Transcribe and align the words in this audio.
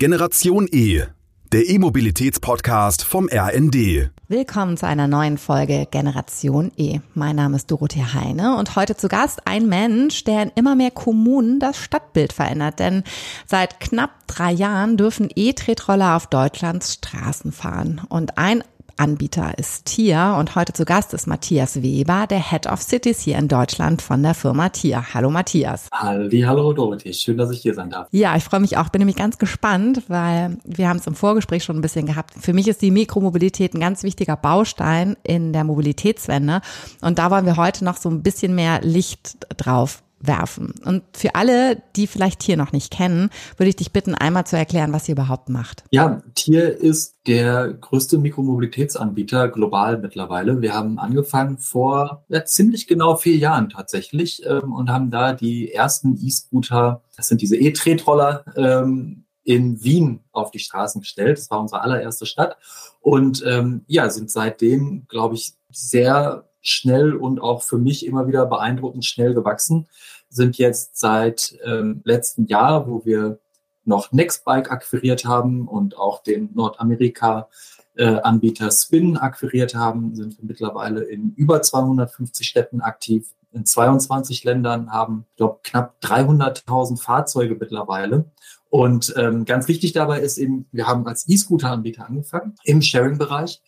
Generation 0.00 0.68
E, 0.70 1.02
der 1.50 1.68
E-Mobilitäts-Podcast 1.68 3.02
vom 3.02 3.28
RND. 3.28 4.12
Willkommen 4.28 4.76
zu 4.76 4.86
einer 4.86 5.08
neuen 5.08 5.38
Folge 5.38 5.88
Generation 5.90 6.70
E. 6.76 7.00
Mein 7.14 7.34
Name 7.34 7.56
ist 7.56 7.68
Dorothee 7.68 8.04
Heine 8.14 8.56
und 8.58 8.76
heute 8.76 8.94
zu 8.94 9.08
Gast 9.08 9.48
ein 9.48 9.66
Mensch, 9.66 10.22
der 10.22 10.44
in 10.44 10.52
immer 10.54 10.76
mehr 10.76 10.92
Kommunen 10.92 11.58
das 11.58 11.78
Stadtbild 11.78 12.32
verändert. 12.32 12.78
Denn 12.78 13.02
seit 13.44 13.80
knapp 13.80 14.12
drei 14.28 14.52
Jahren 14.52 14.96
dürfen 14.96 15.30
E-Tretroller 15.34 16.14
auf 16.14 16.28
Deutschlands 16.28 16.94
Straßen 16.94 17.50
fahren. 17.50 18.00
Und 18.08 18.38
ein 18.38 18.62
Anbieter 18.98 19.56
ist 19.58 19.84
Tier 19.84 20.36
und 20.38 20.56
heute 20.56 20.72
zu 20.72 20.84
Gast 20.84 21.14
ist 21.14 21.26
Matthias 21.26 21.82
Weber, 21.82 22.26
der 22.28 22.50
Head 22.50 22.66
of 22.66 22.82
Cities 22.82 23.20
hier 23.20 23.38
in 23.38 23.46
Deutschland 23.46 24.02
von 24.02 24.22
der 24.22 24.34
Firma 24.34 24.68
Tier. 24.70 25.14
Hallo 25.14 25.30
Matthias. 25.30 25.88
Halli, 25.92 26.40
hallo 26.40 26.72
Dorothee, 26.72 27.12
schön, 27.12 27.36
dass 27.36 27.50
ich 27.50 27.60
hier 27.60 27.74
sein 27.74 27.90
darf. 27.90 28.08
Ja, 28.10 28.36
ich 28.36 28.44
freue 28.44 28.60
mich 28.60 28.76
auch, 28.76 28.88
bin 28.88 28.98
nämlich 28.98 29.16
ganz 29.16 29.38
gespannt, 29.38 30.02
weil 30.08 30.58
wir 30.64 30.88
haben 30.88 30.98
es 30.98 31.06
im 31.06 31.14
Vorgespräch 31.14 31.62
schon 31.62 31.76
ein 31.76 31.82
bisschen 31.82 32.06
gehabt. 32.06 32.34
Für 32.38 32.52
mich 32.52 32.66
ist 32.66 32.82
die 32.82 32.90
Mikromobilität 32.90 33.74
ein 33.74 33.80
ganz 33.80 34.02
wichtiger 34.02 34.36
Baustein 34.36 35.16
in 35.22 35.52
der 35.52 35.64
Mobilitätswende 35.64 36.60
und 37.00 37.18
da 37.18 37.30
wollen 37.30 37.46
wir 37.46 37.56
heute 37.56 37.84
noch 37.84 37.96
so 37.96 38.08
ein 38.08 38.22
bisschen 38.22 38.54
mehr 38.54 38.80
Licht 38.82 39.38
drauf 39.56 40.02
werfen. 40.20 40.74
Und 40.84 41.02
für 41.12 41.34
alle, 41.34 41.82
die 41.96 42.06
vielleicht 42.06 42.40
Tier 42.40 42.56
noch 42.56 42.72
nicht 42.72 42.92
kennen, 42.92 43.30
würde 43.56 43.70
ich 43.70 43.76
dich 43.76 43.92
bitten, 43.92 44.14
einmal 44.14 44.46
zu 44.46 44.56
erklären, 44.56 44.92
was 44.92 45.08
ihr 45.08 45.12
überhaupt 45.12 45.48
macht. 45.48 45.84
Ja, 45.90 46.22
Tier 46.34 46.76
ist 46.76 47.16
der 47.26 47.72
größte 47.72 48.18
Mikromobilitätsanbieter 48.18 49.48
global 49.48 49.98
mittlerweile. 49.98 50.60
Wir 50.60 50.74
haben 50.74 50.98
angefangen 50.98 51.58
vor 51.58 52.24
ja, 52.28 52.44
ziemlich 52.44 52.86
genau 52.86 53.16
vier 53.16 53.36
Jahren 53.36 53.68
tatsächlich 53.68 54.44
ähm, 54.46 54.72
und 54.72 54.90
haben 54.90 55.10
da 55.10 55.32
die 55.32 55.72
ersten 55.72 56.16
E-Scooter, 56.20 57.02
das 57.16 57.28
sind 57.28 57.40
diese 57.42 57.56
E-Tretroller, 57.56 58.44
ähm, 58.56 59.24
in 59.44 59.82
Wien 59.82 60.20
auf 60.32 60.50
die 60.50 60.58
Straßen 60.58 61.00
gestellt. 61.00 61.38
Das 61.38 61.50
war 61.50 61.58
unsere 61.58 61.80
allererste 61.80 62.26
Stadt. 62.26 62.58
Und 63.00 63.42
ähm, 63.46 63.82
ja, 63.86 64.10
sind 64.10 64.30
seitdem, 64.30 65.06
glaube 65.08 65.36
ich, 65.36 65.54
sehr 65.70 66.47
schnell 66.68 67.14
und 67.14 67.40
auch 67.40 67.62
für 67.62 67.78
mich 67.78 68.04
immer 68.06 68.26
wieder 68.26 68.44
beeindruckend 68.46 69.04
schnell 69.04 69.34
gewachsen. 69.34 69.86
Sind 70.28 70.58
jetzt 70.58 70.98
seit 70.98 71.56
ähm, 71.64 72.00
letzten 72.04 72.46
Jahr, 72.46 72.88
wo 72.88 73.04
wir 73.04 73.38
noch 73.84 74.10
Nextbike 74.12 74.70
akquiriert 74.70 75.24
haben 75.24 75.66
und 75.66 75.96
auch 75.96 76.22
den 76.22 76.50
Nordamerika-Anbieter 76.54 78.66
äh, 78.66 78.70
Spin 78.70 79.16
akquiriert 79.16 79.74
haben, 79.74 80.14
sind 80.14 80.38
wir 80.38 80.44
mittlerweile 80.44 81.02
in 81.02 81.32
über 81.34 81.62
250 81.62 82.46
Städten 82.46 82.82
aktiv, 82.82 83.32
in 83.52 83.64
22 83.64 84.44
Ländern, 84.44 84.92
haben, 84.92 85.24
ich 85.36 85.46
knapp 85.62 85.94
300.000 86.02 87.00
Fahrzeuge 87.00 87.56
mittlerweile. 87.58 88.26
Und 88.70 89.14
ähm, 89.16 89.46
ganz 89.46 89.66
wichtig 89.66 89.94
dabei 89.94 90.20
ist 90.20 90.36
eben, 90.36 90.66
wir 90.72 90.86
haben 90.86 91.06
als 91.06 91.26
E-Scooter-Anbieter 91.26 92.06
angefangen 92.06 92.56
im 92.64 92.82
Sharing-Bereich. 92.82 93.62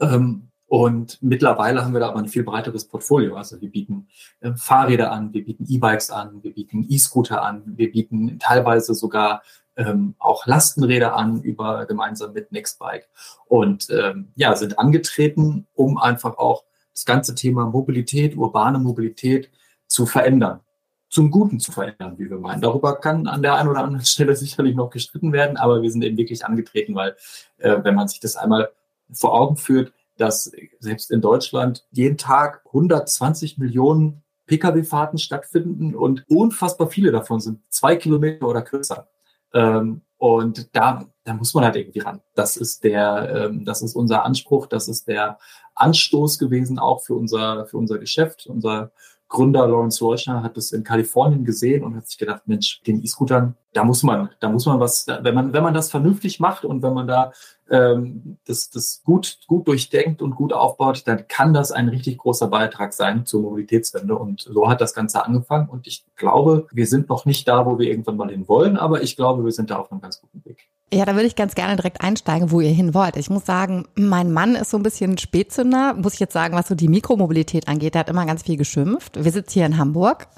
Ähm, 0.00 0.50
und 0.66 1.18
mittlerweile 1.22 1.84
haben 1.84 1.92
wir 1.92 2.00
da 2.00 2.08
aber 2.08 2.18
ein 2.18 2.28
viel 2.28 2.42
breiteres 2.42 2.86
Portfolio. 2.86 3.36
Also 3.36 3.60
wir 3.60 3.70
bieten 3.70 4.08
äh, 4.40 4.54
Fahrräder 4.54 5.12
an, 5.12 5.32
wir 5.32 5.44
bieten 5.44 5.66
E-Bikes 5.68 6.10
an, 6.10 6.42
wir 6.42 6.54
bieten 6.54 6.86
E-Scooter 6.88 7.42
an, 7.42 7.62
wir 7.66 7.92
bieten 7.92 8.38
teilweise 8.38 8.94
sogar 8.94 9.42
ähm, 9.76 10.14
auch 10.18 10.46
Lastenräder 10.46 11.16
an 11.16 11.42
über 11.42 11.86
gemeinsam 11.86 12.32
mit 12.32 12.52
Nextbike 12.52 13.08
und 13.46 13.88
ähm, 13.90 14.28
ja 14.36 14.54
sind 14.54 14.78
angetreten, 14.78 15.66
um 15.74 15.98
einfach 15.98 16.38
auch 16.38 16.64
das 16.92 17.04
ganze 17.04 17.34
Thema 17.34 17.66
Mobilität, 17.66 18.36
urbane 18.36 18.78
Mobilität 18.78 19.50
zu 19.86 20.06
verändern, 20.06 20.60
zum 21.08 21.30
Guten 21.30 21.60
zu 21.60 21.72
verändern, 21.72 22.18
wie 22.18 22.30
wir 22.30 22.38
meinen. 22.38 22.62
Darüber 22.62 23.00
kann 23.00 23.26
an 23.26 23.42
der 23.42 23.56
einen 23.56 23.68
oder 23.68 23.82
anderen 23.82 24.04
Stelle 24.06 24.34
sicherlich 24.36 24.76
noch 24.76 24.90
gestritten 24.90 25.32
werden, 25.32 25.56
aber 25.56 25.82
wir 25.82 25.90
sind 25.90 26.02
eben 26.04 26.16
wirklich 26.16 26.46
angetreten, 26.46 26.94
weil 26.94 27.16
äh, 27.58 27.76
wenn 27.82 27.94
man 27.94 28.08
sich 28.08 28.20
das 28.20 28.36
einmal 28.36 28.70
vor 29.12 29.34
Augen 29.34 29.56
führt, 29.56 29.92
dass 30.16 30.50
selbst 30.78 31.10
in 31.10 31.20
Deutschland 31.20 31.86
jeden 31.90 32.16
Tag 32.16 32.62
120 32.66 33.58
Millionen 33.58 34.22
Pkw-Fahrten 34.46 35.18
stattfinden 35.18 35.94
und 35.94 36.24
unfassbar 36.28 36.88
viele 36.88 37.12
davon 37.12 37.40
sind 37.40 37.60
zwei 37.70 37.96
Kilometer 37.96 38.46
oder 38.46 38.62
kürzer. 38.62 39.08
Ähm, 39.52 40.02
und 40.18 40.74
da, 40.74 41.06
da 41.24 41.34
muss 41.34 41.54
man 41.54 41.64
halt 41.64 41.76
irgendwie 41.76 42.00
ran. 42.00 42.20
Das 42.34 42.56
ist 42.56 42.84
der, 42.84 43.48
ähm, 43.50 43.64
das 43.64 43.82
ist 43.82 43.94
unser 43.94 44.24
Anspruch, 44.24 44.66
das 44.66 44.88
ist 44.88 45.08
der 45.08 45.38
Anstoß 45.74 46.38
gewesen 46.38 46.78
auch 46.78 47.02
für 47.02 47.14
unser, 47.14 47.66
für 47.66 47.78
unser 47.78 47.98
Geschäft. 47.98 48.46
Unser 48.46 48.92
Gründer 49.28 49.66
Lawrence 49.66 50.02
Leuschner 50.04 50.42
hat 50.42 50.56
das 50.56 50.72
in 50.72 50.84
Kalifornien 50.84 51.44
gesehen 51.44 51.82
und 51.82 51.96
hat 51.96 52.06
sich 52.06 52.18
gedacht, 52.18 52.42
Mensch, 52.46 52.80
den 52.86 53.02
E-Scootern, 53.02 53.56
da 53.72 53.82
muss 53.82 54.02
man, 54.02 54.30
da 54.40 54.48
muss 54.48 54.66
man 54.66 54.78
was, 54.78 55.06
wenn 55.06 55.34
man, 55.34 55.52
wenn 55.52 55.62
man 55.62 55.74
das 55.74 55.90
vernünftig 55.90 56.40
macht 56.40 56.64
und 56.64 56.82
wenn 56.82 56.94
man 56.94 57.08
da 57.08 57.32
ähm, 57.70 58.36
das, 58.46 58.70
das 58.70 59.02
gut, 59.04 59.38
gut 59.46 59.66
durchdenkt 59.66 60.22
und 60.22 60.34
gut 60.36 60.52
aufbaut, 60.52 61.02
dann 61.06 61.26
kann 61.28 61.54
das 61.54 61.72
ein 61.72 61.88
richtig 61.88 62.18
großer 62.18 62.48
Beitrag 62.48 62.92
sein 62.92 63.26
zur 63.26 63.42
Mobilitätswende. 63.42 64.16
Und 64.16 64.42
so 64.42 64.68
hat 64.68 64.80
das 64.80 64.94
Ganze 64.94 65.24
angefangen. 65.24 65.68
Und 65.68 65.86
ich 65.86 66.04
glaube, 66.16 66.66
wir 66.72 66.86
sind 66.86 67.08
noch 67.08 67.24
nicht 67.24 67.48
da, 67.48 67.66
wo 67.66 67.78
wir 67.78 67.88
irgendwann 67.88 68.16
mal 68.16 68.30
hin 68.30 68.48
wollen, 68.48 68.76
aber 68.76 69.02
ich 69.02 69.16
glaube, 69.16 69.44
wir 69.44 69.52
sind 69.52 69.70
da 69.70 69.76
auf 69.76 69.90
einem 69.90 70.00
ganz 70.00 70.20
guten 70.20 70.44
Weg. 70.44 70.63
Ja, 70.94 71.04
da 71.04 71.14
würde 71.16 71.26
ich 71.26 71.34
ganz 71.34 71.56
gerne 71.56 71.74
direkt 71.74 72.02
einsteigen, 72.02 72.52
wo 72.52 72.60
ihr 72.60 72.70
hin 72.70 72.94
wollt. 72.94 73.16
Ich 73.16 73.28
muss 73.28 73.44
sagen, 73.44 73.84
mein 73.96 74.32
Mann 74.32 74.54
ist 74.54 74.70
so 74.70 74.76
ein 74.76 74.84
bisschen 74.84 75.18
Spätzünder, 75.18 75.94
muss 75.94 76.14
ich 76.14 76.20
jetzt 76.20 76.32
sagen, 76.32 76.54
was 76.54 76.68
so 76.68 76.76
die 76.76 76.86
Mikromobilität 76.86 77.66
angeht. 77.66 77.94
Der 77.94 78.00
hat 78.00 78.08
immer 78.08 78.24
ganz 78.26 78.44
viel 78.44 78.56
geschimpft. 78.56 79.24
Wir 79.24 79.32
sitzen 79.32 79.54
hier 79.54 79.66
in 79.66 79.76
Hamburg 79.76 80.28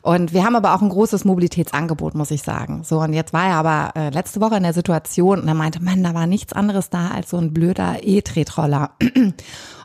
und 0.00 0.32
wir 0.32 0.42
haben 0.46 0.56
aber 0.56 0.74
auch 0.74 0.80
ein 0.80 0.88
großes 0.88 1.26
Mobilitätsangebot, 1.26 2.14
muss 2.14 2.30
ich 2.30 2.42
sagen. 2.42 2.82
So, 2.82 3.00
und 3.00 3.12
jetzt 3.12 3.34
war 3.34 3.46
er 3.46 3.56
aber 3.56 3.92
äh, 3.94 4.08
letzte 4.08 4.40
Woche 4.40 4.56
in 4.56 4.62
der 4.62 4.72
Situation 4.72 5.40
und 5.40 5.48
er 5.48 5.54
meinte, 5.54 5.82
Mann, 5.82 6.02
da 6.02 6.14
war 6.14 6.26
nichts 6.26 6.54
anderes 6.54 6.88
da 6.88 7.08
als 7.08 7.28
so 7.28 7.36
ein 7.36 7.52
blöder 7.52 7.98
E-Tretroller. 8.00 8.92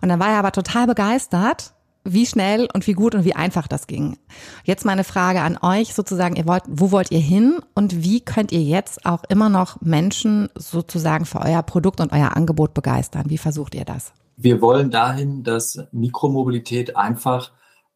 Und 0.02 0.10
dann 0.10 0.20
war 0.20 0.30
er 0.30 0.40
aber 0.40 0.52
total 0.52 0.88
begeistert 0.88 1.74
wie 2.04 2.26
schnell 2.26 2.68
und 2.74 2.88
wie 2.88 2.94
gut 2.94 3.16
und 3.16 3.26
wie 3.26 3.36
einfach 3.36 3.68
das 3.68 3.88
ging. 3.88 4.18
Jetzt 4.64 4.86
meine 4.86 5.04
Frage 5.04 5.42
an 5.42 5.58
euch 5.62 5.94
sozusagen, 5.94 6.36
ihr 6.36 6.48
wollt, 6.48 6.64
wo 6.68 6.92
wollt 6.92 7.12
ihr 7.12 7.20
hin 7.20 7.60
und 7.76 8.04
wie 8.04 8.22
könnt 8.22 8.52
ihr 8.52 8.62
jetzt 8.62 9.06
auch 9.06 9.24
immer 9.30 9.50
noch 9.50 9.82
Menschen 9.82 10.50
sozusagen 10.56 11.26
für 11.26 11.42
euer 11.42 11.62
Produkt 11.64 12.02
und 12.02 12.12
euer 12.12 12.36
Angebot 12.36 12.74
begeistern? 12.74 13.30
Wie 13.30 13.38
versucht 13.38 13.76
ihr 13.76 13.86
das? 13.86 14.14
Wir 14.36 14.62
wollen 14.62 14.90
dahin, 14.90 15.44
dass 15.44 15.80
Mikromobilität 15.92 16.96
einfach 16.96 17.52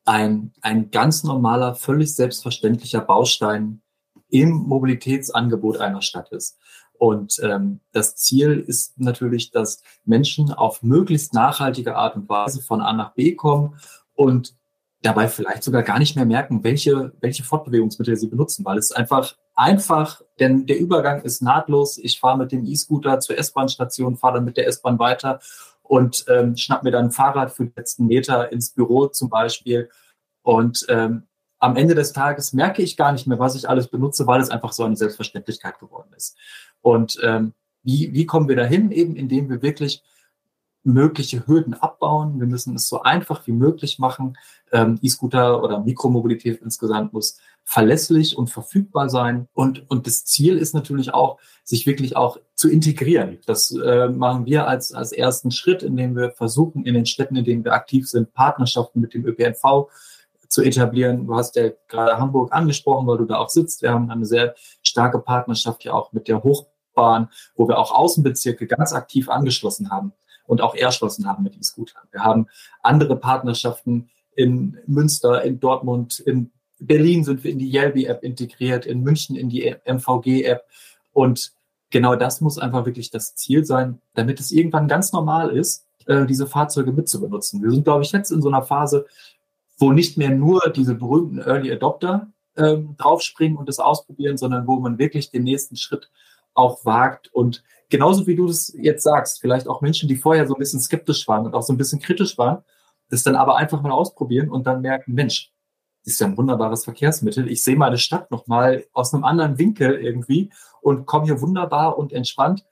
ein, 0.06 0.54
ein 0.62 0.92
ganz 0.92 1.24
normaler, 1.24 1.74
völlig 1.74 2.16
selbstverständlicher 2.16 3.02
Baustein 3.02 3.82
im 4.30 4.52
Mobilitätsangebot 4.52 5.78
einer 5.78 6.02
Stadt 6.02 6.32
ist. 6.32 6.58
Und 6.98 7.40
ähm, 7.44 7.80
das 7.92 8.16
Ziel 8.16 8.64
ist 8.66 9.00
natürlich, 9.00 9.52
dass 9.52 9.82
Menschen 10.06 10.52
auf 10.52 10.84
möglichst 10.84 11.34
nachhaltige 11.34 11.96
Art 11.96 12.16
und 12.16 12.30
Weise 12.30 12.62
von 12.62 12.82
A 12.82 12.94
nach 12.94 13.14
B 13.14 13.36
kommen 13.36 13.78
und 14.14 14.56
dabei 15.02 15.28
vielleicht 15.28 15.64
sogar 15.64 15.84
gar 15.84 16.00
nicht 16.00 16.16
mehr 16.16 16.26
merken, 16.26 16.64
welche, 16.64 17.14
welche 17.20 17.44
Fortbewegungsmittel 17.44 18.16
sie 18.16 18.28
benutzen, 18.28 18.66
weil 18.66 18.78
es 18.78 18.92
einfach 18.92 19.36
einfach, 19.56 20.22
denn 20.40 20.66
der 20.66 20.80
Übergang 20.80 21.22
ist 21.22 21.42
nahtlos. 21.42 21.98
Ich 21.98 22.20
fahre 22.20 22.38
mit 22.38 22.52
dem 22.52 22.66
E-Scooter 22.66 23.20
zur 23.20 23.38
S-Bahn-Station, 23.38 24.18
fahre 24.18 24.36
dann 24.36 24.46
mit 24.46 24.58
der 24.58 24.68
S-Bahn 24.68 25.00
weiter 25.00 25.40
und 25.82 26.26
ähm, 26.28 26.58
schnapp 26.58 26.84
mir 26.84 26.92
dann 26.92 27.06
ein 27.06 27.12
Fahrrad 27.12 27.52
für 27.52 27.66
die 27.66 27.74
letzten 27.76 28.08
Meter 28.08 28.52
ins 28.52 28.72
Büro 28.72 29.08
zum 29.08 29.30
Beispiel. 29.30 29.90
Und 30.42 30.86
ähm, 30.90 31.24
am 31.60 31.78
Ende 31.78 31.96
des 31.96 32.12
Tages 32.12 32.54
merke 32.54 32.82
ich 32.82 32.98
gar 32.98 33.12
nicht 33.12 33.28
mehr, 33.28 33.40
was 33.40 33.56
ich 33.56 33.70
alles 33.70 33.88
benutze, 33.88 34.28
weil 34.28 34.42
es 34.42 34.50
einfach 34.50 34.74
so 34.74 34.84
eine 34.84 34.98
Selbstverständlichkeit 34.98 35.80
geworden 35.80 36.12
ist. 36.16 36.38
Und 36.85 37.18
ähm, 37.23 37.53
wie, 37.81 38.13
wie 38.13 38.28
kommen 38.28 38.47
wir 38.47 38.56
dahin? 38.56 38.91
Eben 38.91 39.16
indem 39.16 39.50
wir 39.50 39.63
wirklich 39.63 40.03
mögliche 40.84 41.47
Hürden 41.47 41.73
abbauen. 41.73 42.40
Wir 42.40 42.46
müssen 42.46 42.75
es 42.75 42.88
so 42.88 43.01
einfach 43.01 43.47
wie 43.47 43.53
möglich 43.53 43.97
machen. 43.97 44.38
Ähm, 44.72 45.00
E-Scooter 45.01 45.63
oder 45.63 45.79
Mikromobilität 45.79 46.62
insgesamt 46.62 47.12
muss 47.12 47.40
verlässlich 47.63 48.38
und 48.38 48.51
verfügbar 48.51 49.09
sein. 49.09 49.47
Und, 49.56 49.90
und 49.90 50.06
das 50.06 50.25
Ziel 50.25 50.59
ist 50.59 50.75
natürlich 50.75 51.12
auch, 51.12 51.40
sich 51.63 51.88
wirklich 51.88 52.16
auch 52.16 52.38
zu 52.53 52.69
integrieren. 52.69 53.40
Das 53.47 53.72
äh, 53.72 54.09
machen 54.09 54.46
wir 54.46 54.67
als, 54.67 54.93
als 54.93 55.11
ersten 55.11 55.49
Schritt, 55.49 55.81
indem 55.81 56.16
wir 56.16 56.29
versuchen, 56.29 56.85
in 56.85 56.93
den 56.93 57.08
Städten, 57.08 57.35
in 57.35 57.46
denen 57.46 57.66
wir 57.66 57.73
aktiv 57.73 58.08
sind, 58.08 58.31
Partnerschaften 58.35 59.02
mit 59.02 59.16
dem 59.16 59.26
ÖPNV 59.26 59.90
zu 60.49 60.61
etablieren. 60.61 61.26
Du 61.26 61.35
hast 61.35 61.55
ja 61.55 61.70
gerade 61.88 62.20
Hamburg 62.20 62.53
angesprochen, 62.53 63.08
weil 63.08 63.17
du 63.17 63.26
da 63.26 63.38
auch 63.38 63.49
sitzt. 63.49 63.81
Wir 63.81 63.91
haben 63.91 64.11
eine 64.11 64.28
sehr 64.28 64.53
starke 64.84 65.17
Partnerschaft 65.17 65.84
ja 65.84 65.93
auch 65.93 66.14
mit 66.14 66.28
der 66.28 66.43
Hochbahn, 66.96 67.30
wo 67.56 67.68
wir 67.68 67.78
auch 67.78 67.92
Außenbezirke 67.92 68.68
ganz 68.68 68.94
aktiv 68.94 69.30
angeschlossen 69.30 69.92
haben 69.92 70.14
und 70.47 70.62
auch 70.62 70.76
erschlossen 70.76 71.28
haben 71.28 71.44
mit 71.44 71.58
E-Scootern. 71.58 72.03
Wir 72.12 72.24
haben 72.24 72.47
andere 72.82 73.16
Partnerschaften 73.16 74.09
in 74.36 74.78
Münster, 74.86 75.44
in 75.44 75.59
Dortmund, 75.59 76.20
in 76.20 76.52
Berlin 76.80 77.24
sind 77.24 77.44
wir 77.44 77.52
in 77.52 77.59
die 77.59 77.72
Yelby-App 77.72 78.24
integriert, 78.24 78.86
in 78.86 79.02
München 79.02 79.36
in 79.36 79.50
die 79.50 79.76
MVG-App. 79.86 80.66
Und 81.14 81.53
genau 81.90 82.16
das 82.16 82.42
muss 82.42 82.59
einfach 82.59 82.86
wirklich 82.86 83.12
das 83.12 83.34
Ziel 83.36 83.64
sein, 83.64 84.02
damit 84.14 84.41
es 84.41 84.52
irgendwann 84.52 84.90
ganz 84.90 85.14
normal 85.14 85.52
ist, 85.52 85.86
äh, 86.06 86.26
diese 86.26 86.48
Fahrzeuge 86.48 86.91
mitzubenutzen. 86.91 87.64
Wir 87.64 87.72
sind, 87.72 87.86
glaube 87.86 88.03
ich, 88.03 88.12
jetzt 88.12 88.30
in 88.30 88.41
so 88.41 88.50
einer 88.50 88.62
Phase, 88.62 89.06
wo 89.78 89.94
nicht 89.94 90.18
mehr 90.18 90.32
nur 90.32 90.62
diese 90.76 90.96
berühmten 90.96 91.40
Early 91.40 91.72
Adopter 91.72 92.28
ähm, 92.58 92.96
draufspringen 92.98 93.58
und 93.58 93.70
das 93.70 93.80
ausprobieren, 93.80 94.38
sondern 94.38 94.68
wo 94.68 94.76
man 94.76 94.98
wirklich 94.98 95.32
den 95.32 95.44
nächsten 95.44 95.78
Schritt 95.78 96.09
auch 96.55 96.84
wagt 96.85 97.31
und 97.34 97.63
genauso 97.90 98.25
wie 98.28 98.35
du 98.35 98.47
das 98.47 98.73
jetzt 98.78 99.03
sagst, 99.03 99.40
vielleicht 99.40 99.67
auch 99.67 99.81
Menschen, 99.81 100.09
die 100.09 100.16
vorher 100.16 100.47
so 100.47 100.55
ein 100.55 100.59
bisschen 100.59 100.79
skeptisch 100.79 101.28
waren 101.28 101.46
und 101.46 101.53
auch 101.53 101.61
so 101.61 101.73
ein 101.73 101.78
bisschen 101.78 101.99
kritisch 101.99 102.37
waren, 102.37 102.63
das 103.09 103.23
dann 103.23 103.35
aber 103.35 103.57
einfach 103.57 103.81
mal 103.81 103.91
ausprobieren 103.91 104.49
und 104.49 104.66
dann 104.66 104.81
merken, 104.81 105.13
Mensch, 105.13 105.52
das 106.03 106.13
ist 106.13 106.19
ja 106.19 106.28
ein 106.28 106.37
wunderbares 106.37 106.84
Verkehrsmittel. 106.84 107.49
Ich 107.49 107.63
sehe 107.63 107.75
meine 107.75 107.97
Stadt 107.97 108.29
nochmal 108.31 108.85
aus 108.93 109.13
einem 109.13 109.23
anderen 109.23 109.57
Winkel 109.57 109.93
irgendwie 109.93 110.52
und 110.81 111.05
komme 111.05 111.25
hier 111.25 111.41
wunderbar 111.41 111.97
und 111.97 112.13
entspannt. 112.13 112.66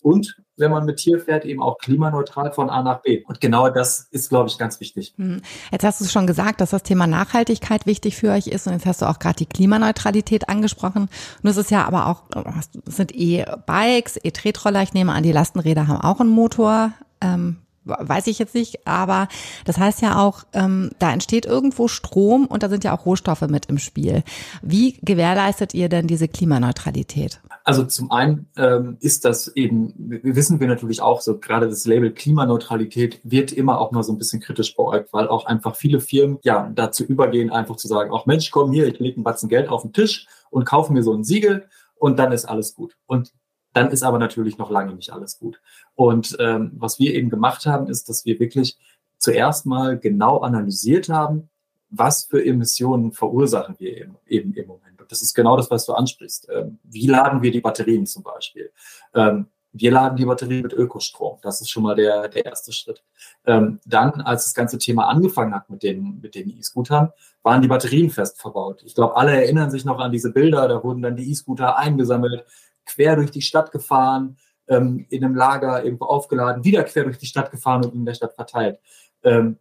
Und 0.00 0.36
wenn 0.56 0.70
man 0.70 0.84
mit 0.84 0.96
Tier 0.96 1.20
fährt, 1.20 1.44
eben 1.44 1.62
auch 1.62 1.78
klimaneutral 1.78 2.52
von 2.52 2.68
A 2.68 2.82
nach 2.82 3.02
B. 3.02 3.22
Und 3.26 3.40
genau 3.40 3.68
das 3.68 4.08
ist, 4.10 4.28
glaube 4.28 4.48
ich, 4.48 4.58
ganz 4.58 4.80
wichtig. 4.80 5.14
Hm. 5.16 5.40
Jetzt 5.70 5.84
hast 5.84 6.00
du 6.00 6.04
schon 6.06 6.26
gesagt, 6.26 6.60
dass 6.60 6.70
das 6.70 6.82
Thema 6.82 7.06
Nachhaltigkeit 7.06 7.86
wichtig 7.86 8.16
für 8.16 8.30
euch 8.32 8.48
ist. 8.48 8.66
Und 8.66 8.74
jetzt 8.74 8.86
hast 8.86 9.02
du 9.02 9.06
auch 9.06 9.18
gerade 9.18 9.36
die 9.36 9.46
Klimaneutralität 9.46 10.48
angesprochen. 10.48 11.08
Es 11.42 11.56
ist 11.56 11.70
ja 11.70 11.84
aber 11.86 12.06
auch, 12.06 12.22
es 12.58 12.94
sind 12.94 13.12
E-Bikes, 13.14 14.18
E-Tretroller. 14.22 14.82
Ich 14.82 14.94
nehme 14.94 15.12
an, 15.12 15.22
die 15.22 15.32
Lastenräder 15.32 15.86
haben 15.86 16.00
auch 16.00 16.20
einen 16.20 16.30
Motor. 16.30 16.92
Ähm, 17.20 17.58
weiß 17.88 18.26
ich 18.26 18.38
jetzt 18.38 18.54
nicht, 18.54 18.86
aber 18.86 19.28
das 19.64 19.78
heißt 19.78 20.02
ja 20.02 20.18
auch, 20.18 20.44
ähm, 20.52 20.90
da 20.98 21.12
entsteht 21.12 21.46
irgendwo 21.46 21.88
Strom 21.88 22.46
und 22.46 22.62
da 22.62 22.68
sind 22.68 22.84
ja 22.84 22.96
auch 22.96 23.06
Rohstoffe 23.06 23.42
mit 23.42 23.66
im 23.66 23.78
Spiel. 23.78 24.22
Wie 24.62 24.98
gewährleistet 25.02 25.74
ihr 25.74 25.88
denn 25.88 26.06
diese 26.06 26.28
Klimaneutralität? 26.28 27.40
Also 27.64 27.84
zum 27.84 28.10
einen 28.10 28.46
ähm, 28.56 28.96
ist 29.00 29.24
das 29.24 29.48
eben, 29.48 29.92
wissen 29.96 30.60
wir 30.60 30.68
natürlich 30.68 31.02
auch 31.02 31.20
so, 31.20 31.38
gerade 31.38 31.68
das 31.68 31.84
Label 31.84 32.12
Klimaneutralität 32.12 33.20
wird 33.24 33.52
immer 33.52 33.78
auch 33.78 33.92
mal 33.92 34.02
so 34.02 34.12
ein 34.12 34.18
bisschen 34.18 34.40
kritisch 34.40 34.74
beäugt, 34.74 35.12
weil 35.12 35.28
auch 35.28 35.44
einfach 35.44 35.76
viele 35.76 36.00
Firmen 36.00 36.38
ja 36.42 36.70
dazu 36.74 37.04
übergehen, 37.04 37.50
einfach 37.50 37.76
zu 37.76 37.88
sagen, 37.88 38.10
auch 38.10 38.26
Mensch, 38.26 38.50
komm 38.50 38.72
hier, 38.72 38.86
ich 38.86 38.98
lege 38.98 39.16
einen 39.16 39.24
Batzen 39.24 39.48
Geld 39.48 39.68
auf 39.68 39.82
den 39.82 39.92
Tisch 39.92 40.26
und 40.50 40.64
kaufe 40.64 40.92
mir 40.92 41.02
so 41.02 41.12
ein 41.12 41.24
Siegel 41.24 41.68
und 41.96 42.18
dann 42.18 42.32
ist 42.32 42.46
alles 42.46 42.74
gut. 42.74 42.96
Und 43.06 43.32
dann 43.74 43.90
ist 43.90 44.02
aber 44.02 44.18
natürlich 44.18 44.58
noch 44.58 44.70
lange 44.70 44.94
nicht 44.94 45.12
alles 45.12 45.38
gut. 45.38 45.60
Und 45.98 46.36
ähm, 46.38 46.70
was 46.76 47.00
wir 47.00 47.12
eben 47.12 47.28
gemacht 47.28 47.66
haben, 47.66 47.88
ist, 47.88 48.08
dass 48.08 48.24
wir 48.24 48.38
wirklich 48.38 48.78
zuerst 49.18 49.66
mal 49.66 49.98
genau 49.98 50.38
analysiert 50.38 51.08
haben, 51.08 51.48
was 51.90 52.22
für 52.22 52.44
Emissionen 52.44 53.10
verursachen 53.10 53.74
wir 53.80 53.96
eben, 53.96 54.16
eben 54.28 54.54
im 54.54 54.68
Moment. 54.68 55.00
Und 55.00 55.10
das 55.10 55.22
ist 55.22 55.34
genau 55.34 55.56
das, 55.56 55.72
was 55.72 55.86
du 55.86 55.94
ansprichst. 55.94 56.46
Ähm, 56.54 56.78
wie 56.84 57.08
laden 57.08 57.42
wir 57.42 57.50
die 57.50 57.60
Batterien 57.60 58.06
zum 58.06 58.22
Beispiel? 58.22 58.70
Ähm, 59.12 59.46
wir 59.72 59.90
laden 59.90 60.16
die 60.16 60.24
Batterie 60.24 60.62
mit 60.62 60.72
Ökostrom. 60.72 61.38
Das 61.42 61.60
ist 61.60 61.68
schon 61.68 61.82
mal 61.82 61.96
der, 61.96 62.28
der 62.28 62.46
erste 62.46 62.70
Schritt. 62.72 63.02
Ähm, 63.44 63.80
dann, 63.84 64.20
als 64.20 64.44
das 64.44 64.54
ganze 64.54 64.78
Thema 64.78 65.08
angefangen 65.08 65.52
hat 65.52 65.68
mit 65.68 65.82
den 65.82 66.20
mit 66.20 66.36
den 66.36 66.48
E-Scootern, 66.48 67.10
waren 67.42 67.60
die 67.60 67.68
Batterien 67.68 68.10
fest 68.10 68.40
verbaut. 68.40 68.84
Ich 68.86 68.94
glaube, 68.94 69.16
alle 69.16 69.32
erinnern 69.32 69.72
sich 69.72 69.84
noch 69.84 69.98
an 69.98 70.12
diese 70.12 70.32
Bilder. 70.32 70.68
Da 70.68 70.84
wurden 70.84 71.02
dann 71.02 71.16
die 71.16 71.28
E-Scooter 71.28 71.76
eingesammelt, 71.76 72.44
quer 72.86 73.16
durch 73.16 73.32
die 73.32 73.42
Stadt 73.42 73.72
gefahren, 73.72 74.36
ähm, 74.68 75.06
in 75.10 75.24
einem 75.24 75.34
Lager 75.34 75.84
irgendwo 75.84 76.06
aufgeladen, 76.06 76.64
wieder 76.64 76.84
quer 76.84 77.04
durch 77.04 77.18
die 77.18 77.26
Stadt 77.26 77.50
gefahren 77.50 77.84
und 77.84 77.94
in 77.94 78.04
der 78.04 78.14
Stadt 78.14 78.34
verteilt. 78.34 78.78
Ähm, 79.22 79.58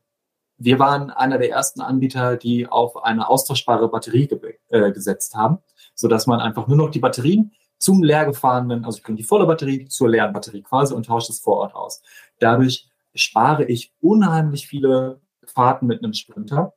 wir 0.58 0.80
waren 0.80 1.12
einer 1.12 1.38
der 1.38 1.52
ersten 1.52 1.82
Anbieter, 1.82 2.36
die 2.36 2.68
auf 2.68 3.04
eine 3.04 3.30
austauschbare 3.30 3.90
Batterie 3.90 4.28
ge 4.28 4.56
äh, 4.70 4.92
gesetzt 4.92 5.36
haben, 5.36 5.60
so 5.94 6.08
dass 6.08 6.28
man 6.28 6.40
einfach 6.40 6.68
nur 6.68 6.78
noch 6.78 6.90
die 6.90 7.00
Batterien 7.00 7.54
zum 7.78 8.02
leer 8.02 8.26
gefahrenen, 8.26 8.86
also 8.86 8.98
ich 8.98 9.04
bringe 9.04 9.18
die 9.18 9.24
volle 9.24 9.46
Batterie 9.46 9.88
zur 9.88 10.10
leeren 10.10 10.34
Batterie 10.34 10.64
quasi 10.64 10.96
und 10.96 11.06
tausche 11.06 11.32
es 11.32 11.40
vor 11.40 11.58
Ort 11.58 11.76
aus. 11.76 12.02
Dadurch 12.40 12.90
spare 13.14 13.66
ich 13.66 13.94
unheimlich 14.02 14.68
viele 14.68 15.22
Fahrten 15.46 15.86
mit 15.86 16.04
einem 16.04 16.14
Sprinter 16.14 16.74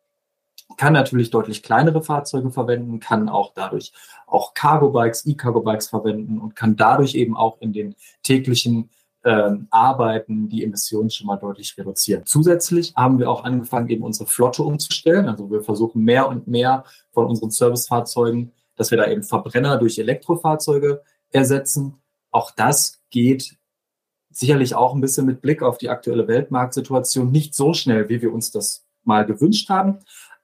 kann 0.77 0.93
natürlich 0.93 1.31
deutlich 1.31 1.63
kleinere 1.63 2.03
Fahrzeuge 2.03 2.51
verwenden, 2.51 3.01
kann 3.01 3.29
auch 3.29 3.53
dadurch 3.55 3.93
auch 4.27 4.55
Cargo-Bikes, 4.55 5.27
E-Cargo-Bikes 5.27 5.89
verwenden 5.89 6.39
und 6.39 6.55
kann 6.57 6.77
dadurch 6.77 7.15
eben 7.15 7.37
auch 7.37 7.61
in 7.61 7.73
den 7.73 7.97
täglichen 8.23 8.91
ähm, 9.25 9.67
Arbeiten 9.71 10.49
die 10.49 10.65
Emissionen 10.65 11.11
schon 11.11 11.27
mal 11.27 11.37
deutlich 11.37 11.77
reduzieren. 11.77 12.23
Zusätzlich 12.25 12.95
haben 12.97 13.19
wir 13.19 13.31
auch 13.31 13.45
angefangen, 13.45 13.89
eben 13.89 14.05
unsere 14.05 14.29
Flotte 14.29 14.63
umzustellen. 14.63 15.29
Also 15.29 15.51
wir 15.51 15.63
versuchen 15.63 16.03
mehr 16.03 16.29
und 16.29 16.47
mehr 16.47 16.85
von 17.13 17.27
unseren 17.27 17.51
Servicefahrzeugen, 17.51 18.53
dass 18.77 18.91
wir 18.91 18.99
da 18.99 19.07
eben 19.09 19.23
Verbrenner 19.23 19.77
durch 19.77 19.99
Elektrofahrzeuge 19.99 21.03
ersetzen. 21.31 21.97
Auch 22.31 22.51
das 22.53 23.01
geht 23.11 23.57
sicherlich 24.31 24.75
auch 24.75 24.95
ein 24.95 25.01
bisschen 25.01 25.27
mit 25.27 25.43
Blick 25.43 25.63
auf 25.63 25.77
die 25.77 25.91
aktuelle 25.91 26.27
Weltmarktsituation 26.29 27.31
nicht 27.31 27.55
so 27.55 27.75
schnell, 27.75 28.09
wie 28.09 28.23
wir 28.23 28.33
uns 28.33 28.51
das 28.51 28.87
mal 29.05 29.27
gewünscht 29.27 29.69
haben. 29.69 29.99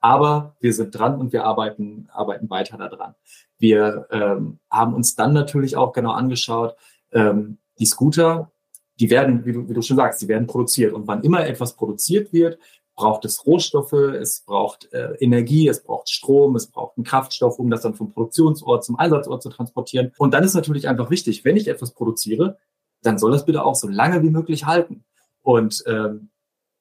Aber 0.07 0.55
wir 0.61 0.73
sind 0.73 0.97
dran 0.97 1.19
und 1.19 1.33
wir 1.33 1.45
arbeiten, 1.45 2.09
arbeiten 2.13 2.49
weiter 2.49 2.79
daran. 2.79 3.17
Wir 3.59 4.07
ähm, 4.13 4.61
haben 4.71 4.95
uns 4.95 5.17
dann 5.17 5.33
natürlich 5.33 5.77
auch 5.77 5.93
genau 5.93 6.13
angeschaut, 6.13 6.77
ähm, 7.11 7.59
die 7.81 7.87
Scooter, 7.87 8.53
die 9.01 9.11
werden, 9.11 9.45
wie 9.45 9.53
du, 9.53 9.69
wie 9.69 9.75
du 9.75 9.83
schon 9.83 9.97
sagst, 9.97 10.23
die 10.23 10.29
werden 10.29 10.47
produziert. 10.47 10.93
Und 10.93 11.09
wann 11.09 11.25
immer 11.25 11.45
etwas 11.45 11.75
produziert 11.75 12.33
wird, 12.33 12.61
braucht 12.95 13.25
es 13.25 13.45
Rohstoffe, 13.45 13.95
es 13.95 14.43
braucht 14.47 14.93
äh, 14.93 15.15
Energie, 15.19 15.67
es 15.67 15.83
braucht 15.83 16.09
Strom, 16.09 16.55
es 16.55 16.69
braucht 16.69 16.97
einen 16.97 17.05
Kraftstoff, 17.05 17.59
um 17.59 17.69
das 17.69 17.81
dann 17.81 17.95
vom 17.95 18.13
Produktionsort 18.13 18.85
zum 18.85 19.01
Einsatzort 19.01 19.43
zu 19.43 19.49
transportieren. 19.49 20.13
Und 20.19 20.35
dann 20.35 20.45
ist 20.45 20.55
natürlich 20.55 20.87
einfach 20.87 21.11
wichtig, 21.11 21.45
wenn 21.45 21.57
ich 21.57 21.67
etwas 21.67 21.91
produziere, 21.91 22.59
dann 23.03 23.19
soll 23.19 23.33
das 23.33 23.45
bitte 23.45 23.65
auch 23.65 23.75
so 23.75 23.89
lange 23.89 24.23
wie 24.23 24.31
möglich 24.31 24.67
halten. 24.67 25.05
Und 25.43 25.83
ähm, 25.89 26.31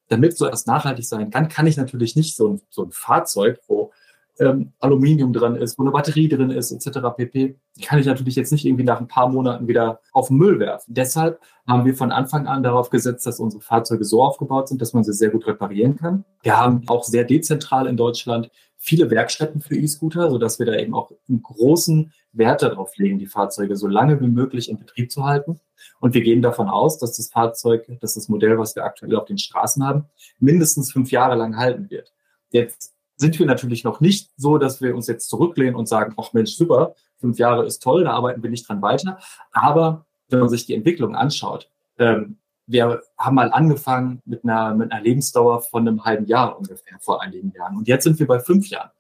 damit 0.10 0.38
so 0.38 0.46
etwas 0.46 0.66
nachhaltig 0.66 1.06
sein 1.06 1.30
kann, 1.30 1.50
kann 1.50 1.68
ich 1.68 1.78
natürlich 1.78 2.16
nicht 2.16 2.36
so 2.36 2.50
ein, 2.50 2.62
so 2.69 2.84
ein 2.84 2.92
Fahrzeug, 2.92 3.60
wo 3.68 3.92
ähm, 4.40 4.74
Aluminium 4.80 5.34
drin 5.34 5.56
ist, 5.56 5.78
wo 5.80 5.84
eine 5.84 5.92
Batterie 5.92 6.28
drin 6.28 6.50
ist, 6.50 6.72
etc. 6.72 7.00
pp. 7.16 7.56
kann 7.84 8.00
ich 8.00 8.06
natürlich 8.06 8.36
jetzt 8.36 8.52
nicht 8.52 8.66
irgendwie 8.66 8.84
nach 8.84 9.00
ein 9.00 9.07
paar 9.07 9.30
Monaten 9.30 9.68
wieder 9.68 10.02
auf 10.12 10.28
den 10.28 10.38
Müll 10.38 10.60
werfen. 10.60 10.94
Deshalb 10.94 11.40
haben 11.68 11.86
wir 11.86 11.96
von 11.96 12.12
Anfang 12.12 12.48
an 12.48 12.63
darauf 12.63 12.90
gesetzt, 12.90 13.25
dass 13.25 13.40
unsere 13.40 13.62
Fahrzeuge 13.62 14.04
so 14.04 14.22
aufgebaut 14.22 14.68
sind, 14.68 14.81
dass 14.81 14.94
man 14.94 15.04
sie 15.04 15.13
sehr 15.13 15.30
gut 15.30 15.48
reparieren 15.48 15.96
kann. 15.96 16.25
Wir 16.44 16.58
haben 16.58 16.84
auch 16.88 17.04
sehr 17.04 17.24
dezentral 17.24 17.88
in 17.88 17.98
Deutschland 17.98 18.50
viele 18.77 19.10
Werkstätten 19.10 19.62
für 19.62 19.75
E-Scooter, 19.75 20.30
sodass 20.30 20.60
wir 20.60 20.66
da 20.66 20.75
eben 20.75 20.94
auch 20.94 21.12
einen 21.27 21.42
großen 21.42 22.13
Wert 22.33 22.62
darauf 22.62 22.95
legen, 22.98 23.19
die 23.19 23.25
Fahrzeuge 23.25 23.75
so 23.75 23.88
lange 23.88 24.19
wie 24.22 24.27
möglich 24.27 24.69
in 24.69 24.77
Betrieb 24.77 25.12
zu 25.12 25.25
halten. 25.25 25.60
Und 26.00 26.13
wir 26.13 26.22
gehen 26.22 26.42
davon 26.42 26.68
aus, 26.69 26.98
dass 27.00 27.18
das 27.18 27.30
Fahrzeug, 27.30 27.88
dass 28.01 28.16
das 28.16 28.30
Modell, 28.30 28.57
was 28.57 28.75
wir 28.75 28.83
aktuell 28.83 29.16
auf 29.16 29.25
den 29.25 29.38
Straßen 29.38 29.83
haben, 29.86 30.06
mindestens 30.39 30.92
fünf 30.92 31.12
Jahre 31.12 31.36
lang 31.36 31.57
halten 31.57 31.89
wird. 31.89 32.13
Jetzt 32.51 32.94
sind 33.18 33.39
wir 33.39 33.45
natürlich 33.45 33.83
noch 33.83 34.01
nicht 34.01 34.31
so, 34.38 34.57
dass 34.57 34.81
wir 34.81 34.95
uns 34.95 35.07
jetzt 35.07 35.30
zurücklehnen 35.30 35.75
und 35.75 35.88
sagen, 35.88 36.13
ach 36.18 36.33
Mensch, 36.33 36.56
super, 36.56 36.95
fünf 37.18 37.39
Jahre 37.39 37.66
ist 37.66 37.81
toll, 37.81 38.04
da 38.04 38.12
arbeiten 38.12 38.44
wir 38.44 38.50
nicht 38.50 38.68
dran 38.68 38.81
weiter. 38.81 39.19
Aber 39.51 40.06
wenn 40.30 40.39
man 40.39 40.50
sich 40.50 40.66
die 40.66 40.74
Entwicklung 40.74 41.16
anschaut, 41.16 41.69
ähm, 41.98 42.38
wir 42.67 43.01
haben 43.17 43.36
mal 43.36 43.51
angefangen 43.51 44.22
mit 44.25 44.43
einer, 44.43 44.74
mit 44.74 44.91
einer 44.91 45.01
Lebensdauer 45.01 45.62
von 45.62 45.88
einem 45.88 46.03
halben 46.03 46.25
Jahr 46.25 46.57
ungefähr 46.57 46.98
vor 47.00 47.22
einigen 47.22 47.51
Jahren. 47.51 47.77
Und 47.77 47.88
jetzt 47.88 48.03
sind 48.03 48.19
wir 48.19 48.27
bei 48.27 48.39
fünf 48.39 48.67
Jahren. 48.69 48.91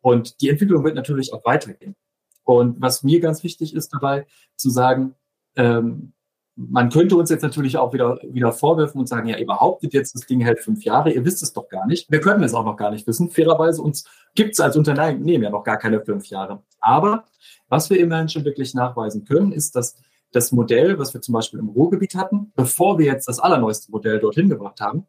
Und 0.00 0.40
die 0.40 0.50
Entwicklung 0.50 0.84
wird 0.84 0.94
natürlich 0.94 1.32
auch 1.32 1.44
weitergehen. 1.44 1.96
Und 2.44 2.80
was 2.80 3.02
mir 3.02 3.20
ganz 3.20 3.42
wichtig 3.42 3.74
ist 3.74 3.92
dabei, 3.92 4.26
zu 4.56 4.70
sagen, 4.70 5.14
ähm, 5.56 6.12
man 6.56 6.88
könnte 6.88 7.16
uns 7.16 7.28
jetzt 7.28 7.42
natürlich 7.42 7.76
auch 7.76 7.92
wieder, 7.92 8.18
wieder 8.22 8.50
vorwerfen 8.50 8.98
und 8.98 9.08
sagen, 9.08 9.28
ja, 9.28 9.36
ihr 9.36 9.46
behauptet 9.46 9.92
jetzt, 9.92 10.14
das 10.14 10.22
Ding 10.22 10.40
hält 10.40 10.60
fünf 10.60 10.84
Jahre, 10.84 11.12
ihr 11.12 11.24
wisst 11.24 11.42
es 11.42 11.52
doch 11.52 11.68
gar 11.68 11.86
nicht. 11.86 12.10
Wir 12.10 12.20
können 12.20 12.42
es 12.42 12.54
auch 12.54 12.64
noch 12.64 12.76
gar 12.76 12.90
nicht 12.90 13.06
wissen. 13.06 13.30
Fairerweise 13.30 13.82
uns 13.82 14.08
gibt 14.34 14.54
es 14.54 14.60
als 14.60 14.76
Unternehmen 14.76 15.42
ja 15.42 15.50
noch 15.50 15.64
gar 15.64 15.76
keine 15.76 16.00
fünf 16.00 16.26
Jahre. 16.26 16.62
Aber 16.80 17.24
was 17.68 17.90
wir 17.90 18.00
immerhin 18.00 18.28
schon 18.28 18.44
wirklich 18.44 18.72
nachweisen 18.74 19.24
können, 19.24 19.52
ist, 19.52 19.76
dass 19.76 19.96
das 20.36 20.52
Modell, 20.52 20.98
was 20.98 21.14
wir 21.14 21.22
zum 21.22 21.32
Beispiel 21.32 21.58
im 21.58 21.68
Ruhrgebiet 21.68 22.14
hatten, 22.14 22.52
bevor 22.54 22.98
wir 22.98 23.06
jetzt 23.06 23.26
das 23.26 23.38
allerneueste 23.40 23.90
Modell 23.90 24.20
dorthin 24.20 24.48
gebracht 24.48 24.80
haben, 24.80 25.06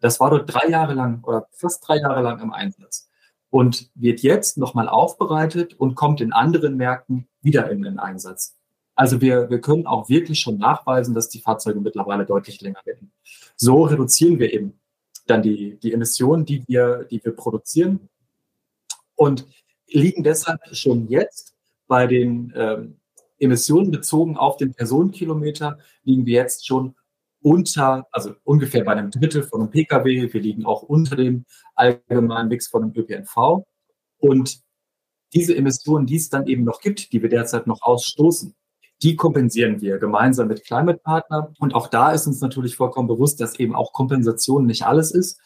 das 0.00 0.20
war 0.20 0.30
dort 0.30 0.52
drei 0.52 0.68
Jahre 0.68 0.94
lang 0.94 1.24
oder 1.24 1.48
fast 1.52 1.86
drei 1.86 1.98
Jahre 1.98 2.22
lang 2.22 2.40
im 2.40 2.52
Einsatz 2.52 3.10
und 3.50 3.90
wird 3.94 4.20
jetzt 4.20 4.56
nochmal 4.56 4.88
aufbereitet 4.88 5.74
und 5.74 5.96
kommt 5.96 6.20
in 6.20 6.32
anderen 6.32 6.76
Märkten 6.76 7.28
wieder 7.42 7.70
in 7.70 7.82
den 7.82 7.98
Einsatz. 7.98 8.56
Also 8.94 9.20
wir, 9.20 9.50
wir 9.50 9.60
können 9.60 9.86
auch 9.86 10.08
wirklich 10.08 10.40
schon 10.40 10.58
nachweisen, 10.58 11.14
dass 11.14 11.28
die 11.28 11.40
Fahrzeuge 11.40 11.80
mittlerweile 11.80 12.24
deutlich 12.24 12.60
länger 12.60 12.80
werden. 12.84 13.12
So 13.56 13.82
reduzieren 13.82 14.38
wir 14.38 14.52
eben 14.52 14.78
dann 15.26 15.42
die, 15.42 15.78
die 15.80 15.92
Emissionen, 15.92 16.44
die 16.44 16.64
wir, 16.68 17.04
die 17.10 17.24
wir 17.24 17.32
produzieren 17.32 18.08
und 19.16 19.46
liegen 19.88 20.22
deshalb 20.22 20.60
schon 20.72 21.08
jetzt 21.08 21.54
bei 21.88 22.06
den 22.06 22.52
ähm, 22.54 22.97
Emissionen 23.38 23.90
bezogen 23.90 24.36
auf 24.36 24.56
den 24.56 24.74
Personenkilometer 24.74 25.78
liegen 26.02 26.26
wir 26.26 26.34
jetzt 26.34 26.66
schon 26.66 26.94
unter, 27.40 28.06
also 28.10 28.34
ungefähr 28.44 28.84
bei 28.84 28.92
einem 28.92 29.10
Drittel 29.10 29.42
von 29.42 29.60
einem 29.60 29.70
Pkw. 29.70 30.32
Wir 30.32 30.40
liegen 30.40 30.64
auch 30.66 30.82
unter 30.82 31.16
dem 31.16 31.44
allgemeinen 31.74 32.48
Mix 32.48 32.68
von 32.68 32.82
einem 32.82 32.92
ÖPNV. 32.94 33.64
Und 34.18 34.60
diese 35.34 35.54
Emissionen, 35.54 36.06
die 36.06 36.16
es 36.16 36.28
dann 36.28 36.46
eben 36.46 36.64
noch 36.64 36.80
gibt, 36.80 37.12
die 37.12 37.22
wir 37.22 37.28
derzeit 37.28 37.66
noch 37.66 37.82
ausstoßen, 37.82 38.54
die 39.02 39.14
kompensieren 39.14 39.80
wir 39.80 39.98
gemeinsam 39.98 40.48
mit 40.48 40.64
Climate 40.64 40.98
Partner. 40.98 41.52
Und 41.60 41.74
auch 41.74 41.86
da 41.86 42.10
ist 42.10 42.26
uns 42.26 42.40
natürlich 42.40 42.74
vollkommen 42.74 43.06
bewusst, 43.06 43.40
dass 43.40 43.58
eben 43.58 43.74
auch 43.74 43.92
Kompensation 43.92 44.66
nicht 44.66 44.84
alles 44.84 45.12
ist, 45.12 45.40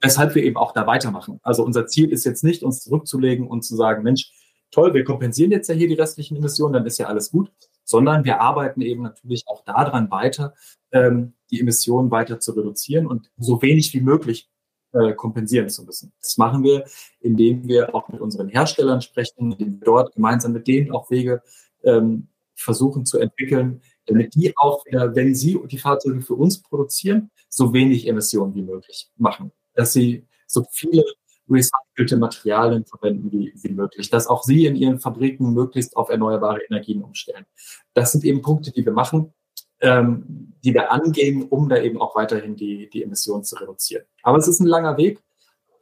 weshalb 0.00 0.34
wir 0.34 0.42
eben 0.42 0.56
auch 0.56 0.72
da 0.72 0.86
weitermachen. 0.86 1.38
Also 1.42 1.64
unser 1.64 1.86
Ziel 1.86 2.10
ist 2.10 2.24
jetzt 2.24 2.42
nicht, 2.42 2.62
uns 2.64 2.80
zurückzulegen 2.80 3.46
und 3.46 3.62
zu 3.62 3.76
sagen, 3.76 4.02
Mensch, 4.02 4.32
toll, 4.70 4.94
wir 4.94 5.04
kompensieren 5.04 5.50
jetzt 5.50 5.68
ja 5.68 5.74
hier 5.74 5.88
die 5.88 5.94
restlichen 5.94 6.36
Emissionen, 6.36 6.74
dann 6.74 6.86
ist 6.86 6.98
ja 6.98 7.06
alles 7.06 7.30
gut, 7.30 7.50
sondern 7.84 8.24
wir 8.24 8.40
arbeiten 8.40 8.80
eben 8.82 9.02
natürlich 9.02 9.44
auch 9.46 9.64
daran 9.64 10.10
weiter, 10.10 10.54
ähm, 10.92 11.34
die 11.50 11.60
Emissionen 11.60 12.10
weiter 12.10 12.40
zu 12.40 12.52
reduzieren 12.52 13.06
und 13.06 13.30
so 13.38 13.62
wenig 13.62 13.94
wie 13.94 14.00
möglich 14.00 14.48
äh, 14.92 15.14
kompensieren 15.14 15.68
zu 15.68 15.84
müssen. 15.84 16.12
Das 16.20 16.36
machen 16.36 16.62
wir, 16.64 16.84
indem 17.20 17.66
wir 17.68 17.94
auch 17.94 18.08
mit 18.08 18.20
unseren 18.20 18.48
Herstellern 18.48 19.02
sprechen, 19.02 19.52
indem 19.52 19.80
wir 19.80 19.84
dort 19.84 20.14
gemeinsam 20.14 20.52
mit 20.52 20.66
denen 20.66 20.90
auch 20.90 21.10
Wege 21.10 21.42
ähm, 21.84 22.28
versuchen 22.54 23.04
zu 23.04 23.18
entwickeln, 23.18 23.82
damit 24.06 24.34
die 24.34 24.56
auch 24.56 24.84
wieder, 24.86 25.14
wenn 25.14 25.34
sie 25.34 25.58
die 25.66 25.78
Fahrzeuge 25.78 26.22
für 26.22 26.34
uns 26.34 26.62
produzieren, 26.62 27.30
so 27.48 27.72
wenig 27.72 28.06
Emissionen 28.06 28.54
wie 28.54 28.62
möglich 28.62 29.10
machen. 29.16 29.52
Dass 29.74 29.92
sie 29.92 30.26
so 30.46 30.64
viele 30.72 31.04
recycelte 31.48 32.16
Materialien 32.16 32.84
verwenden 32.84 33.30
wie, 33.32 33.52
wie 33.56 33.72
möglich, 33.72 34.10
dass 34.10 34.26
auch 34.26 34.42
sie 34.42 34.66
in 34.66 34.76
ihren 34.76 34.98
Fabriken 34.98 35.52
möglichst 35.52 35.96
auf 35.96 36.08
erneuerbare 36.08 36.60
Energien 36.68 37.02
umstellen. 37.02 37.46
Das 37.94 38.12
sind 38.12 38.24
eben 38.24 38.42
Punkte, 38.42 38.72
die 38.72 38.84
wir 38.84 38.92
machen, 38.92 39.32
ähm, 39.80 40.54
die 40.64 40.74
wir 40.74 40.90
angehen, 40.90 41.44
um 41.44 41.68
da 41.68 41.78
eben 41.78 42.00
auch 42.00 42.16
weiterhin 42.16 42.56
die, 42.56 42.88
die 42.90 43.02
Emissionen 43.02 43.44
zu 43.44 43.56
reduzieren. 43.56 44.04
Aber 44.22 44.38
es 44.38 44.48
ist 44.48 44.60
ein 44.60 44.66
langer 44.66 44.96
Weg. 44.96 45.22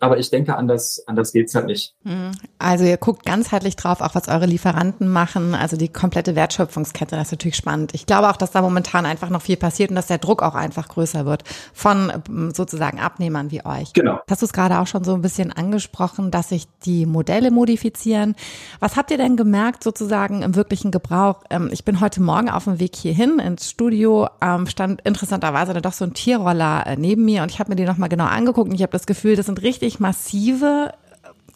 Aber 0.05 0.19
ich 0.19 0.29
denke, 0.29 0.55
anders, 0.55 1.03
anders 1.07 1.33
geht's 1.33 1.55
halt 1.55 1.65
nicht. 1.65 1.95
Mhm. 2.03 2.33
Also 2.59 2.85
ihr 2.85 2.99
guckt 2.99 3.25
ganzheitlich 3.25 3.75
drauf, 3.75 4.03
auch 4.03 4.15
was 4.15 4.29
eure 4.29 4.45
Lieferanten 4.45 5.09
machen, 5.09 5.55
also 5.55 5.79
die 5.79 5.89
komplette 5.89 6.37
Wertschöpfungskette, 6.37 7.17
das 7.17 7.29
ist 7.29 7.33
natürlich 7.33 7.57
spannend. 7.57 7.95
Ich 7.95 8.05
glaube 8.05 8.29
auch, 8.29 8.37
dass 8.37 8.51
da 8.51 8.61
momentan 8.61 9.07
einfach 9.07 9.31
noch 9.31 9.41
viel 9.41 9.57
passiert 9.57 9.89
und 9.89 9.97
dass 9.97 10.09
der 10.09 10.19
Druck 10.19 10.43
auch 10.43 10.55
einfach 10.55 10.89
größer 10.89 11.25
wird 11.25 11.45
von 11.73 12.13
ähm, 12.29 12.51
sozusagen 12.55 13.01
Abnehmern 13.01 13.51
wie 13.51 13.65
euch. 13.65 13.95
Genau. 13.95 14.21
Hast 14.29 14.43
du 14.43 14.47
es 14.47 14.53
gerade 14.53 14.79
auch 14.79 14.87
schon 14.87 15.05
so 15.05 15.15
ein 15.15 15.23
bisschen 15.23 15.51
angesprochen, 15.53 16.31
dass 16.31 16.51
sich 16.51 16.67
die 16.85 17.07
Modelle 17.07 17.51
modifizieren. 17.51 18.37
Was 18.81 18.97
habt 18.97 19.11
ihr 19.11 19.17
denn 19.17 19.39
gemerkt 19.39 19.83
sozusagen 19.85 20.43
im 20.43 20.55
wirklichen 20.55 20.91
Gebrauch? 20.91 21.45
Ähm, 21.49 21.71
ich 21.73 21.87
bin 21.87 22.01
heute 22.01 22.21
Morgen 22.21 22.51
auf 22.51 22.65
dem 22.65 22.79
Weg 22.79 22.95
hierhin 22.95 23.39
ins 23.39 23.71
Studio, 23.71 24.29
ähm, 24.43 24.67
stand 24.67 25.01
interessanterweise 25.01 25.73
dann 25.73 25.83
doch 25.83 25.95
so 25.95 26.05
ein 26.05 26.13
Tierroller 26.13 26.87
äh, 26.87 26.97
neben 26.97 27.25
mir 27.25 27.43
und 27.43 27.51
ich 27.51 27.59
habe 27.59 27.71
mir 27.71 27.77
die 27.77 27.87
nochmal 27.87 28.11
genau 28.11 28.27
angeguckt 28.27 28.69
und 28.69 28.75
ich 28.75 28.83
habe 28.83 28.93
das 28.93 29.07
Gefühl, 29.07 29.35
das 29.37 29.47
sind 29.47 29.63
richtig 29.63 29.94
massive 30.01 30.93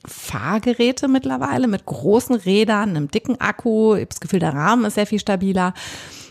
Fahrgeräte 0.07 1.09
mittlerweile 1.09 1.69
mit 1.69 1.87
großen 1.87 2.37
Rädern, 2.37 2.91
einem 2.91 3.11
dicken 3.11 3.41
Akku. 3.41 3.95
Ich 3.95 4.01
habe 4.01 4.07
das 4.07 4.21
Gefühl, 4.21 4.41
der 4.41 4.55
Rahmen 4.55 4.85
ist 4.85 4.95
sehr 4.95 5.07
viel 5.07 5.19
stabiler. 5.19 5.75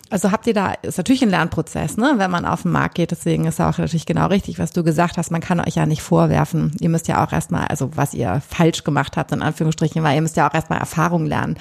Also 0.09 0.31
habt 0.31 0.47
ihr 0.47 0.53
da, 0.53 0.71
ist 0.71 0.97
natürlich 0.97 1.21
ein 1.21 1.29
Lernprozess, 1.29 1.97
ne, 1.97 2.13
wenn 2.15 2.31
man 2.31 2.45
auf 2.45 2.61
den 2.61 2.71
Markt 2.71 2.95
geht. 2.95 3.11
Deswegen 3.11 3.45
ist 3.45 3.59
auch 3.59 3.77
natürlich 3.77 4.05
genau 4.05 4.27
richtig, 4.27 4.57
was 4.57 4.71
du 4.71 4.83
gesagt 4.83 5.17
hast. 5.17 5.31
Man 5.31 5.41
kann 5.41 5.59
euch 5.59 5.75
ja 5.75 5.85
nicht 5.85 6.01
vorwerfen. 6.01 6.71
Ihr 6.79 6.89
müsst 6.89 7.09
ja 7.09 7.25
auch 7.25 7.33
erstmal, 7.33 7.67
also 7.67 7.91
was 7.95 8.13
ihr 8.13 8.41
falsch 8.47 8.85
gemacht 8.85 9.17
habt, 9.17 9.33
in 9.33 9.41
Anführungsstrichen, 9.41 10.01
weil 10.03 10.15
ihr 10.15 10.21
müsst 10.21 10.37
ja 10.37 10.49
auch 10.49 10.53
erstmal 10.53 10.79
Erfahrung 10.79 11.25
lernen. 11.25 11.57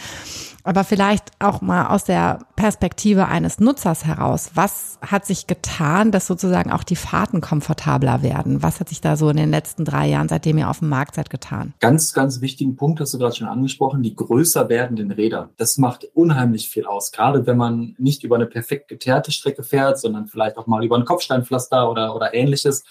Aber 0.67 0.83
vielleicht 0.83 1.31
auch 1.39 1.61
mal 1.61 1.87
aus 1.87 2.03
der 2.03 2.41
Perspektive 2.57 3.29
eines 3.29 3.61
Nutzers 3.61 4.05
heraus. 4.05 4.51
Was 4.55 4.99
hat 5.01 5.25
sich 5.25 5.47
getan, 5.47 6.11
dass 6.11 6.27
sozusagen 6.27 6.73
auch 6.73 6.83
die 6.83 6.97
Fahrten 6.97 7.41
komfortabler 7.41 8.25
werden? 8.25 8.65
Was 8.65 8.81
hat 8.81 8.89
sich 8.89 9.01
da 9.01 9.17
so 9.17 9.31
in 9.31 9.37
den 9.37 9.53
letzten 9.53 9.85
drei 9.85 10.09
Jahren, 10.09 10.29
seitdem 10.29 10.59
ihr 10.59 10.69
auf 10.69 10.81
dem 10.81 10.89
Markt 10.89 11.15
seid, 11.15 11.31
getan? 11.31 11.73
Ganz, 11.79 12.13
ganz 12.13 12.41
wichtigen 12.41 12.75
Punkt 12.75 13.01
hast 13.01 13.15
du 13.15 13.19
gerade 13.19 13.37
schon 13.37 13.47
angesprochen, 13.47 14.03
die 14.03 14.17
größer 14.17 14.69
werdenden 14.69 15.13
Räder. 15.13 15.51
Das 15.57 15.79
macht 15.79 16.05
unheimlich 16.15 16.69
viel 16.69 16.85
aus. 16.85 17.13
Gerade 17.13 17.47
wenn 17.47 17.57
man 17.57 17.95
nicht 17.99 18.25
über 18.25 18.35
eine 18.35 18.47
perfekt 18.47 18.89
geteerte 18.89 19.31
Strecke 19.31 19.63
fährt, 19.63 20.01
sondern 20.01 20.27
vielleicht 20.27 20.57
auch 20.57 20.67
mal 20.67 20.85
über 20.85 20.97
ein 20.97 21.05
Kopfsteinpflaster 21.05 21.89
oder, 21.89 22.17
oder 22.17 22.35
ähnliches. 22.35 22.83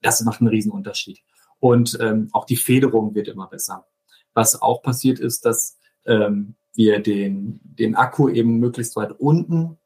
Das 0.00 0.22
macht 0.22 0.40
einen 0.40 0.48
Riesenunterschied. 0.48 1.18
Und 1.60 1.98
ähm, 2.00 2.30
auch 2.32 2.46
die 2.46 2.56
Federung 2.56 3.14
wird 3.14 3.28
immer 3.28 3.46
besser. 3.46 3.84
Was 4.32 4.62
auch 4.62 4.80
passiert 4.80 5.18
ist, 5.18 5.44
dass 5.44 5.76
ähm, 6.06 6.54
wir 6.74 7.00
den, 7.00 7.60
den 7.62 7.94
Akku 7.94 8.28
eben 8.28 8.58
möglichst 8.58 8.96
weit 8.96 9.12
unten 9.12 9.78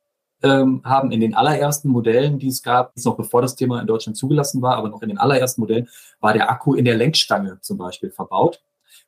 ähm, 0.42 0.82
haben. 0.84 1.12
In 1.12 1.20
den 1.20 1.34
allerersten 1.34 1.88
Modellen, 1.88 2.38
die 2.38 2.48
es 2.48 2.62
gab, 2.62 2.96
noch 3.04 3.16
bevor 3.16 3.42
das 3.42 3.56
Thema 3.56 3.80
in 3.80 3.86
Deutschland 3.86 4.16
zugelassen 4.16 4.62
war, 4.62 4.76
aber 4.76 4.88
noch 4.88 5.02
in 5.02 5.08
den 5.08 5.18
allerersten 5.18 5.60
Modellen, 5.60 5.88
war 6.20 6.32
der 6.32 6.50
Akku 6.50 6.74
in 6.74 6.84
der 6.84 6.96
Lenkstange 6.96 7.58
zum 7.60 7.78
Beispiel 7.78 8.10
verbaut. 8.10 8.62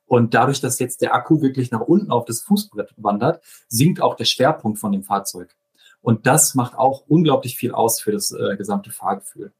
Und 0.05 0.33
dadurch, 0.33 0.59
dass 0.59 0.79
jetzt 0.79 1.01
der 1.01 1.15
Akku 1.15 1.41
wirklich 1.41 1.71
nach 1.71 1.81
unten 1.81 2.11
auf 2.11 2.25
das 2.25 2.41
Fußbrett 2.41 2.93
wandert, 2.97 3.41
sinkt 3.69 4.01
auch 4.01 4.15
der 4.15 4.25
Schwerpunkt 4.25 4.77
von 4.77 4.91
dem 4.91 5.03
Fahrzeug. 5.03 5.55
Und 6.01 6.27
das 6.27 6.55
macht 6.55 6.77
auch 6.77 7.03
unglaublich 7.07 7.55
viel 7.55 7.71
aus 7.71 8.01
für 8.01 8.11
das 8.11 8.31
äh, 8.31 8.57
gesamte 8.57 8.89
Fahrgefühl. 8.91 9.53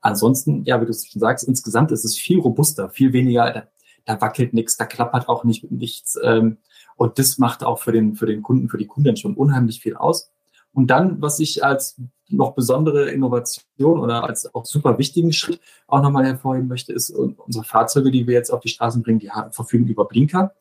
Ansonsten, 0.00 0.62
ja, 0.64 0.80
wie 0.80 0.86
du 0.86 0.92
schon 0.92 1.20
sagst, 1.20 1.48
insgesamt 1.48 1.90
ist 1.90 2.04
es 2.04 2.16
viel 2.16 2.38
robuster, 2.38 2.90
viel 2.90 3.12
weniger, 3.12 3.66
da, 4.06 4.20
wackelt 4.20 4.54
nichts, 4.54 4.76
da 4.76 4.86
klappert 4.86 5.28
auch 5.28 5.44
nicht 5.44 5.70
nichts. 5.70 6.18
Ähm, 6.22 6.56
und 6.96 7.18
das 7.18 7.36
macht 7.36 7.62
auch 7.62 7.78
für 7.78 7.92
den, 7.92 8.14
für 8.14 8.26
den 8.26 8.42
Kunden, 8.42 8.70
für 8.70 8.78
die 8.78 8.86
Kunden 8.86 9.16
schon 9.16 9.34
unheimlich 9.34 9.80
viel 9.80 9.96
aus. 9.96 10.30
Und 10.72 10.88
dann, 10.88 11.20
was 11.20 11.38
ich 11.40 11.64
als 11.64 12.00
noch 12.28 12.54
besondere 12.54 13.10
Innovation 13.10 14.00
oder 14.00 14.24
als 14.24 14.52
auch 14.54 14.64
super 14.64 14.98
wichtigen 14.98 15.32
Schritt 15.32 15.60
auch 15.86 16.02
nochmal 16.02 16.26
hervorheben 16.26 16.68
möchte, 16.68 16.92
ist 16.92 17.10
unsere 17.10 17.64
Fahrzeuge, 17.64 18.10
die 18.10 18.26
wir 18.26 18.34
jetzt 18.34 18.50
auf 18.50 18.60
die 18.60 18.68
Straßen 18.68 19.02
bringen, 19.02 19.20
die 19.20 19.30
verfügen 19.50 19.86
über 19.86 20.06
Blinker. 20.06 20.54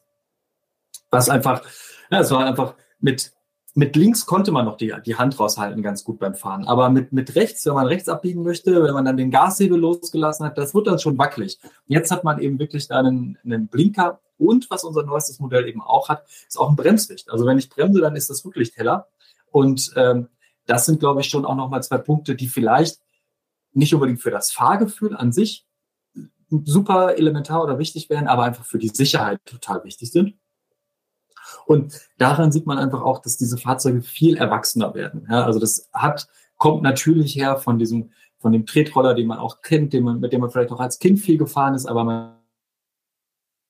Was 1.10 1.30
einfach, 1.30 1.64
ja, 2.12 2.20
es 2.20 2.32
war 2.32 2.46
einfach 2.46 2.76
mit, 3.00 3.34
mit 3.78 3.98
links 3.98 4.26
konnte 4.26 4.54
man 4.54 4.66
noch 4.66 4.78
die, 4.78 4.94
die 5.06 5.16
Hand 5.16 5.38
raushalten 5.38 5.84
ganz 5.84 6.06
gut 6.06 6.18
beim 6.18 6.34
Fahren. 6.34 6.66
Aber 6.66 6.90
mit, 6.90 7.12
mit 7.12 7.36
rechts, 7.36 7.66
wenn 7.66 7.74
man 7.74 7.88
rechts 7.88 8.08
abbiegen 8.08 8.42
möchte, 8.42 8.82
wenn 8.84 8.94
man 8.94 9.04
dann 9.04 9.18
den 9.18 9.32
Gashebel 9.32 9.78
losgelassen 9.78 10.46
hat, 10.46 10.58
das 10.58 10.74
wird 10.74 10.88
dann 10.88 10.98
schon 10.98 11.18
wackelig. 11.18 11.60
Jetzt 11.86 12.10
hat 12.10 12.24
man 12.24 12.40
eben 12.40 12.58
wirklich 12.58 12.88
da 12.88 13.00
einen, 13.00 13.38
einen 13.44 13.68
Blinker 13.68 14.22
und 14.38 14.70
was 14.70 14.86
unser 14.86 15.04
neuestes 15.04 15.40
Modell 15.40 15.68
eben 15.68 15.82
auch 15.82 16.08
hat, 16.08 16.26
ist 16.48 16.58
auch 16.58 16.70
ein 16.70 16.78
Bremslicht. 16.78 17.30
Also 17.30 17.46
wenn 17.46 17.58
ich 17.58 17.70
bremse, 17.70 18.00
dann 18.00 18.16
ist 18.16 18.30
das 18.30 18.46
Rücklicht 18.46 18.78
heller. 18.78 19.10
Und 19.52 19.92
ähm, 19.98 20.30
das 20.66 20.86
sind, 20.86 21.02
glaube 21.02 21.20
ich, 21.20 21.28
schon 21.28 21.46
auch 21.46 21.56
nochmal 21.56 21.84
zwei 21.84 21.98
Punkte, 21.98 22.36
die 22.36 22.48
vielleicht 22.48 23.00
nicht 23.74 23.94
unbedingt 23.94 24.22
für 24.22 24.32
das 24.32 24.52
Fahrgefühl 24.52 25.18
an 25.18 25.34
sich 25.34 25.66
super 26.50 27.18
elementar 27.18 27.62
oder 27.64 27.78
wichtig 27.78 28.10
wären, 28.10 28.28
aber 28.28 28.44
einfach 28.44 28.66
für 28.66 28.78
die 28.78 28.90
Sicherheit 28.90 29.40
total 29.46 29.84
wichtig 29.84 30.12
sind. 30.12 30.36
Und 31.66 32.00
daran 32.18 32.52
sieht 32.52 32.66
man 32.66 32.78
einfach 32.78 33.02
auch, 33.02 33.20
dass 33.20 33.38
diese 33.38 33.58
Fahrzeuge 33.58 34.02
viel 34.02 34.38
erwachsener 34.38 34.94
werden. 34.94 35.28
Ja, 35.30 35.44
also 35.44 35.60
das 35.60 35.90
hat, 35.94 36.28
kommt 36.58 36.84
natürlich 36.84 37.36
her 37.36 37.58
von 37.58 37.80
diesem, 37.80 38.12
von 38.38 38.52
dem 38.52 38.66
Tretroller, 38.66 39.14
den 39.14 39.28
man 39.28 39.40
auch 39.40 39.62
kennt, 39.62 39.94
den 39.94 40.04
man, 40.04 40.20
mit 40.20 40.34
dem 40.34 40.42
man 40.42 40.50
vielleicht 40.50 40.72
auch 40.72 40.80
als 40.80 41.00
Kind 41.00 41.20
viel 41.20 41.38
gefahren 41.38 41.74
ist, 41.74 41.86
aber 41.86 42.04
man 42.04 42.36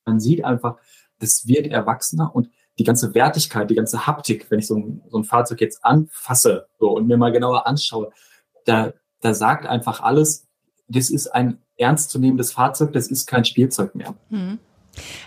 man 0.05 0.19
sieht 0.19 0.43
einfach, 0.45 0.77
das 1.19 1.47
wird 1.47 1.67
erwachsener 1.67 2.33
und 2.33 2.49
die 2.77 2.83
ganze 2.83 3.13
Wertigkeit, 3.13 3.69
die 3.69 3.75
ganze 3.75 4.05
Haptik, 4.05 4.49
wenn 4.49 4.59
ich 4.59 4.67
so 4.67 4.75
ein, 4.75 5.01
so 5.09 5.17
ein 5.17 5.23
Fahrzeug 5.23 5.61
jetzt 5.61 5.83
anfasse 5.83 6.67
so, 6.79 6.89
und 6.95 7.07
mir 7.07 7.17
mal 7.17 7.31
genauer 7.31 7.65
anschaue, 7.67 8.11
da, 8.65 8.93
da 9.21 9.33
sagt 9.33 9.65
einfach 9.65 10.01
alles, 10.01 10.47
das 10.87 11.09
ist 11.09 11.27
ein 11.27 11.61
ernstzunehmendes 11.77 12.53
Fahrzeug, 12.53 12.93
das 12.93 13.07
ist 13.07 13.27
kein 13.27 13.45
Spielzeug 13.45 13.95
mehr. 13.95 14.13
Hm. 14.29 14.59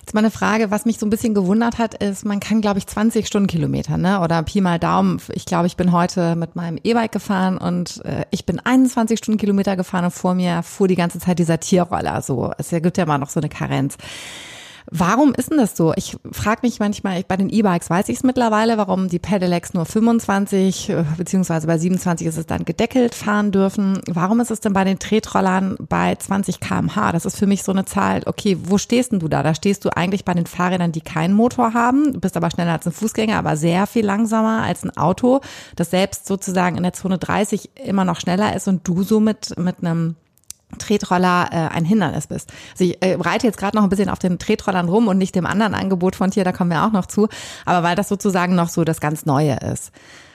Jetzt 0.01 0.15
mal 0.15 0.21
eine 0.21 0.31
Frage, 0.31 0.71
was 0.71 0.85
mich 0.85 0.99
so 0.99 1.07
ein 1.07 1.11
bisschen 1.11 1.35
gewundert 1.35 1.79
hat, 1.79 1.95
ist, 1.95 2.25
man 2.25 2.41
kann, 2.41 2.61
glaube 2.61 2.79
ich, 2.79 2.87
20 2.87 3.27
Stundenkilometer, 3.27 3.97
ne? 3.99 4.21
Oder 4.21 4.43
Pi 4.43 4.61
mal 4.61 4.79
Daumen. 4.79 5.21
Ich 5.33 5.45
glaube, 5.45 5.67
ich 5.67 5.77
bin 5.77 5.93
heute 5.93 6.37
mit 6.37 6.57
meinem 6.57 6.79
E-Bike 6.83 7.13
gefahren 7.13 7.59
und 7.59 8.05
äh, 8.05 8.25
ich 8.31 8.47
bin 8.47 8.61
21 8.61 9.19
Stundenkilometer 9.19 9.77
gefahren 9.77 10.07
und 10.07 10.11
vor 10.13 10.35
mir 10.35 10.63
fuhr 10.63 10.89
die 10.89 10.97
ganze 10.97 11.19
Zeit 11.19 11.39
dieser 11.39 11.61
Tierroller. 11.61 12.23
So, 12.23 12.53
es 12.59 12.71
gibt 12.71 12.97
ja 12.97 13.05
immer 13.05 13.19
noch 13.19 13.31
so 13.31 13.41
eine 13.41 13.49
Karenz. 13.49 13.97
Warum 14.91 15.35
ist 15.35 15.51
denn 15.51 15.59
das 15.59 15.77
so? 15.77 15.93
Ich 15.97 16.17
frage 16.33 16.61
mich 16.63 16.81
manchmal, 16.81 17.23
bei 17.23 17.37
den 17.37 17.51
E-Bikes 17.51 17.91
weiß 17.91 18.09
ich 18.09 18.17
es 18.17 18.23
mittlerweile, 18.23 18.79
warum 18.79 19.09
die 19.09 19.19
Pedelecs 19.19 19.75
nur 19.75 19.85
25 19.85 20.91
äh, 20.91 21.05
beziehungsweise 21.17 21.67
bei 21.67 21.77
27 21.77 22.27
ist 22.27 22.39
es 22.39 22.47
dann 22.47 22.65
gedeckelt 22.65 23.15
fahren 23.15 23.53
dürfen. 23.53 24.01
Warum 24.09 24.41
ist 24.41 24.51
es 24.51 24.61
denn 24.61 24.73
bei 24.73 24.85
den 24.85 24.99
Tretrollern 24.99 25.77
bei 25.89 26.15
20 26.15 26.61
kmh? 26.61 27.13
Das 27.13 27.27
ist 27.27 27.37
für 27.37 27.47
mich 27.47 27.65
so 27.65 27.73
eine 27.73 27.85
Zahl. 27.85 28.23
Okay, 28.25 28.57
wo 28.63 28.79
stehst 28.79 29.13
denn 29.13 29.21
du 29.21 29.29
da? 29.29 29.43
Da 29.43 29.55
stehst 29.55 29.85
du 29.85 29.91
eigentlich 29.95 30.25
bei 30.25 30.33
den 30.33 30.47
Fahrrädern, 30.47 30.93
die 30.93 31.03
keinen 31.03 31.35
Motor 31.35 31.75
haben. 31.75 32.15
Du 32.15 32.21
bist 32.21 32.37
aber 32.37 32.51
schneller 32.51 32.73
als 32.73 32.87
ein 32.87 32.93
Fußgänger, 32.93 33.37
aber 33.37 33.57
sehr 33.57 33.87
viel 33.87 34.07
langsamer 34.07 34.63
als 34.63 34.85
ein 34.85 34.97
Auto, 34.97 35.41
das 35.77 35.91
selbst 35.91 36.27
sozusagen 36.27 36.77
in 36.77 36.83
der 36.83 36.95
Zone 36.95 37.19
30 37.19 37.71
immer 37.85 38.05
noch 38.05 38.21
schneller 38.21 38.57
ist 38.57 38.69
und 38.69 38.89
du 38.89 39.03
somit 39.03 39.59
mit 39.59 39.81
einem 39.81 40.17
Tretroller 40.77 41.49
äh, 41.51 41.75
ein 41.75 41.85
Hindernis 41.85 42.27
bist. 42.27 42.53
Also 42.73 42.85
ich 42.85 43.03
äh, 43.03 43.15
reite 43.15 43.47
jetzt 43.47 43.59
gerade 43.59 43.77
noch 43.77 43.85
ein 43.85 43.89
bisschen 43.89 44.11
auf 44.11 44.19
den 44.19 44.39
Tretrollern 44.39 44.89
rum 44.89 45.09
und 45.09 45.17
nicht 45.17 45.35
dem 45.35 45.47
anderen 45.47 45.75
Angebot 45.75 46.17
von 46.17 46.31
Tier, 46.31 46.45
da 46.45 46.53
kommen 46.53 46.71
wir 46.71 46.85
auch 46.85 46.93
noch 46.93 47.07
zu, 47.07 47.29
aber 47.65 47.83
weil 47.87 47.97
das 47.97 48.09
sozusagen 48.09 48.55
noch 48.55 48.69
so 48.69 48.85
das 48.85 49.01
ganz 49.01 49.25
Neue 49.25 49.57
ist. 49.57 49.93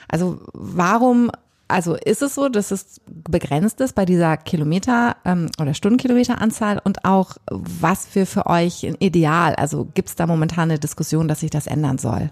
Also 0.08 0.40
warum, 0.52 1.30
also 1.68 1.94
ist 1.94 2.22
es 2.22 2.34
so, 2.34 2.48
dass 2.48 2.72
es 2.72 3.00
begrenzt 3.06 3.80
ist 3.80 3.94
bei 3.94 4.04
dieser 4.04 4.36
Kilometer 4.36 5.16
ähm, 5.24 5.50
oder 5.60 5.72
Stundenkilometeranzahl 5.72 6.80
und 6.82 7.04
auch 7.04 7.36
was 7.50 8.06
für 8.06 8.26
für 8.26 8.46
euch 8.46 8.84
ein 8.84 8.96
Ideal? 8.98 9.54
Also 9.54 9.86
gibt 9.94 10.08
es 10.08 10.16
da 10.16 10.26
momentan 10.26 10.70
eine 10.70 10.78
Diskussion, 10.78 11.28
dass 11.28 11.40
sich 11.40 11.50
das 11.50 11.66
ändern 11.66 11.98
soll? 11.98 12.30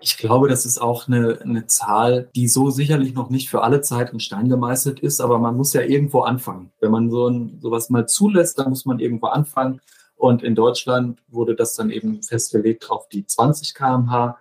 Ich 0.00 0.16
glaube, 0.16 0.48
das 0.48 0.64
ist 0.64 0.80
auch 0.80 1.08
eine, 1.08 1.38
eine 1.42 1.66
Zahl, 1.66 2.30
die 2.34 2.48
so 2.48 2.70
sicherlich 2.70 3.12
noch 3.12 3.28
nicht 3.28 3.50
für 3.50 3.62
alle 3.62 3.82
Zeit 3.82 4.12
in 4.12 4.20
Stein 4.20 4.48
gemeißelt 4.48 5.00
ist, 5.00 5.20
aber 5.20 5.38
man 5.38 5.56
muss 5.56 5.74
ja 5.74 5.82
irgendwo 5.82 6.20
anfangen. 6.20 6.72
Wenn 6.80 6.90
man 6.90 7.10
so 7.10 7.28
ein, 7.28 7.58
sowas 7.60 7.90
mal 7.90 8.08
zulässt, 8.08 8.58
dann 8.58 8.70
muss 8.70 8.86
man 8.86 8.98
irgendwo 8.98 9.26
anfangen. 9.26 9.80
Und 10.16 10.42
in 10.42 10.54
Deutschland 10.54 11.20
wurde 11.28 11.54
das 11.54 11.74
dann 11.74 11.90
eben 11.90 12.22
festgelegt 12.22 12.90
auf 12.90 13.08
die 13.08 13.26
20 13.26 13.74
kmh. 13.74 14.38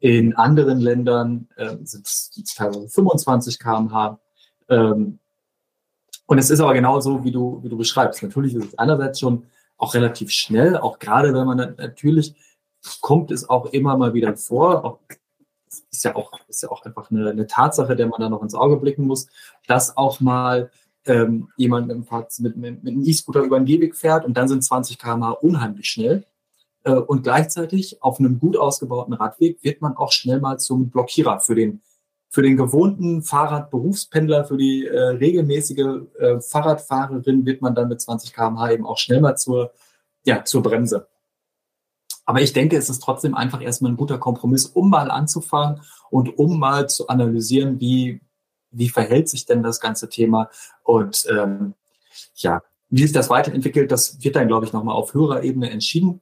In 0.00 0.36
anderen 0.36 0.78
Ländern 0.78 1.48
äh, 1.56 1.76
sind 1.82 2.06
es 2.06 2.30
teilweise 2.54 2.88
25 2.88 3.58
km/h. 3.58 4.18
Ähm, 4.68 5.18
und 6.26 6.38
es 6.38 6.50
ist 6.50 6.60
aber 6.60 6.74
genau 6.74 7.00
so, 7.00 7.24
wie 7.24 7.30
du, 7.30 7.60
wie 7.62 7.70
du 7.70 7.76
beschreibst. 7.78 8.22
Natürlich 8.22 8.54
ist 8.54 8.66
es 8.66 8.78
einerseits 8.78 9.20
schon 9.20 9.44
auch 9.78 9.94
relativ 9.94 10.30
schnell, 10.30 10.76
auch 10.76 10.98
gerade 10.98 11.32
wenn 11.32 11.46
man 11.46 11.74
natürlich 11.78 12.34
kommt 13.00 13.30
es 13.30 13.48
auch 13.48 13.66
immer 13.66 13.96
mal 13.96 14.14
wieder 14.14 14.36
vor. 14.36 15.00
Ist 15.90 16.04
ja 16.04 16.16
auch, 16.16 16.32
ist 16.48 16.62
ja 16.62 16.70
auch 16.70 16.84
einfach 16.84 17.10
eine, 17.10 17.30
eine 17.30 17.46
Tatsache, 17.46 17.96
der 17.96 18.06
man 18.06 18.20
da 18.20 18.28
noch 18.28 18.42
ins 18.42 18.54
Auge 18.54 18.76
blicken 18.76 19.06
muss, 19.06 19.28
dass 19.66 19.96
auch 19.96 20.20
mal 20.20 20.70
ähm, 21.04 21.48
jemand 21.56 21.88
mit, 21.88 22.10
mit, 22.38 22.56
mit, 22.56 22.84
mit 22.84 22.92
einem 22.92 23.04
E-Scooter 23.04 23.42
über 23.42 23.58
den 23.58 23.66
Gehweg 23.66 23.96
fährt 23.96 24.24
und 24.24 24.36
dann 24.36 24.48
sind 24.48 24.62
20 24.62 24.98
km/h 24.98 25.32
unheimlich 25.32 25.88
schnell. 25.88 26.24
Äh, 26.84 26.92
und 26.92 27.22
gleichzeitig 27.22 28.02
auf 28.02 28.18
einem 28.18 28.38
gut 28.38 28.56
ausgebauten 28.56 29.14
Radweg 29.14 29.62
wird 29.62 29.80
man 29.80 29.96
auch 29.96 30.12
schnell 30.12 30.40
mal 30.40 30.58
zum 30.58 30.90
Blockierer 30.90 31.40
für 31.40 31.54
den, 31.54 31.80
für 32.28 32.42
den 32.42 32.56
gewohnten 32.56 33.22
Fahrradberufspendler, 33.22 34.44
für 34.44 34.56
die 34.56 34.86
äh, 34.86 34.98
regelmäßige 34.98 36.02
äh, 36.18 36.40
Fahrradfahrerin 36.40 37.46
wird 37.46 37.62
man 37.62 37.74
dann 37.74 37.88
mit 37.88 38.00
20 38.00 38.32
km/h 38.32 38.72
eben 38.72 38.86
auch 38.86 38.98
schnell 38.98 39.20
mal 39.20 39.36
zur, 39.36 39.72
ja, 40.24 40.44
zur 40.44 40.62
Bremse. 40.62 41.08
Aber 42.28 42.42
ich 42.42 42.52
denke, 42.52 42.76
es 42.76 42.90
ist 42.90 42.98
trotzdem 42.98 43.34
einfach 43.34 43.62
erstmal 43.62 43.90
ein 43.90 43.96
guter 43.96 44.18
Kompromiss, 44.18 44.66
um 44.66 44.90
mal 44.90 45.10
anzufangen 45.10 45.80
und 46.10 46.38
um 46.38 46.58
mal 46.58 46.86
zu 46.86 47.08
analysieren, 47.08 47.80
wie, 47.80 48.20
wie 48.70 48.90
verhält 48.90 49.30
sich 49.30 49.46
denn 49.46 49.62
das 49.62 49.80
ganze 49.80 50.10
Thema 50.10 50.50
und 50.82 51.26
ähm, 51.30 51.72
ja, 52.34 52.60
wie 52.90 53.00
sich 53.00 53.12
das 53.12 53.30
weiterentwickelt, 53.30 53.90
das 53.90 54.22
wird 54.22 54.36
dann, 54.36 54.46
glaube 54.46 54.66
ich, 54.66 54.74
nochmal 54.74 54.94
auf 54.94 55.14
höherer 55.14 55.42
Ebene 55.42 55.70
entschieden. 55.70 56.20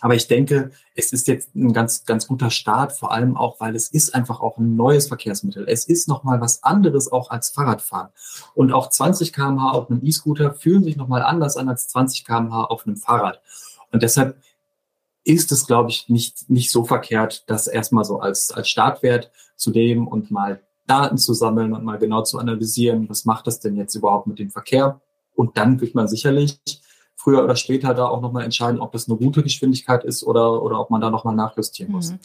Aber 0.00 0.16
ich 0.16 0.26
denke, 0.26 0.72
es 0.96 1.12
ist 1.12 1.28
jetzt 1.28 1.54
ein 1.54 1.72
ganz, 1.72 2.04
ganz 2.04 2.26
guter 2.26 2.50
Start, 2.50 2.92
vor 2.92 3.12
allem 3.12 3.36
auch, 3.36 3.60
weil 3.60 3.76
es 3.76 3.90
ist 3.92 4.12
einfach 4.12 4.40
auch 4.40 4.58
ein 4.58 4.74
neues 4.74 5.06
Verkehrsmittel. 5.06 5.68
Es 5.68 5.84
ist 5.84 6.08
nochmal 6.08 6.40
was 6.40 6.64
anderes 6.64 7.12
auch 7.12 7.30
als 7.30 7.50
Fahrradfahren. 7.50 8.08
Und 8.56 8.72
auch 8.72 8.90
20 8.90 9.32
kmh 9.32 9.70
auf 9.70 9.88
einem 9.88 10.04
E-Scooter 10.04 10.52
fühlen 10.52 10.82
sich 10.82 10.96
nochmal 10.96 11.22
anders 11.22 11.56
an 11.56 11.68
als 11.68 11.86
20 11.86 12.24
kmh 12.24 12.64
auf 12.64 12.88
einem 12.88 12.96
Fahrrad. 12.96 13.40
Und 13.92 14.02
deshalb 14.02 14.36
ist 15.24 15.52
es, 15.52 15.66
glaube 15.66 15.90
ich, 15.90 16.08
nicht, 16.08 16.48
nicht 16.48 16.70
so 16.70 16.84
verkehrt, 16.84 17.44
das 17.46 17.66
erstmal 17.66 18.04
so 18.04 18.20
als, 18.20 18.50
als 18.50 18.68
Startwert 18.68 19.30
zu 19.56 19.70
nehmen 19.70 20.06
und 20.06 20.30
mal 20.30 20.60
Daten 20.86 21.18
zu 21.18 21.34
sammeln 21.34 21.72
und 21.72 21.84
mal 21.84 21.98
genau 21.98 22.22
zu 22.22 22.38
analysieren, 22.38 23.08
was 23.08 23.24
macht 23.24 23.46
das 23.46 23.60
denn 23.60 23.76
jetzt 23.76 23.94
überhaupt 23.94 24.26
mit 24.26 24.38
dem 24.38 24.50
Verkehr? 24.50 25.00
Und 25.34 25.56
dann 25.56 25.80
wird 25.80 25.94
man 25.94 26.08
sicherlich 26.08 26.58
früher 27.16 27.44
oder 27.44 27.54
später 27.54 27.94
da 27.94 28.06
auch 28.06 28.20
nochmal 28.20 28.44
entscheiden, 28.44 28.80
ob 28.80 28.92
das 28.92 29.08
eine 29.08 29.18
gute 29.18 29.42
Geschwindigkeit 29.42 30.04
ist 30.04 30.24
oder, 30.24 30.62
oder 30.62 30.80
ob 30.80 30.90
man 30.90 31.00
da 31.00 31.10
nochmal 31.10 31.36
nachjustieren 31.36 31.92
muss. 31.92 32.12
Mhm. 32.12 32.18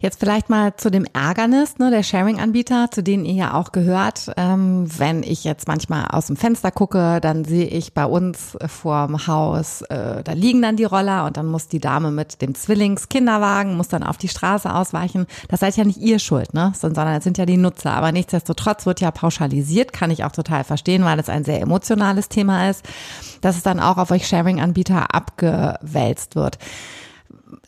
Jetzt 0.00 0.20
vielleicht 0.20 0.48
mal 0.48 0.76
zu 0.76 0.92
dem 0.92 1.06
Ärgernis 1.12 1.78
ne, 1.78 1.90
der 1.90 2.04
Sharing-Anbieter, 2.04 2.88
zu 2.92 3.02
denen 3.02 3.24
ihr 3.24 3.34
ja 3.34 3.54
auch 3.54 3.72
gehört. 3.72 4.30
Ähm, 4.36 4.86
wenn 4.96 5.24
ich 5.24 5.42
jetzt 5.42 5.66
manchmal 5.66 6.06
aus 6.12 6.28
dem 6.28 6.36
Fenster 6.36 6.70
gucke, 6.70 7.18
dann 7.20 7.44
sehe 7.44 7.66
ich 7.66 7.94
bei 7.94 8.04
uns 8.04 8.56
vorm 8.64 9.26
Haus, 9.26 9.82
äh, 9.82 10.22
da 10.22 10.32
liegen 10.34 10.62
dann 10.62 10.76
die 10.76 10.84
Roller 10.84 11.26
und 11.26 11.36
dann 11.36 11.46
muss 11.46 11.66
die 11.66 11.80
Dame 11.80 12.12
mit 12.12 12.42
dem 12.42 12.54
Zwillingskinderwagen, 12.54 13.76
muss 13.76 13.88
dann 13.88 14.04
auf 14.04 14.18
die 14.18 14.28
Straße 14.28 14.72
ausweichen. 14.72 15.26
Das 15.48 15.58
seid 15.58 15.76
ja 15.76 15.82
nicht 15.82 15.98
ihr 15.98 16.20
Schuld, 16.20 16.54
ne? 16.54 16.72
sondern 16.76 17.08
es 17.08 17.24
sind 17.24 17.36
ja 17.36 17.44
die 17.44 17.56
Nutzer. 17.56 17.90
Aber 17.90 18.12
nichtsdestotrotz 18.12 18.86
wird 18.86 19.00
ja 19.00 19.10
pauschalisiert, 19.10 19.92
kann 19.92 20.12
ich 20.12 20.22
auch 20.22 20.30
total 20.30 20.62
verstehen, 20.62 21.04
weil 21.04 21.18
es 21.18 21.28
ein 21.28 21.42
sehr 21.42 21.60
emotionales 21.60 22.28
Thema 22.28 22.70
ist, 22.70 22.88
dass 23.40 23.56
es 23.56 23.64
dann 23.64 23.80
auch 23.80 23.96
auf 23.96 24.12
euch 24.12 24.28
Sharing-Anbieter 24.28 25.12
abgewälzt 25.12 26.36
wird 26.36 26.56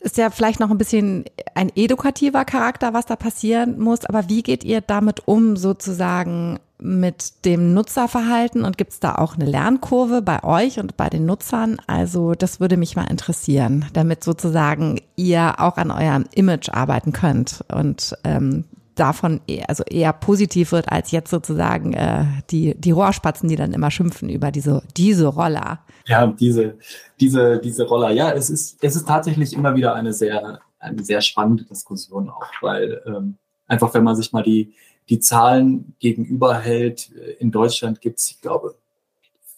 ist 0.00 0.18
ja 0.18 0.30
vielleicht 0.30 0.60
noch 0.60 0.70
ein 0.70 0.78
bisschen 0.78 1.24
ein 1.54 1.70
edukativer 1.74 2.44
Charakter, 2.44 2.94
was 2.94 3.06
da 3.06 3.16
passieren 3.16 3.78
muss. 3.78 4.04
Aber 4.04 4.28
wie 4.28 4.42
geht 4.42 4.64
ihr 4.64 4.80
damit 4.80 5.26
um, 5.26 5.56
sozusagen 5.56 6.58
mit 6.78 7.44
dem 7.44 7.74
Nutzerverhalten? 7.74 8.64
Und 8.64 8.78
gibt 8.78 8.92
es 8.92 9.00
da 9.00 9.16
auch 9.16 9.34
eine 9.34 9.46
Lernkurve 9.46 10.22
bei 10.22 10.42
euch 10.44 10.78
und 10.78 10.96
bei 10.96 11.08
den 11.08 11.26
Nutzern? 11.26 11.78
Also 11.86 12.34
das 12.34 12.60
würde 12.60 12.76
mich 12.76 12.96
mal 12.96 13.10
interessieren, 13.10 13.86
damit 13.92 14.24
sozusagen 14.24 15.00
ihr 15.16 15.60
auch 15.60 15.76
an 15.76 15.90
eurem 15.90 16.26
Image 16.34 16.70
arbeiten 16.70 17.12
könnt 17.12 17.64
und 17.72 18.16
ähm, 18.24 18.64
davon 18.94 19.40
eher, 19.46 19.68
also 19.68 19.82
eher 19.84 20.12
positiv 20.12 20.72
wird 20.72 20.92
als 20.92 21.10
jetzt 21.10 21.30
sozusagen 21.30 21.94
äh, 21.94 22.24
die 22.50 22.74
die 22.78 22.90
Rohrspatzen, 22.90 23.48
die 23.48 23.56
dann 23.56 23.72
immer 23.72 23.90
schimpfen 23.90 24.28
über 24.28 24.50
diese 24.50 24.82
diese 24.96 25.26
Roller. 25.26 25.80
Ja, 26.10 26.26
diese 26.26 26.76
diese 27.20 27.60
diese 27.60 27.86
Roller. 27.86 28.10
Ja, 28.10 28.32
es 28.32 28.50
ist 28.50 28.82
es 28.82 28.96
ist 28.96 29.06
tatsächlich 29.06 29.52
immer 29.52 29.76
wieder 29.76 29.94
eine 29.94 30.12
sehr 30.12 30.60
eine 30.80 31.04
sehr 31.04 31.20
spannende 31.20 31.64
Diskussion 31.64 32.28
auch, 32.30 32.50
weil 32.60 33.00
ähm, 33.06 33.36
einfach 33.68 33.94
wenn 33.94 34.02
man 34.02 34.16
sich 34.16 34.32
mal 34.32 34.42
die 34.42 34.74
die 35.08 35.20
Zahlen 35.20 35.94
gegenüber 36.00 36.58
hält, 36.58 37.12
äh, 37.14 37.34
in 37.38 37.52
Deutschland 37.52 38.00
gibt 38.00 38.18
es, 38.18 38.30
ich 38.32 38.40
glaube, 38.40 38.74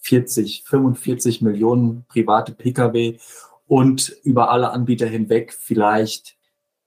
40, 0.01 0.63
45 0.67 1.41
Millionen 1.41 2.05
private 2.07 2.51
Pkw 2.51 3.17
und 3.65 4.09
über 4.23 4.51
alle 4.51 4.71
Anbieter 4.71 5.07
hinweg 5.07 5.53
vielleicht 5.53 6.35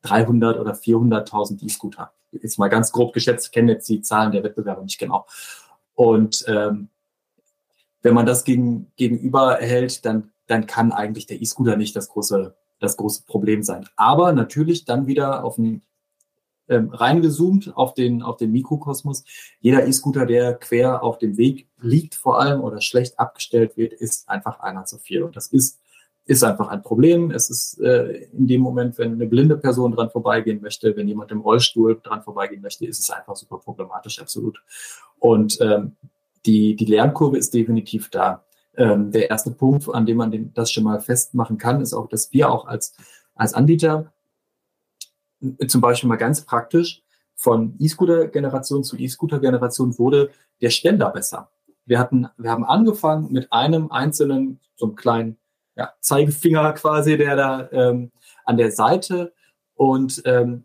300 0.02 0.60
oder 0.60 0.74
400.000 0.74 1.64
E-Scooter 1.64 2.12
jetzt 2.30 2.58
mal 2.58 2.68
ganz 2.68 2.92
grob 2.92 3.12
geschätzt, 3.14 3.50
kenne 3.52 3.72
jetzt 3.72 3.88
die 3.88 4.02
Zahlen 4.02 4.30
der 4.30 4.44
Wettbewerber 4.44 4.82
nicht 4.82 4.98
genau. 4.98 5.26
Und 5.94 6.44
ähm, 6.46 6.88
wenn 8.06 8.14
man 8.14 8.24
das 8.24 8.44
gegen, 8.44 8.92
gegenüber 8.94 9.56
hält, 9.56 10.04
dann, 10.04 10.30
dann 10.46 10.68
kann 10.68 10.92
eigentlich 10.92 11.26
der 11.26 11.42
E-Scooter 11.42 11.76
nicht 11.76 11.96
das 11.96 12.08
große, 12.08 12.54
das 12.78 12.96
große 12.96 13.24
Problem 13.26 13.64
sein. 13.64 13.88
Aber 13.96 14.32
natürlich 14.32 14.84
dann 14.84 15.08
wieder 15.08 15.42
auf 15.42 15.56
den 15.56 15.82
ähm, 16.68 16.90
reingezoomt 16.90 17.76
auf 17.76 17.94
den, 17.94 18.22
auf 18.22 18.36
den 18.36 18.52
Mikrokosmos. 18.52 19.24
Jeder 19.58 19.88
E-Scooter, 19.88 20.24
der 20.24 20.54
quer 20.54 21.02
auf 21.02 21.18
dem 21.18 21.36
Weg 21.36 21.66
liegt 21.80 22.14
vor 22.14 22.40
allem 22.40 22.60
oder 22.60 22.80
schlecht 22.80 23.18
abgestellt 23.18 23.76
wird, 23.76 23.92
ist 23.92 24.28
einfach 24.28 24.60
einer 24.60 24.84
zu 24.84 24.98
viel. 24.98 25.24
Und 25.24 25.34
das 25.34 25.48
ist 25.48 25.80
ist 26.28 26.42
einfach 26.42 26.68
ein 26.68 26.82
Problem. 26.82 27.30
Es 27.30 27.50
ist 27.50 27.80
äh, 27.80 28.28
in 28.32 28.48
dem 28.48 28.60
Moment, 28.60 28.98
wenn 28.98 29.12
eine 29.12 29.26
blinde 29.26 29.56
Person 29.56 29.92
dran 29.92 30.10
vorbeigehen 30.10 30.60
möchte, 30.60 30.96
wenn 30.96 31.06
jemand 31.06 31.30
im 31.30 31.40
Rollstuhl 31.40 32.00
dran 32.02 32.22
vorbeigehen 32.22 32.62
möchte, 32.62 32.84
ist 32.84 32.98
es 32.98 33.10
einfach 33.10 33.36
super 33.36 33.58
problematisch, 33.58 34.20
absolut. 34.20 34.60
Und 35.20 35.56
ähm, 35.60 35.92
die, 36.44 36.76
die 36.76 36.84
Lernkurve 36.84 37.38
ist 37.38 37.54
definitiv 37.54 38.10
da. 38.10 38.44
Ähm, 38.76 39.10
der 39.10 39.30
erste 39.30 39.50
Punkt, 39.50 39.88
an 39.92 40.06
dem 40.06 40.18
man 40.18 40.30
den, 40.30 40.52
das 40.52 40.70
schon 40.70 40.84
mal 40.84 41.00
festmachen 41.00 41.56
kann, 41.58 41.80
ist 41.80 41.94
auch, 41.94 42.08
dass 42.08 42.32
wir 42.32 42.50
auch 42.50 42.66
als, 42.66 42.94
als 43.34 43.54
Anbieter 43.54 44.12
zum 45.66 45.80
Beispiel 45.80 46.08
mal 46.08 46.16
ganz 46.16 46.42
praktisch 46.42 47.02
von 47.34 47.74
E-Scooter-Generation 47.78 48.84
zu 48.84 48.96
E-Scooter-Generation 48.96 49.98
wurde 49.98 50.30
der 50.60 50.70
Ständer 50.70 51.10
besser. 51.10 51.50
Wir 51.84 51.98
hatten, 51.98 52.28
wir 52.36 52.50
haben 52.50 52.64
angefangen 52.64 53.30
mit 53.30 53.52
einem 53.52 53.90
einzelnen, 53.90 54.60
so 54.74 54.86
einem 54.86 54.96
kleinen 54.96 55.38
ja, 55.76 55.92
Zeigefinger 56.00 56.72
quasi, 56.72 57.16
der 57.16 57.36
da 57.36 57.68
ähm, 57.70 58.10
an 58.44 58.56
der 58.56 58.72
Seite 58.72 59.32
und 59.74 60.22
ähm, 60.24 60.64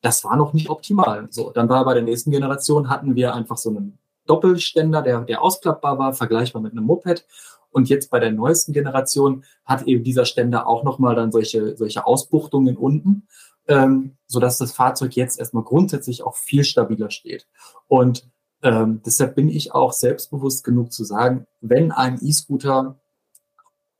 das 0.00 0.24
war 0.24 0.36
noch 0.36 0.52
nicht 0.52 0.70
optimal. 0.70 1.28
So, 1.30 1.50
dann 1.50 1.68
war 1.68 1.84
bei 1.84 1.94
der 1.94 2.02
nächsten 2.02 2.30
Generation 2.30 2.88
hatten 2.88 3.14
wir 3.14 3.34
einfach 3.34 3.58
so 3.58 3.70
einen 3.70 3.98
Doppelständer, 4.28 5.02
der, 5.02 5.22
der 5.22 5.42
ausklappbar 5.42 5.98
war, 5.98 6.12
vergleichbar 6.12 6.62
mit 6.62 6.72
einem 6.72 6.84
Moped. 6.84 7.26
Und 7.70 7.88
jetzt 7.88 8.10
bei 8.10 8.18
der 8.18 8.32
neuesten 8.32 8.72
Generation 8.72 9.44
hat 9.64 9.82
eben 9.82 10.04
dieser 10.04 10.24
Ständer 10.24 10.66
auch 10.66 10.84
nochmal 10.84 11.14
dann 11.14 11.32
solche, 11.32 11.76
solche 11.76 12.06
Ausbuchtungen 12.06 12.76
unten, 12.76 13.28
ähm, 13.66 14.16
sodass 14.26 14.58
das 14.58 14.72
Fahrzeug 14.72 15.16
jetzt 15.16 15.38
erstmal 15.38 15.64
grundsätzlich 15.64 16.22
auch 16.22 16.36
viel 16.36 16.64
stabiler 16.64 17.10
steht. 17.10 17.46
Und 17.86 18.28
ähm, 18.62 19.02
deshalb 19.04 19.34
bin 19.34 19.48
ich 19.48 19.74
auch 19.74 19.92
selbstbewusst 19.92 20.64
genug 20.64 20.92
zu 20.92 21.04
sagen, 21.04 21.46
wenn 21.60 21.92
ein 21.92 22.18
E-Scooter 22.20 22.98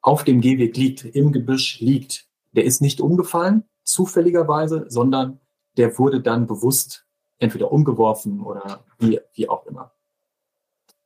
auf 0.01 0.25
dem 0.25 0.41
Gehweg 0.41 0.77
liegt, 0.77 1.05
im 1.05 1.33
Gebüsch 1.33 1.81
liegt, 1.81 2.27
der 2.53 2.65
ist 2.65 2.81
nicht 2.81 3.01
umgefallen, 3.01 3.65
zufälligerweise, 3.85 4.87
sondern 4.89 5.41
der 5.77 5.99
wurde 5.99 6.21
dann 6.21 6.47
bewusst 6.47 7.07
entweder 7.39 7.71
umgeworfen 7.71 8.41
oder 8.41 8.85
wie, 8.99 9.21
wie 9.35 9.49
auch 9.49 9.67
immer. 9.67 9.93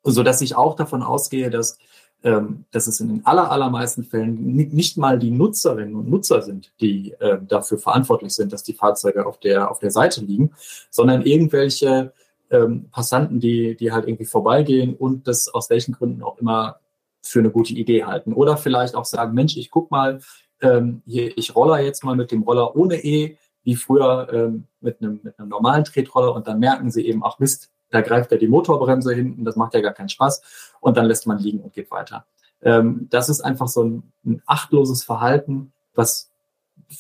So 0.05 0.23
dass 0.23 0.41
ich 0.41 0.57
auch 0.57 0.75
davon 0.75 1.03
ausgehe, 1.03 1.51
dass, 1.51 1.79
ähm, 2.25 2.65
dass 2.71 2.87
es 2.87 3.01
in 3.01 3.09
den 3.09 3.27
aller, 3.27 3.51
allermeisten 3.51 4.05
Fällen 4.05 4.55
nicht 4.55 4.99
mal 4.99 5.19
die 5.19 5.31
Nutzerinnen 5.31 5.95
und 5.95 6.11
Nutzer 6.11 6.43
sind, 6.43 6.73
die 6.81 7.13
äh, 7.21 7.39
dafür 7.47 7.79
verantwortlich 7.79 8.33
sind, 8.35 8.53
dass 8.53 8.63
die 8.63 8.75
Fahrzeuge 8.75 9.27
auf 9.27 9.39
der, 9.39 9.71
auf 9.71 9.79
der 9.79 9.91
Seite 9.91 10.23
liegen, 10.23 10.53
sondern 10.91 11.23
irgendwelche 11.23 12.13
ähm, 12.51 12.89
Passanten, 12.91 13.41
die, 13.41 13.77
die 13.77 13.93
halt 13.93 14.07
irgendwie 14.07 14.27
vorbeigehen 14.27 14.95
und 14.95 15.27
das 15.27 15.49
aus 15.49 15.71
welchen 15.71 15.93
Gründen 15.93 16.23
auch 16.23 16.39
immer 16.39 16.81
für 17.23 17.39
eine 17.39 17.51
gute 17.51 17.73
Idee 17.73 18.05
halten. 18.05 18.33
Oder 18.33 18.57
vielleicht 18.57 18.95
auch 18.95 19.05
sagen, 19.05 19.35
Mensch, 19.35 19.57
ich 19.57 19.71
guck 19.71 19.91
mal, 19.91 20.21
ähm, 20.61 21.03
hier, 21.07 21.37
ich 21.37 21.55
roller 21.55 21.81
jetzt 21.81 22.05
mal 22.05 22.17
mit 22.17 22.31
dem 22.31 22.43
Roller 22.43 22.77
ohne 22.77 23.03
E, 23.03 23.37
wie 23.65 23.77
früher 23.77 24.29
ähm, 24.33 24.65
mit, 24.81 25.01
einem, 25.01 25.21
mit 25.23 25.39
einem 25.39 25.49
normalen 25.49 25.85
Tretroller 25.85 26.35
und 26.35 26.47
dann 26.47 26.59
merken 26.59 26.91
sie 26.91 27.07
eben, 27.07 27.23
ach 27.25 27.39
Mist, 27.39 27.71
da 27.93 28.01
greift 28.01 28.33
ja 28.33 28.39
die 28.39 28.49
Motorbremse 28.49 29.15
hinten, 29.15 29.45
das 29.45 29.57
macht 29.57 29.75
ja 29.75 29.81
gar 29.81 29.93
keinen 29.93 30.09
Spaß 30.09 30.43
und 30.81 30.97
dann 30.97 31.07
lässt 31.07 31.27
man 31.27 31.39
liegen 31.39 31.61
und 31.61 31.73
geht 31.73 31.91
weiter. 31.91 32.27
Ähm, 32.63 33.07
das 33.11 33.29
ist 33.29 33.41
einfach 33.41 33.69
so 33.69 33.85
ein, 33.85 34.13
ein 34.25 34.43
achtloses 34.47 35.05
Verhalten, 35.05 35.73
was 35.95 36.33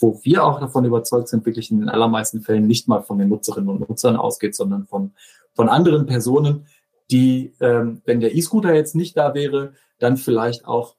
wo 0.00 0.20
wir 0.22 0.44
auch 0.44 0.61
davon 0.61 0.85
überzeugt 0.85 1.28
sind, 1.28 1.44
wirklich 1.44 1.70
in 1.70 1.81
den 1.81 1.88
allermeisten 1.88 2.40
Fällen 2.40 2.66
nicht 2.66 2.88
mal 2.88 3.02
von 3.02 3.18
den 3.18 3.28
Nutzerinnen 3.28 3.68
und 3.68 3.88
Nutzern 3.88 4.16
ausgeht, 4.16 4.55
sondern 4.55 4.87
von, 4.87 5.12
von 5.55 5.68
anderen 5.68 6.07
Personen, 6.07 6.66
die, 7.11 7.55
ähm, 7.61 8.00
wenn 8.05 8.20
der 8.20 8.35
E-Scooter 8.35 8.74
jetzt 8.74 8.94
nicht 8.94 9.16
da 9.16 9.35
wäre, 9.35 9.74
dann 9.98 10.16
vielleicht 10.16 10.64
auch 10.66 10.96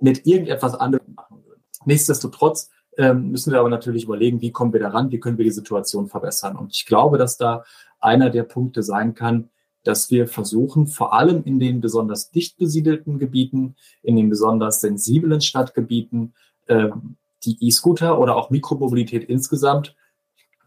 mit 0.00 0.26
irgendetwas 0.26 0.74
anderem 0.74 1.14
machen 1.14 1.44
würden. 1.44 1.62
Nichtsdestotrotz 1.84 2.70
ähm, 2.98 3.30
müssen 3.30 3.52
wir 3.52 3.60
aber 3.60 3.70
natürlich 3.70 4.04
überlegen, 4.04 4.40
wie 4.40 4.50
kommen 4.50 4.72
wir 4.72 4.80
daran, 4.80 5.10
wie 5.10 5.20
können 5.20 5.38
wir 5.38 5.44
die 5.44 5.52
Situation 5.52 6.08
verbessern. 6.08 6.56
Und 6.56 6.74
ich 6.74 6.84
glaube, 6.84 7.16
dass 7.16 7.38
da 7.38 7.64
einer 8.00 8.28
der 8.28 8.42
Punkte 8.42 8.82
sein 8.82 9.14
kann, 9.14 9.48
dass 9.84 10.10
wir 10.10 10.26
versuchen, 10.26 10.88
vor 10.88 11.14
allem 11.14 11.44
in 11.44 11.60
den 11.60 11.80
besonders 11.80 12.30
dicht 12.30 12.58
besiedelten 12.58 13.18
Gebieten, 13.18 13.76
in 14.02 14.16
den 14.16 14.28
besonders 14.28 14.80
sensiblen 14.80 15.40
Stadtgebieten, 15.40 16.34
ähm, 16.66 17.16
die 17.44 17.56
E-Scooter 17.60 18.18
oder 18.18 18.34
auch 18.34 18.50
Mikromobilität 18.50 19.24
insgesamt 19.28 19.94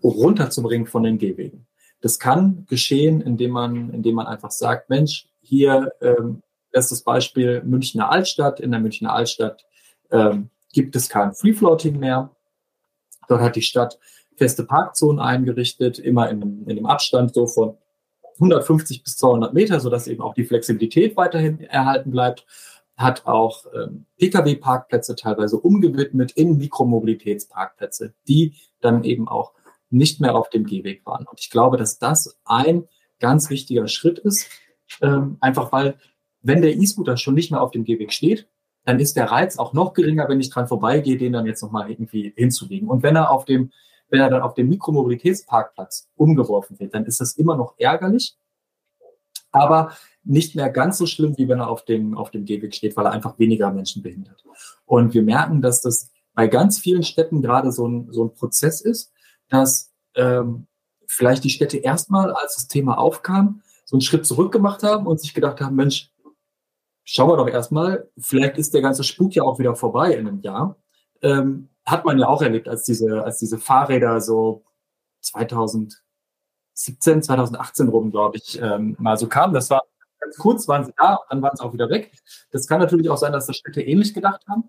runterzubringen 0.01 0.87
von 0.87 1.03
den 1.03 1.17
Gehwegen. 1.17 1.67
Das 1.99 2.17
kann 2.17 2.65
geschehen, 2.69 3.21
indem 3.21 3.51
man, 3.51 3.89
indem 3.91 4.15
man 4.15 4.25
einfach 4.25 4.51
sagt, 4.51 4.89
Mensch, 4.89 5.27
hier 5.41 5.91
ähm, 6.01 6.41
das 6.71 7.01
Beispiel 7.01 7.61
Münchner 7.63 8.09
Altstadt. 8.09 8.61
In 8.61 8.71
der 8.71 8.79
Münchner 8.79 9.13
Altstadt 9.13 9.65
ähm, 10.09 10.49
gibt 10.71 10.95
es 10.95 11.09
kein 11.09 11.33
Free 11.33 11.53
Floating 11.53 11.99
mehr. 11.99 12.35
Dort 13.27 13.41
hat 13.41 13.55
die 13.55 13.61
Stadt 13.61 13.99
feste 14.35 14.63
Parkzonen 14.65 15.19
eingerichtet, 15.19 15.99
immer 15.99 16.29
in, 16.29 16.65
in 16.67 16.75
dem 16.75 16.85
Abstand 16.85 17.33
so 17.33 17.47
von 17.47 17.77
150 18.35 19.03
bis 19.03 19.17
200 19.17 19.53
Meter, 19.53 19.79
sodass 19.79 20.07
eben 20.07 20.21
auch 20.21 20.33
die 20.33 20.45
Flexibilität 20.45 21.15
weiterhin 21.15 21.59
erhalten 21.59 22.11
bleibt. 22.11 22.45
Hat 22.97 23.25
auch 23.25 23.65
ähm, 23.73 24.05
Pkw-Parkplätze 24.17 25.15
teilweise 25.15 25.57
umgewidmet 25.57 26.31
in 26.31 26.57
Mikromobilitätsparkplätze, 26.57 28.13
die 28.27 28.55
dann 28.79 29.03
eben 29.03 29.27
auch 29.27 29.53
nicht 29.89 30.21
mehr 30.21 30.35
auf 30.35 30.49
dem 30.49 30.65
Gehweg 30.65 31.05
waren. 31.05 31.25
Und 31.27 31.39
ich 31.39 31.49
glaube, 31.49 31.77
dass 31.77 31.99
das 31.99 32.39
ein 32.45 32.87
ganz 33.19 33.49
wichtiger 33.49 33.87
Schritt 33.87 34.19
ist, 34.19 34.49
ähm, 35.01 35.37
einfach 35.39 35.71
weil, 35.71 35.95
wenn 36.41 36.61
der 36.61 36.75
E-Scooter 36.75 37.17
schon 37.17 37.35
nicht 37.35 37.51
mehr 37.51 37.61
auf 37.61 37.71
dem 37.71 37.83
Gehweg 37.83 38.11
steht, 38.11 38.47
dann 38.83 38.99
ist 38.99 39.15
der 39.15 39.31
Reiz 39.31 39.57
auch 39.57 39.73
noch 39.73 39.93
geringer, 39.93 40.27
wenn 40.27 40.39
ich 40.39 40.49
dran 40.49 40.67
vorbeigehe, 40.67 41.17
den 41.17 41.33
dann 41.33 41.45
jetzt 41.45 41.61
nochmal 41.61 41.89
irgendwie 41.89 42.33
hinzulegen. 42.35 42.89
Und 42.89 43.03
wenn 43.03 43.15
er 43.15 43.31
auf 43.31 43.45
dem 43.45 43.71
wenn 44.11 44.19
er 44.19 44.29
dann 44.29 44.41
auf 44.41 44.53
dem 44.53 44.69
Mikromobilitätsparkplatz 44.69 46.09
umgeworfen 46.15 46.79
wird, 46.79 46.93
dann 46.93 47.05
ist 47.05 47.21
das 47.21 47.33
immer 47.37 47.55
noch 47.55 47.73
ärgerlich, 47.77 48.37
aber 49.51 49.93
nicht 50.23 50.55
mehr 50.55 50.69
ganz 50.69 50.97
so 50.97 51.07
schlimm, 51.07 51.37
wie 51.37 51.47
wenn 51.47 51.59
er 51.59 51.69
auf 51.69 51.85
dem, 51.85 52.15
auf 52.15 52.29
dem 52.29 52.45
Gehweg 52.45 52.75
steht, 52.75 52.95
weil 52.95 53.05
er 53.05 53.13
einfach 53.13 53.39
weniger 53.39 53.71
Menschen 53.71 54.03
behindert. 54.03 54.43
Und 54.85 55.13
wir 55.13 55.23
merken, 55.23 55.61
dass 55.61 55.81
das 55.81 56.11
bei 56.33 56.47
ganz 56.47 56.77
vielen 56.77 57.03
Städten 57.03 57.41
gerade 57.41 57.71
so 57.71 57.87
ein, 57.87 58.11
so 58.11 58.25
ein 58.25 58.33
Prozess 58.33 58.81
ist, 58.81 59.11
dass 59.49 59.91
ähm, 60.15 60.67
vielleicht 61.07 61.43
die 61.43 61.49
Städte 61.49 61.77
erstmal, 61.77 62.33
als 62.33 62.55
das 62.55 62.67
Thema 62.67 62.97
aufkam, 62.97 63.61
so 63.85 63.95
einen 63.95 64.01
Schritt 64.01 64.25
zurück 64.25 64.51
gemacht 64.51 64.83
haben 64.83 65.07
und 65.07 65.19
sich 65.19 65.33
gedacht 65.33 65.59
haben, 65.61 65.75
Mensch, 65.75 66.10
schauen 67.03 67.29
wir 67.29 67.37
doch 67.37 67.47
erstmal, 67.47 68.09
vielleicht 68.17 68.57
ist 68.57 68.73
der 68.73 68.81
ganze 68.81 69.03
Spuk 69.03 69.33
ja 69.33 69.43
auch 69.43 69.59
wieder 69.59 69.75
vorbei 69.75 70.13
in 70.13 70.27
einem 70.27 70.41
Jahr. 70.41 70.77
Ähm, 71.21 71.69
hat 71.85 72.05
man 72.05 72.19
ja 72.19 72.27
auch 72.27 72.41
erlebt, 72.41 72.67
als 72.67 72.83
diese, 72.83 73.23
als 73.23 73.39
diese 73.39 73.57
Fahrräder 73.57 74.21
so 74.21 74.63
2017, 75.21 76.01
2018 77.23 77.89
rum, 77.89 78.11
glaube 78.11 78.37
ich, 78.37 78.59
ähm, 78.61 78.95
mal 78.99 79.17
so 79.17 79.27
kamen. 79.27 79.53
Das 79.53 79.69
war 79.69 79.83
ganz 80.19 80.37
kurz, 80.37 80.67
waren 80.67 80.85
sie 80.85 80.93
da, 80.97 81.19
dann 81.29 81.41
waren 81.41 81.55
sie 81.55 81.63
auch 81.63 81.73
wieder 81.73 81.89
weg. 81.89 82.11
Das 82.51 82.67
kann 82.67 82.79
natürlich 82.79 83.09
auch 83.09 83.17
sein, 83.17 83.33
dass 83.33 83.47
das 83.47 83.57
Städte 83.57 83.81
ähnlich 83.81 84.13
gedacht 84.13 84.45
haben. 84.47 84.65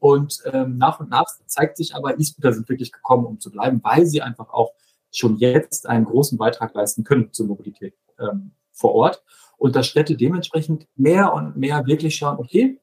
Und 0.00 0.42
ähm, 0.52 0.78
nach 0.78 1.00
und 1.00 1.10
nach 1.10 1.26
zeigt 1.46 1.76
sich 1.76 1.94
aber, 1.94 2.18
E-Scooter 2.18 2.52
sind 2.52 2.68
wirklich 2.68 2.92
gekommen, 2.92 3.26
um 3.26 3.40
zu 3.40 3.50
bleiben, 3.50 3.80
weil 3.82 4.06
sie 4.06 4.22
einfach 4.22 4.50
auch 4.50 4.72
schon 5.10 5.36
jetzt 5.36 5.88
einen 5.88 6.04
großen 6.04 6.38
Beitrag 6.38 6.74
leisten 6.74 7.02
können 7.02 7.32
zur 7.32 7.46
Mobilität 7.46 7.94
ähm, 8.18 8.52
vor 8.72 8.94
Ort. 8.94 9.22
Und 9.58 9.76
dass 9.76 9.86
Städte 9.86 10.16
dementsprechend 10.16 10.86
mehr 10.96 11.34
und 11.34 11.56
mehr 11.56 11.84
wirklich 11.86 12.16
schauen, 12.16 12.38
okay, 12.38 12.80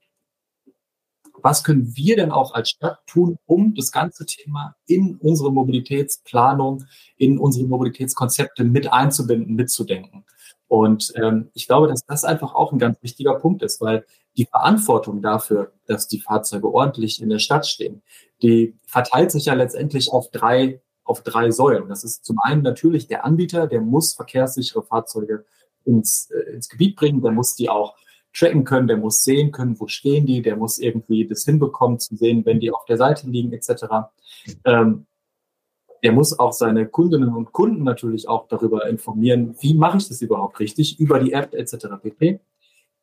was 1.42 1.64
können 1.64 1.96
wir 1.96 2.16
denn 2.16 2.32
auch 2.32 2.54
als 2.54 2.72
Stadt 2.72 3.00
tun, 3.06 3.38
um 3.46 3.76
das 3.76 3.92
ganze 3.92 4.26
Thema 4.26 4.76
in 4.88 5.18
unsere 5.18 5.54
Mobilitätsplanung, 5.54 6.86
in 7.18 7.38
unsere 7.38 7.68
Mobilitätskonzepte 7.68 8.64
mit 8.64 8.92
einzubinden, 8.92 9.56
mitzudenken. 9.56 10.26
Und 10.68 11.14
ähm, 11.16 11.52
ich 11.54 11.68
glaube, 11.68 11.88
dass 11.88 12.04
das 12.06 12.24
einfach 12.24 12.56
auch 12.56 12.72
ein 12.72 12.80
ganz 12.80 13.02
wichtiger 13.04 13.36
Punkt 13.36 13.62
ist, 13.62 13.80
weil 13.80 14.06
die 14.38 14.46
Verantwortung 14.46 15.22
dafür, 15.22 15.72
dass 15.86 16.08
die 16.08 16.20
Fahrzeuge 16.20 16.74
ordentlich 16.74 17.22
in 17.22 17.30
der 17.30 17.40
Stadt 17.40 17.68
stehen, 17.68 18.02
die 18.42 18.76
verteilt 18.88 19.32
sich 19.32 19.46
ja 19.46 19.54
letztendlich 19.54 20.12
auf 20.12 20.32
drei, 20.32 20.82
auf 21.04 21.22
drei 21.22 21.52
Säulen. 21.52 21.88
Das 21.88 22.04
ist 22.04 22.26
zum 22.26 22.40
einen 22.42 22.64
natürlich 22.64 23.08
der 23.08 23.24
Anbieter, 23.24 23.68
der 23.68 23.82
muss 23.82 24.14
verkehrssichere 24.14 24.84
Fahrzeuge 24.84 25.46
ins, 25.86 26.30
äh, 26.32 26.54
ins 26.54 26.69
Gebiet 26.69 26.95
bringen, 26.95 27.21
der 27.21 27.32
muss 27.32 27.56
die 27.56 27.69
auch 27.69 27.95
tracken 28.34 28.65
können, 28.65 28.88
der 28.88 28.98
muss 28.98 29.24
sehen 29.24 29.52
können, 29.52 29.80
wo 29.80 29.88
stehen 29.88 30.26
die, 30.26 30.41
der 30.41 30.58
muss 30.58 30.78
irgendwie 30.78 31.26
das 31.26 31.45
hinbekommen 31.45 32.00
zu 32.00 32.15
sehen, 32.15 32.45
wenn 32.45 32.60
die 32.60 32.71
auf 32.71 32.86
der 32.86 32.98
Seite 32.98 33.28
liegen 33.28 33.54
etc. 33.54 33.86
Ähm, 34.65 35.06
der 36.04 36.12
muss 36.12 36.38
auch 36.38 36.52
seine 36.52 36.88
Kundinnen 36.88 37.34
und 37.34 37.52
Kunden 37.52 37.84
natürlich 37.84 38.28
auch 38.28 38.48
darüber 38.48 38.88
informieren, 38.88 39.56
wie 39.62 39.74
mache 39.74 39.98
ich 39.98 40.08
das 40.08 40.21
überhaupt 40.21 40.60
richtig, 40.60 41.00
über 41.00 41.19
die 41.19 41.34
App 41.34 41.54
etc. 41.54 41.88
pp. 42.02 42.39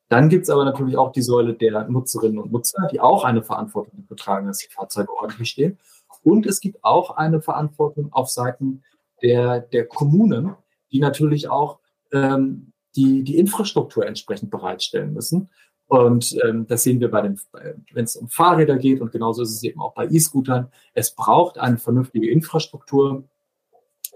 Dann 0.09 0.29
gibt 0.29 0.45
es 0.45 0.51
aber 0.51 0.65
natürlich 0.65 0.97
auch 0.97 1.11
die 1.11 1.23
Säule 1.23 1.55
der 1.55 1.89
Nutzerinnen 1.89 2.39
und 2.39 2.53
Nutzer, 2.53 2.89
die 2.93 3.01
auch 3.01 3.25
eine 3.25 3.43
Verantwortung 3.43 4.03
dafür 4.03 4.17
tragen, 4.17 4.47
dass 4.47 4.59
die 4.59 4.71
Fahrzeuge 4.71 5.11
ordentlich 5.17 5.49
stehen. 5.49 5.79
Und 6.23 6.47
es 6.47 6.61
gibt 6.61 6.85
auch 6.85 7.17
eine 7.17 7.41
Verantwortung 7.41 8.13
auf 8.13 8.29
Seiten 8.29 8.83
der, 9.23 9.61
der 9.61 9.87
Kommunen, 9.87 10.55
die 10.93 11.01
natürlich 11.01 11.49
auch 11.49 11.79
ähm, 12.13 12.72
die 12.97 13.23
die 13.23 13.39
Infrastruktur 13.39 14.07
entsprechend 14.07 14.51
bereitstellen 14.51 15.13
müssen. 15.13 15.49
Und 15.87 16.37
ähm, 16.45 16.67
das 16.67 16.85
sehen 16.85 17.01
wir 17.01 17.11
bei 17.11 17.21
den, 17.21 17.39
wenn 17.93 18.05
es 18.05 18.17
um 18.17 18.29
Fahrräder 18.29 18.79
geht 18.79 19.01
und 19.01 19.13
genauso 19.13 19.43
ist 19.43 19.51
es 19.51 19.63
eben 19.63 19.81
auch 19.81 19.95
bei 19.95 20.07
E-Scootern. 20.07 20.69
Es 20.95 21.15
braucht 21.15 21.59
eine 21.59 21.77
vernünftige 21.77 22.31
Infrastruktur, 22.31 23.25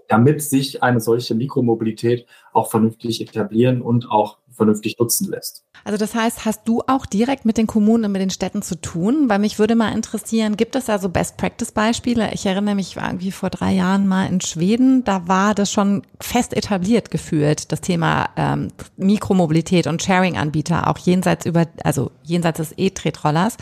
damit 0.07 0.41
sich 0.41 0.81
eine 0.81 0.99
solche 0.99 1.35
Mikromobilität 1.35 2.25
auch 2.53 2.71
vernünftig 2.71 3.21
etablieren 3.21 3.81
und 3.81 4.09
auch 4.09 4.39
vernünftig 4.57 4.97
nutzen 4.99 5.29
lässt. 5.29 5.63
Also 5.85 5.97
das 5.97 6.13
heißt, 6.13 6.43
hast 6.43 6.67
du 6.67 6.81
auch 6.87 7.05
direkt 7.05 7.45
mit 7.45 7.57
den 7.57 7.67
Kommunen 7.67 8.05
und 8.05 8.11
mit 8.11 8.21
den 8.21 8.29
Städten 8.29 8.61
zu 8.61 8.81
tun? 8.81 9.29
Weil 9.29 9.39
mich 9.39 9.59
würde 9.59 9.75
mal 9.75 9.93
interessieren, 9.93 10.57
gibt 10.57 10.75
es 10.75 10.85
da 10.85 10.99
so 10.99 11.07
Best-Practice-Beispiele? 11.09 12.31
Ich 12.33 12.45
erinnere 12.45 12.75
mich, 12.75 12.89
ich 12.89 12.95
war 12.97 13.05
irgendwie 13.05 13.31
vor 13.31 13.49
drei 13.49 13.71
Jahren 13.71 14.07
mal 14.07 14.25
in 14.25 14.41
Schweden, 14.41 15.05
da 15.05 15.27
war 15.27 15.55
das 15.55 15.71
schon 15.71 16.01
fest 16.19 16.53
etabliert 16.53 17.11
gefühlt, 17.11 17.71
das 17.71 17.79
Thema 17.79 18.29
ähm, 18.35 18.69
Mikromobilität 18.97 19.87
und 19.87 20.03
Sharing-Anbieter, 20.03 20.87
auch 20.87 20.97
jenseits 20.97 21.45
über, 21.45 21.67
also 21.83 22.11
jenseits 22.23 22.57
des 22.57 22.73
E-Tretrollers. 22.75 23.55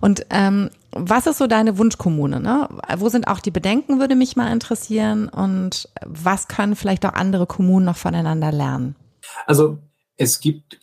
Und 0.00 0.26
ähm, 0.30 0.68
was 0.90 1.26
ist 1.26 1.38
so 1.38 1.46
deine 1.46 1.78
Wunschkommune? 1.78 2.40
Ne? 2.40 2.68
Wo 2.98 3.08
sind 3.08 3.26
auch 3.26 3.40
die 3.40 3.50
Bedenken, 3.50 4.00
würde 4.00 4.14
mich 4.14 4.36
mal 4.36 4.52
interessieren. 4.52 5.28
Und 5.28 5.88
was 6.04 6.48
können 6.48 6.76
vielleicht 6.76 7.04
auch 7.06 7.14
andere 7.14 7.46
Kommunen 7.46 7.86
noch 7.86 7.96
voneinander 7.96 8.52
lernen? 8.52 8.96
Also 9.46 9.78
es 10.16 10.40
gibt 10.40 10.80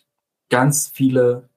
ganz 0.48 0.88
viele 0.88 1.48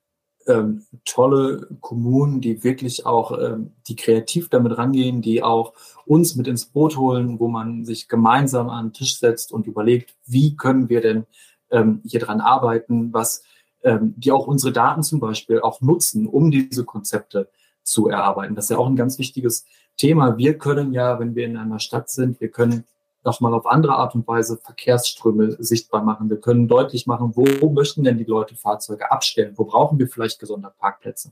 ähm, 0.48 0.86
tolle 1.06 1.68
Kommunen, 1.82 2.40
die 2.42 2.64
wirklich 2.64 3.06
auch, 3.06 3.38
ähm, 3.40 3.72
die 3.88 3.96
kreativ 3.96 4.50
damit 4.50 4.78
rangehen, 4.78 5.22
die 5.22 5.44
auch 5.44 5.74
uns 6.06 6.36
mit 6.36 6.48
ins 6.48 6.66
Boot 6.66 6.98
holen, 6.98 7.40
wo 7.40 7.48
man 7.48 7.84
sich 7.84 8.08
gemeinsam 8.08 8.70
an 8.70 8.88
den 8.88 8.94
Tisch 8.94 9.18
setzt 9.20 9.52
und 9.52 9.68
überlegt, 9.68 10.16
wie 10.26 10.56
können 10.56 10.90
wir 10.90 11.02
denn 11.02 11.26
ähm, 11.72 12.02
hier 12.06 12.20
dran 12.20 12.42
arbeiten, 12.42 13.12
was 13.12 13.44
ähm, 13.84 14.14
die 14.18 14.32
auch 14.32 14.48
unsere 14.48 14.72
Daten 14.72 15.04
zum 15.04 15.20
Beispiel 15.20 15.62
auch 15.62 15.82
nutzen, 15.82 16.28
um 16.28 16.52
diese 16.52 16.86
Konzepte 16.86 17.50
zu 17.84 18.08
erarbeiten. 18.08 18.56
Das 18.56 18.66
ist 18.66 18.72
ja 18.72 18.78
auch 18.78 18.88
ein 18.88 18.96
ganz 18.96 19.20
wichtiges 19.20 19.66
Thema. 19.98 20.38
Wir 20.38 20.58
können 20.58 20.94
ja, 20.94 21.20
wenn 21.20 21.36
wir 21.36 21.46
in 21.46 21.58
einer 21.58 21.80
Stadt 21.80 22.10
sind, 22.10 22.40
wir 22.40 22.50
können 22.50 22.86
nochmal 23.26 23.54
auf 23.54 23.66
andere 23.66 23.96
Art 23.96 24.16
und 24.16 24.28
Weise 24.28 24.58
Verkehrsströme 24.58 25.58
sichtbar 25.60 26.04
machen. 26.04 26.30
Wir 26.30 26.40
können 26.40 26.68
deutlich 26.68 27.08
machen, 27.08 27.34
wo 27.36 27.70
möchten 27.70 28.04
denn 28.04 28.18
die 28.18 28.24
Leute 28.24 28.56
Fahrzeuge 28.56 29.12
abstellen? 29.12 29.54
Wo 29.56 29.66
brauchen 29.66 30.00
wir 30.00 30.08
vielleicht 30.08 30.40
gesondert 30.40 30.78
Parkplätze? 30.78 31.32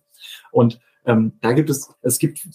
Und 0.52 0.80
ähm, 1.06 1.34
da 1.42 1.54
gibt 1.54 1.70
es, 1.70 1.94
es 2.02 2.20
gibt, 2.20 2.48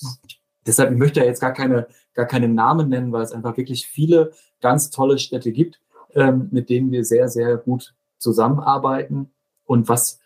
deshalb, 0.66 0.92
ich 0.92 0.98
möchte 0.98 1.20
ja 1.20 1.26
jetzt 1.26 1.40
gar 1.40 1.52
keine, 1.52 1.86
gar 2.14 2.26
keine 2.26 2.48
Namen 2.48 2.88
nennen, 2.88 3.12
weil 3.12 3.22
es 3.22 3.32
einfach 3.32 3.56
wirklich 3.56 3.86
viele 3.86 4.32
ganz 4.60 4.90
tolle 4.90 5.18
Städte 5.18 5.52
gibt, 5.52 5.80
ähm, 6.14 6.48
mit 6.50 6.68
denen 6.68 6.90
wir 6.90 7.04
sehr, 7.04 7.28
sehr 7.28 7.56
gut 7.56 7.94
zusammenarbeiten. 8.18 9.30
Und 9.64 9.88
was 9.88 10.20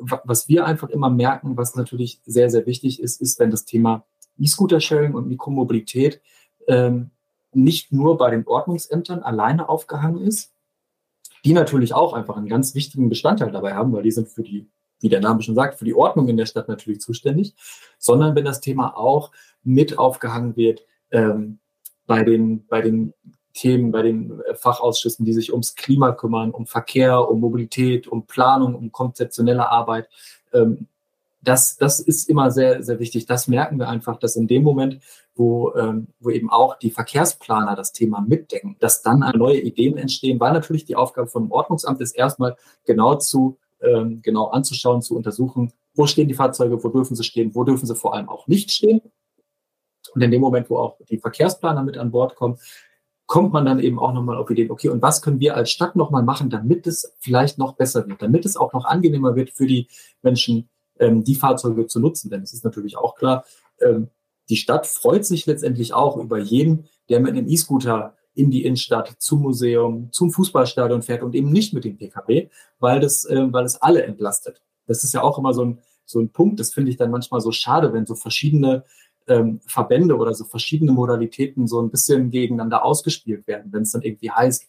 was 0.00 0.48
wir 0.48 0.66
einfach 0.66 0.88
immer 0.90 1.10
merken, 1.10 1.56
was 1.56 1.74
natürlich 1.74 2.20
sehr, 2.24 2.50
sehr 2.50 2.66
wichtig 2.66 3.00
ist, 3.00 3.20
ist, 3.20 3.38
wenn 3.38 3.50
das 3.50 3.64
Thema 3.64 4.04
E-Scooter-Sharing 4.38 5.14
und 5.14 5.28
Mikromobilität 5.28 6.20
ähm, 6.66 7.10
nicht 7.52 7.92
nur 7.92 8.18
bei 8.18 8.30
den 8.30 8.46
Ordnungsämtern 8.46 9.22
alleine 9.22 9.68
aufgehangen 9.68 10.20
ist, 10.22 10.52
die 11.44 11.52
natürlich 11.52 11.94
auch 11.94 12.12
einfach 12.12 12.36
einen 12.36 12.48
ganz 12.48 12.74
wichtigen 12.74 13.08
Bestandteil 13.08 13.52
dabei 13.52 13.74
haben, 13.74 13.92
weil 13.92 14.02
die 14.02 14.10
sind 14.10 14.28
für 14.28 14.42
die 14.42 14.68
wie 15.00 15.08
der 15.08 15.20
Name 15.20 15.42
schon 15.42 15.54
sagt, 15.54 15.78
für 15.78 15.84
die 15.84 15.94
Ordnung 15.94 16.28
in 16.28 16.36
der 16.36 16.46
Stadt 16.46 16.68
natürlich 16.68 17.00
zuständig, 17.00 17.54
sondern 17.98 18.34
wenn 18.34 18.44
das 18.44 18.60
Thema 18.60 18.96
auch 18.96 19.32
mit 19.62 19.98
aufgehangen 19.98 20.56
wird 20.56 20.84
ähm, 21.10 21.58
bei, 22.06 22.24
den, 22.24 22.66
bei 22.66 22.80
den 22.80 23.14
Themen, 23.54 23.92
bei 23.92 24.02
den 24.02 24.40
äh, 24.40 24.54
Fachausschüssen, 24.54 25.24
die 25.24 25.32
sich 25.32 25.52
ums 25.52 25.74
Klima 25.74 26.12
kümmern, 26.12 26.50
um 26.50 26.66
Verkehr, 26.66 27.28
um 27.28 27.40
Mobilität, 27.40 28.08
um 28.08 28.26
Planung, 28.26 28.74
um 28.74 28.92
konzeptionelle 28.92 29.68
Arbeit. 29.68 30.08
Ähm, 30.52 30.88
das, 31.48 31.78
das 31.78 31.98
ist 31.98 32.28
immer 32.28 32.50
sehr, 32.50 32.82
sehr 32.82 32.98
wichtig. 32.98 33.24
Das 33.24 33.48
merken 33.48 33.78
wir 33.78 33.88
einfach, 33.88 34.18
dass 34.18 34.36
in 34.36 34.48
dem 34.48 34.62
Moment, 34.62 35.00
wo, 35.34 35.72
ähm, 35.74 36.08
wo 36.20 36.28
eben 36.28 36.50
auch 36.50 36.78
die 36.78 36.90
Verkehrsplaner 36.90 37.74
das 37.74 37.92
Thema 37.92 38.20
mitdenken, 38.20 38.76
dass 38.80 39.00
dann 39.00 39.20
neue 39.34 39.58
Ideen 39.58 39.96
entstehen, 39.96 40.38
weil 40.40 40.52
natürlich 40.52 40.84
die 40.84 40.96
Aufgabe 40.96 41.28
vom 41.28 41.50
Ordnungsamt 41.50 42.02
ist, 42.02 42.12
erstmal 42.12 42.56
genau 42.84 43.14
zu, 43.14 43.56
ähm, 43.80 44.20
genau 44.20 44.48
anzuschauen, 44.48 45.00
zu 45.00 45.16
untersuchen, 45.16 45.72
wo 45.94 46.06
stehen 46.06 46.28
die 46.28 46.34
Fahrzeuge, 46.34 46.84
wo 46.84 46.88
dürfen 46.90 47.16
sie 47.16 47.24
stehen, 47.24 47.54
wo 47.54 47.64
dürfen 47.64 47.86
sie 47.86 47.94
vor 47.94 48.14
allem 48.14 48.28
auch 48.28 48.46
nicht 48.46 48.70
stehen. 48.70 49.00
Und 50.14 50.20
in 50.20 50.30
dem 50.30 50.42
Moment, 50.42 50.68
wo 50.68 50.76
auch 50.76 50.98
die 51.08 51.18
Verkehrsplaner 51.18 51.82
mit 51.82 51.96
an 51.96 52.10
Bord 52.10 52.36
kommen, 52.36 52.58
kommt 53.24 53.54
man 53.54 53.64
dann 53.64 53.80
eben 53.80 53.98
auch 53.98 54.12
nochmal 54.12 54.36
auf 54.36 54.50
Ideen, 54.50 54.70
okay, 54.70 54.90
und 54.90 55.00
was 55.00 55.22
können 55.22 55.40
wir 55.40 55.56
als 55.56 55.70
Stadt 55.70 55.96
nochmal 55.96 56.22
machen, 56.22 56.50
damit 56.50 56.86
es 56.86 57.14
vielleicht 57.20 57.56
noch 57.56 57.74
besser 57.74 58.06
wird, 58.06 58.20
damit 58.20 58.44
es 58.44 58.56
auch 58.56 58.74
noch 58.74 58.84
angenehmer 58.84 59.34
wird 59.34 59.50
für 59.50 59.66
die 59.66 59.88
Menschen, 60.20 60.68
ähm, 60.98 61.24
die 61.24 61.34
Fahrzeuge 61.34 61.86
zu 61.86 62.00
nutzen. 62.00 62.30
Denn 62.30 62.42
es 62.42 62.52
ist 62.52 62.64
natürlich 62.64 62.96
auch 62.96 63.14
klar, 63.14 63.44
ähm, 63.80 64.08
die 64.48 64.56
Stadt 64.56 64.86
freut 64.86 65.26
sich 65.26 65.46
letztendlich 65.46 65.92
auch 65.92 66.16
über 66.16 66.38
jeden, 66.38 66.88
der 67.08 67.20
mit 67.20 67.32
einem 67.32 67.48
E-Scooter 67.48 68.14
in 68.34 68.50
die 68.50 68.64
Innenstadt, 68.64 69.16
zum 69.18 69.42
Museum, 69.42 70.10
zum 70.12 70.30
Fußballstadion 70.30 71.02
fährt 71.02 71.22
und 71.22 71.34
eben 71.34 71.50
nicht 71.50 71.74
mit 71.74 71.84
dem 71.84 71.96
Pkw, 71.96 72.48
weil 72.78 73.00
das, 73.00 73.24
äh, 73.24 73.52
weil 73.52 73.64
es 73.64 73.82
alle 73.82 74.04
entlastet. 74.04 74.62
Das 74.86 75.04
ist 75.04 75.12
ja 75.12 75.22
auch 75.22 75.38
immer 75.38 75.52
so 75.52 75.64
ein, 75.64 75.80
so 76.04 76.20
ein 76.20 76.30
Punkt, 76.30 76.60
das 76.60 76.72
finde 76.72 76.90
ich 76.90 76.96
dann 76.96 77.10
manchmal 77.10 77.40
so 77.40 77.52
schade, 77.52 77.92
wenn 77.92 78.06
so 78.06 78.14
verschiedene 78.14 78.84
ähm, 79.26 79.60
Verbände 79.66 80.16
oder 80.16 80.32
so 80.34 80.44
verschiedene 80.44 80.92
Modalitäten 80.92 81.66
so 81.66 81.82
ein 81.82 81.90
bisschen 81.90 82.30
gegeneinander 82.30 82.84
ausgespielt 82.84 83.46
werden. 83.46 83.72
Wenn 83.72 83.82
es 83.82 83.92
dann 83.92 84.02
irgendwie 84.02 84.30
heißt, 84.30 84.66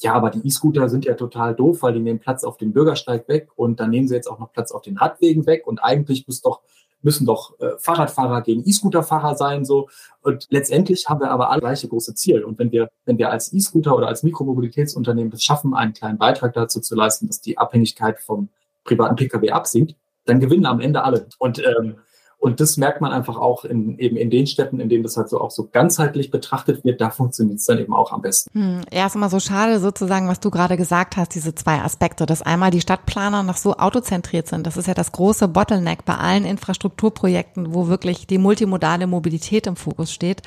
ja, 0.00 0.14
aber 0.14 0.30
die 0.30 0.46
E-Scooter 0.46 0.88
sind 0.88 1.04
ja 1.04 1.14
total 1.14 1.54
doof, 1.54 1.82
weil 1.82 1.94
die 1.94 2.00
nehmen 2.00 2.18
Platz 2.18 2.44
auf 2.44 2.56
dem 2.56 2.72
Bürgersteig 2.72 3.28
weg 3.28 3.48
und 3.54 3.80
dann 3.80 3.90
nehmen 3.90 4.08
sie 4.08 4.14
jetzt 4.14 4.28
auch 4.28 4.38
noch 4.38 4.52
Platz 4.52 4.72
auf 4.72 4.82
den 4.82 4.96
Radwegen 4.96 5.46
weg. 5.46 5.66
Und 5.66 5.78
eigentlich 5.78 6.26
muss 6.26 6.40
doch 6.40 6.62
müssen 7.04 7.26
doch 7.26 7.58
äh, 7.60 7.76
Fahrradfahrer 7.78 8.40
gegen 8.42 8.66
E-Scooter-Fahrer 8.66 9.36
sein 9.36 9.64
so. 9.64 9.88
Und 10.22 10.46
letztendlich 10.48 11.08
haben 11.08 11.20
wir 11.20 11.30
aber 11.30 11.50
alle 11.50 11.60
gleiche 11.60 11.86
große 11.86 12.14
Ziel. 12.14 12.42
Und 12.42 12.58
wenn 12.58 12.72
wir 12.72 12.90
wenn 13.04 13.18
wir 13.18 13.30
als 13.30 13.52
E-Scooter 13.52 13.94
oder 13.94 14.08
als 14.08 14.22
Mikromobilitätsunternehmen 14.22 15.30
das 15.30 15.44
schaffen 15.44 15.74
einen 15.74 15.92
kleinen 15.92 16.18
Beitrag 16.18 16.54
dazu 16.54 16.80
zu 16.80 16.94
leisten, 16.94 17.26
dass 17.26 17.40
die 17.40 17.58
Abhängigkeit 17.58 18.20
vom 18.20 18.48
privaten 18.84 19.16
Pkw 19.16 19.50
absinkt, 19.50 19.96
dann 20.24 20.40
gewinnen 20.40 20.66
am 20.66 20.80
Ende 20.80 21.04
alle. 21.04 21.28
Und 21.38 21.58
ähm, 21.58 21.96
und 22.44 22.60
das 22.60 22.76
merkt 22.76 23.00
man 23.00 23.10
einfach 23.10 23.38
auch 23.38 23.64
in, 23.64 23.98
eben 23.98 24.16
in 24.16 24.28
den 24.28 24.46
Städten, 24.46 24.78
in 24.78 24.90
denen 24.90 25.02
das 25.02 25.16
halt 25.16 25.30
so 25.30 25.40
auch 25.40 25.50
so 25.50 25.66
ganzheitlich 25.72 26.30
betrachtet 26.30 26.84
wird, 26.84 27.00
da 27.00 27.08
funktioniert 27.08 27.58
es 27.58 27.64
dann 27.64 27.78
eben 27.78 27.94
auch 27.94 28.12
am 28.12 28.20
besten. 28.20 28.50
Hm, 28.52 28.80
ja, 28.92 29.06
ist 29.06 29.16
immer 29.16 29.30
so 29.30 29.40
schade 29.40 29.80
sozusagen, 29.80 30.28
was 30.28 30.40
du 30.40 30.50
gerade 30.50 30.76
gesagt 30.76 31.16
hast, 31.16 31.34
diese 31.34 31.54
zwei 31.54 31.80
Aspekte, 31.80 32.26
dass 32.26 32.42
einmal 32.42 32.70
die 32.70 32.82
Stadtplaner 32.82 33.42
noch 33.42 33.56
so 33.56 33.78
autozentriert 33.78 34.46
sind. 34.46 34.66
Das 34.66 34.76
ist 34.76 34.86
ja 34.86 34.92
das 34.92 35.12
große 35.12 35.48
Bottleneck 35.48 36.04
bei 36.04 36.16
allen 36.16 36.44
Infrastrukturprojekten, 36.44 37.72
wo 37.72 37.88
wirklich 37.88 38.26
die 38.26 38.36
multimodale 38.36 39.06
Mobilität 39.06 39.66
im 39.66 39.76
Fokus 39.76 40.12
steht. 40.12 40.42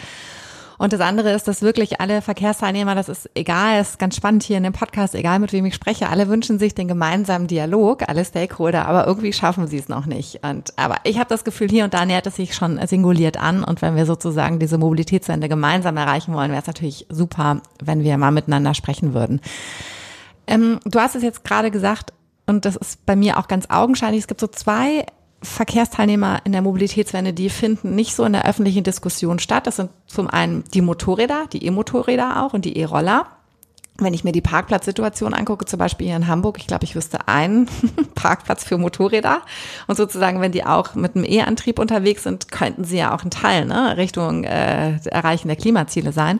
Und 0.78 0.94
das 0.94 1.02
andere 1.02 1.32
ist, 1.32 1.48
dass 1.48 1.62
wirklich 1.62 2.00
alle 2.02 2.22
Verkehrsteilnehmer, 2.22 2.94
das 2.94 3.10
ist 3.10 3.30
egal, 3.34 3.82
ist 3.82 3.98
ganz 3.98 4.16
spannend 4.16 4.44
hier 4.44 4.58
in 4.58 4.64
dem 4.64 4.74
Podcast, 4.74 5.16
egal 5.16 5.40
mit 5.40 5.52
wem 5.52 5.66
ich 5.66 5.74
spreche, 5.74 6.10
alle 6.10 6.28
wünschen 6.28 6.60
sich 6.60 6.76
den 6.76 6.88
gemeinsamen 6.88 7.48
Dialog, 7.48 8.08
alle 8.08 8.24
Stakeholder, 8.24 8.88
aber 8.88 9.08
irgendwie 9.08 9.34
schaffen 9.34 9.68
sie 9.68 9.78
es 9.78 9.90
noch 9.90 10.06
nicht. 10.06 10.44
Und 10.44 10.74
aber 10.78 10.98
ich 11.04 11.18
habe 11.18 11.30
das 11.30 11.44
Gefühl, 11.44 11.70
hier 11.70 11.84
und 11.84 11.94
da 11.94 12.06
nähert 12.06 12.28
es 12.28 12.36
sich 12.36 12.54
schon 12.54 12.80
singuliert 12.86 13.38
an. 13.38 13.64
Und 13.64 13.82
wenn 13.82 13.96
wir 13.96 14.06
sozusagen 14.06 14.60
diese 14.60 14.78
Mobilitätswende 14.78 15.50
gemeinsam 15.50 15.98
erreichen 15.98 16.34
wollen, 16.34 16.52
wäre 16.52 16.62
es 16.62 16.68
natürlich 16.68 17.08
super, 17.10 17.62
wenn 17.84 18.04
wir 18.04 18.18
mal 18.18 18.32
miteinander 18.32 18.74
sprechen 18.74 19.14
würden. 19.14 19.42
Ähm, 20.46 20.80
du 20.86 21.00
hast 21.00 21.16
es 21.16 21.24
jetzt 21.24 21.44
gerade 21.44 21.72
gesagt, 21.72 22.14
und 22.46 22.66
das 22.66 22.76
ist 22.76 23.06
bei 23.06 23.16
mir 23.16 23.38
auch 23.38 23.48
ganz 23.48 23.66
augenscheinlich, 23.70 24.22
es 24.22 24.28
gibt 24.28 24.40
so 24.40 24.48
zwei 24.48 25.06
Verkehrsteilnehmer 25.42 26.40
in 26.46 26.52
der 26.52 26.62
Mobilitätswende, 26.62 27.34
die 27.34 27.50
finden 27.50 27.96
nicht 27.96 28.16
so 28.16 28.24
in 28.24 28.34
der 28.34 28.48
öffentlichen 28.48 28.84
Diskussion 28.84 29.40
statt. 29.40 29.68
Das 29.68 29.76
sind 29.76 29.92
zum 30.08 30.28
einen 30.28 30.64
die 30.74 30.82
Motorräder, 30.82 31.46
die 31.52 31.66
E-Motorräder 31.66 32.44
auch 32.44 32.54
und 32.54 32.66
die 32.66 32.78
E-Roller 32.78 33.28
wenn 34.00 34.14
ich 34.14 34.24
mir 34.24 34.32
die 34.32 34.42
Parkplatzsituation 34.42 35.34
angucke, 35.34 35.66
zum 35.66 35.80
Beispiel 35.80 36.08
hier 36.08 36.16
in 36.16 36.28
Hamburg, 36.28 36.58
ich 36.60 36.68
glaube, 36.68 36.86
ich 36.86 36.96
wüsste 36.96 37.28
einen 37.28 37.68
Parkplatz 38.16 38.64
für 38.64 38.78
Motorräder. 38.78 39.42
Und 39.88 39.96
sozusagen, 39.96 40.42
wenn 40.42 40.52
die 40.52 40.66
auch 40.66 40.96
mit 40.96 41.16
einem 41.16 41.26
E-Antrieb 41.26 41.80
unterwegs 41.80 42.24
sind, 42.24 42.52
könnten 42.52 42.84
sie 42.84 42.98
ja 42.98 43.16
auch 43.16 43.24
ein 43.24 43.32
Teil 43.32 43.66
ne, 43.66 43.98
Richtung 43.98 44.44
äh, 44.44 44.98
Erreichen 45.06 45.48
der 45.48 45.58
Klimaziele 45.58 46.12
sein. 46.12 46.40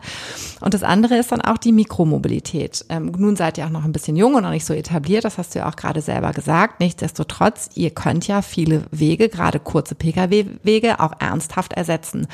Und 0.60 0.74
das 0.74 0.82
andere 0.82 1.16
ist 1.16 1.32
dann 1.32 1.40
auch 1.40 1.58
die 1.58 1.72
Mikromobilität. 1.72 2.84
Ähm, 2.88 3.12
nun 3.16 3.36
seid 3.36 3.58
ihr 3.58 3.66
auch 3.66 3.70
noch 3.70 3.84
ein 3.84 3.92
bisschen 3.92 4.16
jung 4.16 4.34
und 4.34 4.42
noch 4.42 4.50
nicht 4.50 4.64
so 4.64 4.74
etabliert, 4.74 5.24
das 5.24 5.38
hast 5.38 5.54
du 5.54 5.60
ja 5.60 5.68
auch 5.68 5.76
gerade 5.76 6.00
selber 6.00 6.32
gesagt. 6.32 6.80
Nichtsdestotrotz, 6.80 7.70
ihr 7.74 7.90
könnt 7.90 8.26
ja 8.26 8.42
viele 8.42 8.84
Wege, 8.90 9.28
gerade 9.28 9.58
kurze 9.58 9.94
Pkw-Wege, 9.94 11.00
auch 11.00 11.12
ernsthaft 11.18 11.72
ersetzen. 11.72 12.28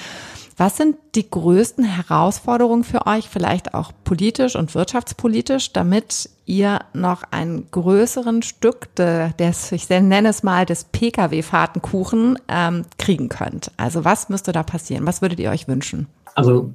Was 0.56 0.76
sind 0.76 0.96
die 1.14 1.28
größten 1.28 1.84
Herausforderungen 1.84 2.84
für 2.84 3.06
euch, 3.06 3.28
vielleicht 3.28 3.74
auch 3.74 3.92
politisch 4.04 4.54
und 4.54 4.74
wirtschaftspolitisch, 4.74 5.72
damit 5.72 6.30
ihr 6.46 6.80
noch 6.92 7.22
einen 7.30 7.70
größeren 7.70 8.42
Stück 8.42 8.94
de, 8.94 9.32
des, 9.32 9.72
ich 9.72 9.88
nenne 9.88 10.28
es 10.28 10.42
mal, 10.42 10.66
des 10.66 10.84
Pkw-Fahrtenkuchen 10.84 12.38
ähm, 12.48 12.84
kriegen 12.98 13.28
könnt? 13.28 13.72
Also 13.76 14.04
was 14.04 14.28
müsste 14.28 14.52
da 14.52 14.62
passieren? 14.62 15.06
Was 15.06 15.22
würdet 15.22 15.40
ihr 15.40 15.50
euch 15.50 15.66
wünschen? 15.66 16.06
Also 16.34 16.72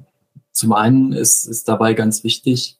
zum 0.52 0.72
einen 0.72 1.12
ist, 1.12 1.44
ist 1.44 1.68
dabei 1.68 1.94
ganz 1.94 2.24
wichtig, 2.24 2.79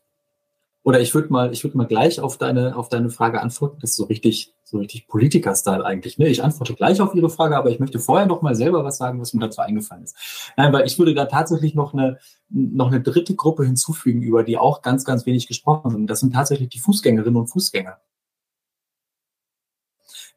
oder 0.82 1.00
ich 1.00 1.14
würde 1.14 1.30
mal, 1.30 1.52
ich 1.52 1.62
würde 1.62 1.76
mal 1.76 1.86
gleich 1.86 2.20
auf 2.20 2.38
deine, 2.38 2.76
auf 2.76 2.88
deine 2.88 3.10
Frage 3.10 3.40
antworten. 3.42 3.78
Das 3.80 3.90
ist 3.90 3.96
so 3.96 4.04
richtig, 4.04 4.54
so 4.64 4.78
richtig 4.78 5.08
Politiker-Style 5.08 5.84
eigentlich. 5.84 6.16
Ne? 6.16 6.28
Ich 6.28 6.42
antworte 6.42 6.74
gleich 6.74 7.00
auf 7.02 7.14
Ihre 7.14 7.28
Frage, 7.28 7.56
aber 7.56 7.70
ich 7.70 7.80
möchte 7.80 7.98
vorher 7.98 8.26
noch 8.26 8.40
mal 8.40 8.54
selber 8.54 8.82
was 8.82 8.96
sagen, 8.96 9.20
was 9.20 9.34
mir 9.34 9.40
dazu 9.40 9.60
eingefallen 9.60 10.04
ist. 10.04 10.16
Nein, 10.56 10.72
weil 10.72 10.86
ich 10.86 10.98
würde 10.98 11.14
da 11.14 11.26
tatsächlich 11.26 11.74
noch 11.74 11.92
eine, 11.92 12.18
noch 12.48 12.88
eine 12.88 13.02
dritte 13.02 13.34
Gruppe 13.34 13.64
hinzufügen, 13.64 14.22
über 14.22 14.42
die 14.42 14.56
auch 14.56 14.80
ganz, 14.80 15.04
ganz 15.04 15.26
wenig 15.26 15.46
gesprochen 15.48 15.90
sind. 15.90 16.06
Das 16.08 16.20
sind 16.20 16.32
tatsächlich 16.32 16.70
die 16.70 16.80
Fußgängerinnen 16.80 17.36
und 17.36 17.48
Fußgänger 17.48 17.98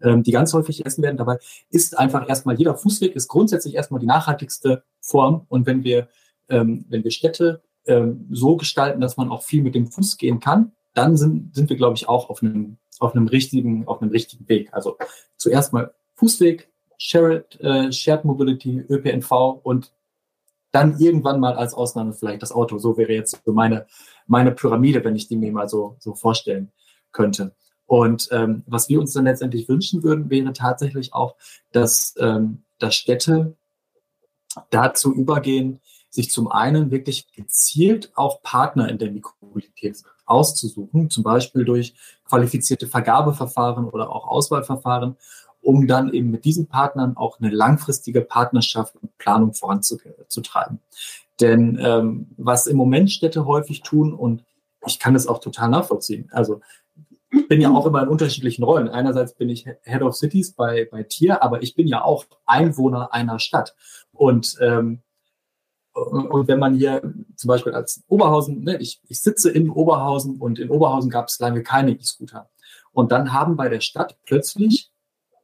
ähm, 0.02 0.24
die 0.24 0.32
ganz 0.32 0.54
häufig 0.54 0.86
essen 0.86 1.04
werden. 1.04 1.18
Dabei 1.18 1.38
ist 1.70 1.98
einfach 1.98 2.28
erstmal 2.28 2.56
jeder 2.56 2.76
Fußweg 2.76 3.16
ist 3.16 3.28
grundsätzlich 3.28 3.76
erstmal 3.76 4.00
die 4.00 4.06
nachhaltigste 4.06 4.84
Form. 5.00 5.46
Und 5.50 5.66
wenn 5.66 5.84
wir, 5.84 6.10
ähm, 6.50 6.86
wenn 6.90 7.04
wir 7.04 7.12
Städte 7.12 7.62
ähm, 7.86 8.28
so 8.32 8.56
gestalten, 8.56 9.02
dass 9.02 9.18
man 9.18 9.30
auch 9.30 9.44
viel 9.44 9.64
mit 9.64 9.76
dem 9.76 9.88
Fuß 9.88 10.18
gehen 10.18 10.40
kann, 10.40 10.72
dann 10.94 11.18
sind, 11.18 11.56
sind 11.56 11.70
wir, 11.70 11.78
glaube 11.78 11.96
ich, 11.96 12.08
auch 12.08 12.30
auf 12.30 12.42
einem, 12.44 12.78
auf 13.00 13.16
einem 13.16 13.28
richtigen, 13.28 13.88
auf 13.88 14.02
einem 14.02 14.12
richtigen 14.12 14.48
Weg. 14.48 14.74
Also 14.74 14.98
zuerst 15.38 15.74
mal 15.74 15.94
Fußweg, 16.16 16.70
Shared, 16.98 17.60
äh, 17.60 17.92
Shared 17.92 18.26
Mobility, 18.26 18.80
ÖPNV 18.90 19.32
und 19.64 19.92
dann 20.72 20.98
irgendwann 21.00 21.40
mal 21.40 21.54
als 21.54 21.74
Ausnahme 21.74 22.14
vielleicht 22.14 22.42
das 22.42 22.52
Auto. 22.52 22.78
So 22.78 22.98
wäre 22.98 23.12
jetzt 23.12 23.42
so 23.46 23.54
meine, 23.54 23.86
meine 24.26 24.52
Pyramide, 24.52 25.04
wenn 25.04 25.16
ich 25.16 25.28
die 25.28 25.36
mir 25.36 25.52
mal 25.52 25.70
so, 25.70 25.96
so 26.00 26.16
vorstellen 26.16 26.72
könnte. 27.12 27.54
Und 27.86 28.30
ähm, 28.32 28.64
was 28.66 28.90
wir 28.90 29.00
uns 29.00 29.14
dann 29.14 29.26
letztendlich 29.26 29.70
wünschen 29.70 30.04
würden, 30.04 30.30
wäre 30.30 30.54
tatsächlich 30.54 31.14
auch, 31.14 31.36
dass, 31.72 32.16
ähm, 32.18 32.64
dass 32.80 32.96
Städte 32.96 33.56
dazu 34.70 35.14
übergehen, 35.14 35.80
sich 36.14 36.30
zum 36.30 36.52
einen 36.52 36.92
wirklich 36.92 37.32
gezielt 37.34 38.12
auch 38.14 38.44
Partner 38.44 38.88
in 38.88 39.00
der 39.00 39.12
Mikromobilität 39.12 40.04
auszusuchen, 40.28 41.10
zum 41.10 41.24
Beispiel 41.24 41.66
durch 41.66 41.96
qualifizierte 42.30 42.86
Vergabeverfahren 42.86 43.86
oder 43.90 44.12
auch 44.12 44.28
Auswahlverfahren, 44.28 45.18
um 45.62 45.88
dann 45.88 46.14
eben 46.14 46.30
mit 46.30 46.46
diesen 46.46 46.68
Partnern 46.68 47.18
auch 47.18 47.40
eine 47.40 47.50
langfristige 47.50 48.22
Partnerschaft 48.22 48.96
und 49.02 49.18
Planung 49.18 49.56
voranzutreiben. 49.56 50.80
Denn 51.42 51.80
ähm, 51.82 52.28
was 52.38 52.68
im 52.68 52.78
Moment 52.78 53.12
Städte 53.12 53.48
häufig 53.48 53.82
tun, 53.82 54.14
und 54.14 54.44
ich 54.86 55.00
kann 55.00 55.16
das 55.16 55.26
auch 55.26 55.40
total 55.40 55.70
nachvollziehen, 55.70 56.30
also 56.32 56.62
ich 57.32 57.48
bin 57.48 57.60
ja 57.60 57.72
auch 57.72 57.88
immer 57.88 58.04
in 58.04 58.10
unterschiedlichen 58.10 58.64
Rollen. 58.64 58.88
Einerseits 58.88 59.34
bin 59.34 59.50
ich 59.50 59.66
Head 59.82 60.04
of 60.04 60.16
Cities 60.16 60.52
bei, 60.52 60.88
bei 60.92 61.02
Tier, 61.02 61.42
aber 61.42 61.64
ich 61.64 61.74
bin 61.74 61.88
ja 61.88 62.04
auch 62.04 62.26
Einwohner 62.46 63.12
einer 63.12 63.40
Stadt. 63.40 63.74
Und 64.12 64.56
ähm, 64.62 65.02
und 65.94 66.48
wenn 66.48 66.60
man 66.60 66.76
hier 66.76 67.02
zum 67.36 67.48
Beispiel 67.48 67.74
als 67.74 68.04
Oberhausen, 68.08 68.64
ne, 68.64 68.78
ich, 68.78 69.00
ich 69.08 69.22
sitze 69.22 69.52
in 69.52 69.70
Oberhausen 69.70 70.40
und 70.40 70.60
in 70.60 70.70
Oberhausen 70.70 71.10
gab 71.10 71.28
es 71.28 71.40
lange 71.40 71.62
keine 71.62 71.92
E-Scooter. 71.92 72.50
Und 72.92 73.12
dann 73.12 73.34
haben 73.34 73.56
bei 73.56 73.70
der 73.70 73.82
Stadt 73.82 74.18
plötzlich 74.26 74.92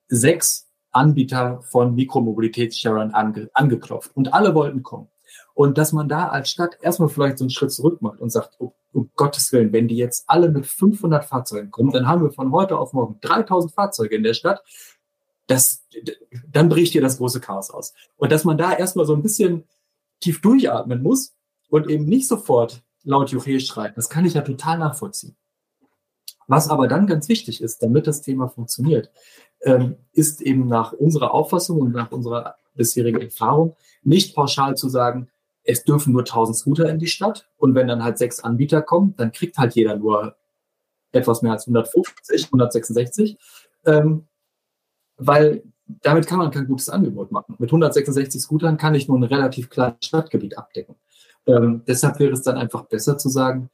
sechs 0.07 0.67
Anbieter 0.91 1.61
von 1.61 1.93
Mikromobilitätssharern 1.93 3.11
ange, 3.11 3.49
angeklopft 3.53 4.15
und 4.15 4.33
alle 4.33 4.55
wollten 4.55 4.81
kommen. 4.81 5.09
Und 5.53 5.77
dass 5.77 5.93
man 5.93 6.09
da 6.09 6.29
als 6.29 6.49
Stadt 6.49 6.77
erstmal 6.81 7.09
vielleicht 7.09 7.37
so 7.37 7.43
einen 7.43 7.51
Schritt 7.51 7.71
zurück 7.71 8.01
macht 8.01 8.19
und 8.19 8.31
sagt, 8.31 8.59
um, 8.59 8.71
um 8.93 9.11
Gottes 9.15 9.51
Willen, 9.51 9.71
wenn 9.71 9.87
die 9.87 9.97
jetzt 9.97 10.23
alle 10.27 10.49
mit 10.49 10.65
500 10.65 11.25
Fahrzeugen 11.25 11.69
kommen, 11.69 11.91
dann 11.91 12.07
haben 12.07 12.23
wir 12.23 12.31
von 12.31 12.51
heute 12.51 12.77
auf 12.77 12.93
morgen 12.93 13.19
3000 13.21 13.73
Fahrzeuge 13.73 14.15
in 14.15 14.23
der 14.23 14.33
Stadt 14.33 14.63
das, 15.49 15.83
dann 16.51 16.69
bricht 16.69 16.91
hier 16.91 17.01
das 17.01 17.17
große 17.17 17.41
Chaos 17.41 17.71
aus. 17.71 17.93
Und 18.17 18.31
dass 18.31 18.43
man 18.43 18.57
da 18.57 18.73
erstmal 18.73 19.05
so 19.05 19.15
ein 19.15 19.23
bisschen 19.23 19.67
tief 20.19 20.41
durchatmen 20.41 21.01
muss 21.01 21.35
und 21.69 21.89
eben 21.89 22.05
nicht 22.05 22.27
sofort 22.27 22.83
laut 23.03 23.31
Juche 23.31 23.59
schreit, 23.59 23.97
das 23.97 24.09
kann 24.09 24.25
ich 24.25 24.33
ja 24.33 24.41
total 24.41 24.77
nachvollziehen. 24.77 25.35
Was 26.47 26.69
aber 26.69 26.87
dann 26.87 27.07
ganz 27.07 27.29
wichtig 27.29 27.61
ist, 27.61 27.83
damit 27.83 28.07
das 28.07 28.21
Thema 28.21 28.47
funktioniert, 28.47 29.11
ähm, 29.61 29.97
ist 30.13 30.41
eben 30.41 30.67
nach 30.67 30.93
unserer 30.93 31.33
Auffassung 31.33 31.79
und 31.79 31.91
nach 31.91 32.11
unserer 32.11 32.55
bisherigen 32.73 33.21
Erfahrung 33.21 33.75
nicht 34.03 34.35
pauschal 34.35 34.75
zu 34.75 34.89
sagen, 34.89 35.29
es 35.63 35.83
dürfen 35.83 36.13
nur 36.13 36.21
1000 36.21 36.57
Scooter 36.57 36.89
in 36.89 36.97
die 36.97 37.07
Stadt 37.07 37.47
und 37.57 37.75
wenn 37.75 37.87
dann 37.87 38.03
halt 38.03 38.17
sechs 38.17 38.39
Anbieter 38.39 38.81
kommen, 38.81 39.13
dann 39.17 39.31
kriegt 39.31 39.57
halt 39.57 39.75
jeder 39.75 39.95
nur 39.95 40.35
etwas 41.11 41.41
mehr 41.41 41.51
als 41.51 41.67
150, 41.67 42.45
166, 42.45 43.37
ähm, 43.85 44.27
weil 45.17 45.63
damit 46.01 46.27
kann 46.27 46.37
man 46.37 46.51
kein 46.51 46.67
gutes 46.67 46.89
Angebot 46.89 47.31
machen. 47.31 47.55
Mit 47.57 47.69
166 47.69 48.41
Scootern 48.41 48.77
kann 48.77 48.93
ich 48.93 49.07
nur 49.07 49.17
ein 49.17 49.23
relativ 49.23 49.69
kleines 49.69 50.05
Stadtgebiet 50.05 50.57
abdecken. 50.57 50.95
Ähm, 51.47 51.83
deshalb 51.87 52.19
wäre 52.19 52.33
es 52.33 52.43
dann 52.43 52.57
einfach 52.57 52.85
besser 52.85 53.17
zu 53.17 53.29
sagen, 53.29 53.69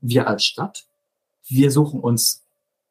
wir 0.00 0.26
als 0.26 0.44
Stadt, 0.44 0.86
wir 1.46 1.70
suchen 1.70 2.00
uns 2.00 2.44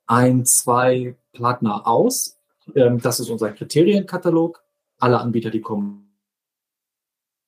ein, 0.06 0.46
zwei 0.46 1.16
Partner 1.34 1.88
aus. 1.88 2.38
Ähm, 2.76 3.00
das 3.00 3.20
ist 3.20 3.30
unser 3.30 3.52
Kriterienkatalog. 3.52 4.63
Alle 5.00 5.20
Anbieter, 5.20 5.50
die 5.50 5.62
kommen 5.62 6.12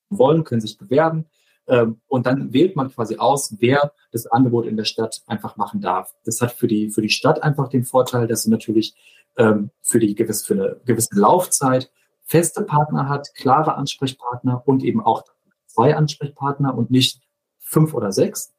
wollen, 0.09 0.43
können 0.43 0.61
sich 0.61 0.77
bewerben. 0.77 1.25
Ähm, 1.69 2.01
und 2.07 2.25
dann 2.25 2.51
wählt 2.51 2.75
man 2.75 2.91
quasi 2.91 3.17
aus, 3.17 3.55
wer 3.59 3.93
das 4.11 4.25
Angebot 4.25 4.65
in 4.65 4.75
der 4.75 4.85
Stadt 4.85 5.21
einfach 5.27 5.55
machen 5.55 5.81
darf. 5.81 6.13
Das 6.25 6.41
hat 6.41 6.51
für 6.51 6.67
die, 6.67 6.89
für 6.89 7.03
die 7.03 7.09
Stadt 7.09 7.43
einfach 7.43 7.69
den 7.69 7.85
Vorteil, 7.85 8.27
dass 8.27 8.43
sie 8.43 8.49
natürlich 8.49 8.95
ähm, 9.37 9.69
für, 9.81 9.99
die 9.99 10.15
gewisse, 10.15 10.45
für 10.45 10.53
eine 10.55 10.81
gewisse 10.85 11.17
Laufzeit 11.17 11.91
feste 12.23 12.63
Partner 12.63 13.07
hat, 13.07 13.33
klare 13.35 13.75
Ansprechpartner 13.75 14.63
und 14.65 14.83
eben 14.83 15.01
auch 15.01 15.23
zwei 15.67 15.95
Ansprechpartner 15.95 16.75
und 16.75 16.89
nicht 16.89 17.21
fünf 17.59 17.93
oder 17.93 18.11
sechs. 18.11 18.51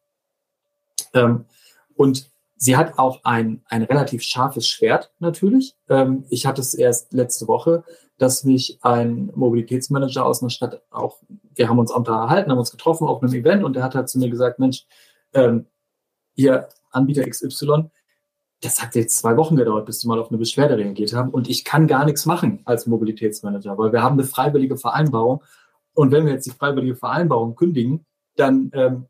Ähm, 1.13 1.47
und 1.97 2.31
sie 2.57 2.77
hat 2.77 2.97
auch 2.99 3.25
ein, 3.25 3.63
ein 3.67 3.83
relativ 3.83 4.23
scharfes 4.23 4.69
Schwert 4.69 5.11
natürlich. 5.19 5.75
Ich 6.29 6.45
hatte 6.45 6.61
es 6.61 6.75
erst 6.75 7.13
letzte 7.15 7.49
Woche, 7.49 7.85
dass 8.21 8.45
mich 8.45 8.79
ein 8.83 9.33
Mobilitätsmanager 9.35 10.27
aus 10.27 10.43
einer 10.43 10.51
Stadt 10.51 10.83
auch, 10.91 11.21
wir 11.55 11.71
haben 11.71 11.79
uns 11.79 11.91
unterhalten, 11.91 12.51
haben 12.51 12.59
uns 12.59 12.71
getroffen 12.71 13.09
auf 13.09 13.23
einem 13.23 13.33
Event 13.33 13.65
und 13.65 13.75
der 13.75 13.83
hat 13.83 13.95
halt 13.95 14.11
zu 14.11 14.19
mir 14.19 14.29
gesagt, 14.29 14.59
Mensch, 14.59 14.85
ähm, 15.33 15.65
ihr 16.35 16.69
Anbieter 16.91 17.27
XY, 17.27 17.91
das 18.61 18.83
hat 18.83 18.95
jetzt 18.95 19.17
zwei 19.17 19.39
Wochen 19.39 19.57
gedauert, 19.57 19.87
bis 19.87 20.01
die 20.01 20.07
mal 20.07 20.19
auf 20.19 20.29
eine 20.29 20.37
Beschwerde 20.37 20.77
reagiert 20.77 21.15
haben. 21.15 21.31
Und 21.31 21.49
ich 21.49 21.65
kann 21.65 21.87
gar 21.87 22.05
nichts 22.05 22.27
machen 22.27 22.61
als 22.67 22.87
Mobilitätsmanager, 22.87 23.79
weil 23.79 23.91
wir 23.91 24.03
haben 24.03 24.19
eine 24.19 24.25
freiwillige 24.25 24.77
Vereinbarung. 24.77 25.43
Und 25.95 26.13
wenn 26.13 26.27
wir 26.27 26.35
jetzt 26.35 26.45
die 26.45 26.51
freiwillige 26.51 26.97
Vereinbarung 26.97 27.55
kündigen, 27.55 28.05
dann, 28.37 28.71
ähm, 28.75 29.07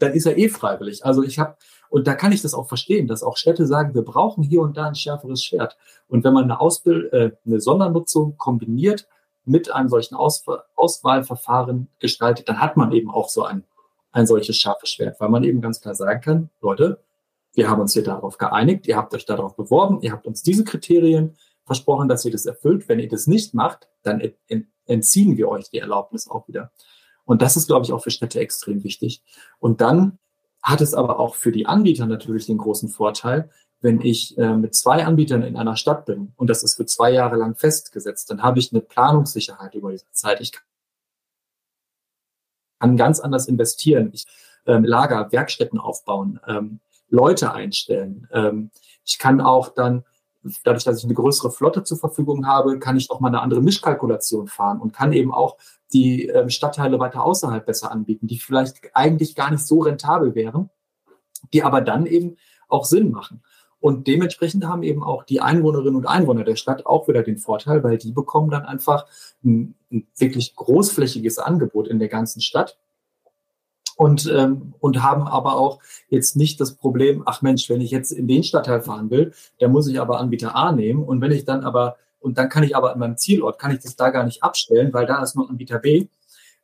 dann 0.00 0.12
ist 0.12 0.26
er 0.26 0.36
eh 0.36 0.50
freiwillig. 0.50 1.02
Also 1.02 1.22
ich 1.22 1.38
habe, 1.38 1.56
und 1.94 2.08
da 2.08 2.16
kann 2.16 2.32
ich 2.32 2.42
das 2.42 2.54
auch 2.54 2.66
verstehen, 2.66 3.06
dass 3.06 3.22
auch 3.22 3.36
Städte 3.36 3.68
sagen, 3.68 3.94
wir 3.94 4.02
brauchen 4.02 4.42
hier 4.42 4.62
und 4.62 4.76
da 4.76 4.88
ein 4.88 4.96
schärferes 4.96 5.44
Schwert. 5.44 5.76
Und 6.08 6.24
wenn 6.24 6.34
man 6.34 6.42
eine, 6.42 6.58
Ausbild 6.58 7.12
äh, 7.12 7.30
eine 7.46 7.60
Sondernutzung 7.60 8.36
kombiniert 8.36 9.06
mit 9.44 9.70
einem 9.70 9.88
solchen 9.88 10.16
Aus 10.16 10.44
Auswahlverfahren 10.74 11.86
gestaltet, 12.00 12.48
dann 12.48 12.60
hat 12.60 12.76
man 12.76 12.90
eben 12.90 13.12
auch 13.12 13.28
so 13.28 13.44
ein, 13.44 13.62
ein 14.10 14.26
solches 14.26 14.56
scharfes 14.56 14.90
Schwert, 14.90 15.20
weil 15.20 15.28
man 15.28 15.44
eben 15.44 15.60
ganz 15.60 15.80
klar 15.80 15.94
sagen 15.94 16.20
kann, 16.20 16.50
Leute, 16.60 16.98
wir 17.52 17.70
haben 17.70 17.80
uns 17.80 17.92
hier 17.92 18.02
darauf 18.02 18.38
geeinigt, 18.38 18.88
ihr 18.88 18.96
habt 18.96 19.14
euch 19.14 19.24
darauf 19.24 19.54
beworben, 19.54 20.00
ihr 20.00 20.10
habt 20.10 20.26
uns 20.26 20.42
diese 20.42 20.64
Kriterien 20.64 21.36
versprochen, 21.64 22.08
dass 22.08 22.24
ihr 22.24 22.32
das 22.32 22.44
erfüllt. 22.44 22.88
Wenn 22.88 22.98
ihr 22.98 23.08
das 23.08 23.28
nicht 23.28 23.54
macht, 23.54 23.88
dann 24.02 24.20
entziehen 24.86 25.36
wir 25.36 25.48
euch 25.48 25.70
die 25.70 25.78
Erlaubnis 25.78 26.28
auch 26.28 26.48
wieder. 26.48 26.72
Und 27.24 27.40
das 27.40 27.56
ist, 27.56 27.68
glaube 27.68 27.86
ich, 27.86 27.92
auch 27.92 28.02
für 28.02 28.10
Städte 28.10 28.40
extrem 28.40 28.82
wichtig. 28.82 29.22
Und 29.60 29.80
dann 29.80 30.18
hat 30.64 30.80
es 30.80 30.94
aber 30.94 31.20
auch 31.20 31.36
für 31.36 31.52
die 31.52 31.66
Anbieter 31.66 32.06
natürlich 32.06 32.46
den 32.46 32.58
großen 32.58 32.88
Vorteil, 32.88 33.50
wenn 33.80 34.00
ich 34.00 34.36
äh, 34.38 34.56
mit 34.56 34.74
zwei 34.74 35.04
Anbietern 35.04 35.42
in 35.42 35.56
einer 35.56 35.76
Stadt 35.76 36.06
bin 36.06 36.32
und 36.36 36.48
das 36.48 36.62
ist 36.62 36.76
für 36.76 36.86
zwei 36.86 37.12
Jahre 37.12 37.36
lang 37.36 37.54
festgesetzt, 37.54 38.30
dann 38.30 38.42
habe 38.42 38.58
ich 38.58 38.72
eine 38.72 38.80
Planungssicherheit 38.80 39.74
über 39.74 39.92
diese 39.92 40.10
Zeit. 40.10 40.40
Ich 40.40 40.52
kann 42.80 42.96
ganz 42.96 43.20
anders 43.20 43.46
investieren. 43.46 44.10
Ich 44.12 44.26
ähm, 44.66 44.84
Lager, 44.84 45.30
Werkstätten 45.30 45.78
aufbauen. 45.78 46.40
Ähm, 46.46 46.80
Leute 47.10 47.52
einstellen. 47.52 48.26
Ähm, 48.32 48.70
ich 49.04 49.18
kann 49.18 49.42
auch 49.42 49.68
dann, 49.68 50.04
dadurch, 50.64 50.84
dass 50.84 50.98
ich 50.98 51.04
eine 51.04 51.14
größere 51.14 51.50
Flotte 51.50 51.84
zur 51.84 51.98
Verfügung 51.98 52.46
habe, 52.46 52.78
kann 52.78 52.96
ich 52.96 53.10
auch 53.10 53.20
mal 53.20 53.28
eine 53.28 53.40
andere 53.40 53.62
Mischkalkulation 53.62 54.48
fahren 54.48 54.80
und 54.80 54.92
kann 54.92 55.12
eben 55.12 55.32
auch 55.32 55.56
die 55.92 56.26
ähm, 56.26 56.50
Stadtteile 56.50 56.98
weiter 56.98 57.24
außerhalb 57.24 57.64
besser 57.64 57.90
anbieten, 57.90 58.26
die 58.26 58.38
vielleicht 58.38 58.94
eigentlich 58.94 59.34
gar 59.34 59.50
nicht 59.50 59.66
so 59.66 59.80
rentabel 59.80 60.34
wären, 60.34 60.70
die 61.52 61.62
aber 61.62 61.80
dann 61.80 62.06
eben 62.06 62.36
auch 62.68 62.84
Sinn 62.84 63.10
machen. 63.10 63.42
Und 63.80 64.06
dementsprechend 64.06 64.64
haben 64.64 64.82
eben 64.82 65.02
auch 65.02 65.24
die 65.24 65.42
Einwohnerinnen 65.42 65.96
und 65.96 66.06
Einwohner 66.06 66.44
der 66.44 66.56
Stadt 66.56 66.86
auch 66.86 67.06
wieder 67.06 67.22
den 67.22 67.36
Vorteil, 67.36 67.84
weil 67.84 67.98
die 67.98 68.12
bekommen 68.12 68.50
dann 68.50 68.64
einfach 68.64 69.06
ein, 69.44 69.74
ein 69.92 70.06
wirklich 70.16 70.56
großflächiges 70.56 71.38
Angebot 71.38 71.88
in 71.88 71.98
der 71.98 72.08
ganzen 72.08 72.40
Stadt 72.40 72.78
und, 73.96 74.30
ähm, 74.34 74.74
und 74.80 75.02
haben 75.02 75.26
aber 75.26 75.56
auch 75.56 75.80
jetzt 76.08 76.36
nicht 76.36 76.60
das 76.60 76.74
Problem, 76.74 77.22
ach 77.26 77.42
Mensch, 77.42 77.68
wenn 77.68 77.80
ich 77.80 77.90
jetzt 77.90 78.12
in 78.12 78.26
den 78.26 78.42
Stadtteil 78.42 78.80
fahren 78.80 79.10
will, 79.10 79.32
dann 79.58 79.72
muss 79.72 79.88
ich 79.88 80.00
aber 80.00 80.18
Anbieter 80.18 80.56
A 80.56 80.72
nehmen 80.72 81.02
und 81.02 81.20
wenn 81.20 81.32
ich 81.32 81.44
dann 81.44 81.64
aber, 81.64 81.96
und 82.20 82.38
dann 82.38 82.48
kann 82.48 82.62
ich 82.62 82.76
aber 82.76 82.92
in 82.92 82.98
meinem 82.98 83.16
Zielort, 83.16 83.58
kann 83.58 83.72
ich 83.72 83.80
das 83.80 83.96
da 83.96 84.10
gar 84.10 84.24
nicht 84.24 84.42
abstellen, 84.42 84.92
weil 84.92 85.06
da 85.06 85.22
ist 85.22 85.36
nur 85.36 85.48
Anbieter 85.48 85.78
B. 85.78 86.08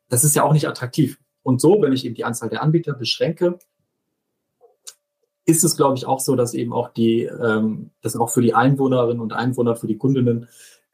Das 0.09 0.23
ist 0.23 0.35
ja 0.35 0.43
auch 0.43 0.53
nicht 0.53 0.67
attraktiv. 0.67 1.19
Und 1.43 1.61
so, 1.61 1.81
wenn 1.81 1.93
ich 1.93 2.05
eben 2.05 2.15
die 2.15 2.25
Anzahl 2.25 2.49
der 2.49 2.61
Anbieter 2.61 2.93
beschränke, 2.93 3.57
ist 5.45 5.63
es, 5.63 5.75
glaube 5.75 5.97
ich, 5.97 6.05
auch 6.05 6.19
so, 6.19 6.35
dass 6.35 6.53
eben 6.53 6.73
auch 6.73 6.89
die, 6.89 7.23
ähm, 7.23 7.91
dass 8.01 8.15
auch 8.15 8.29
für 8.29 8.41
die 8.41 8.53
Einwohnerinnen 8.53 9.21
und 9.21 9.33
Einwohner, 9.33 9.75
für 9.75 9.87
die 9.87 9.97
Kundinnen 9.97 10.47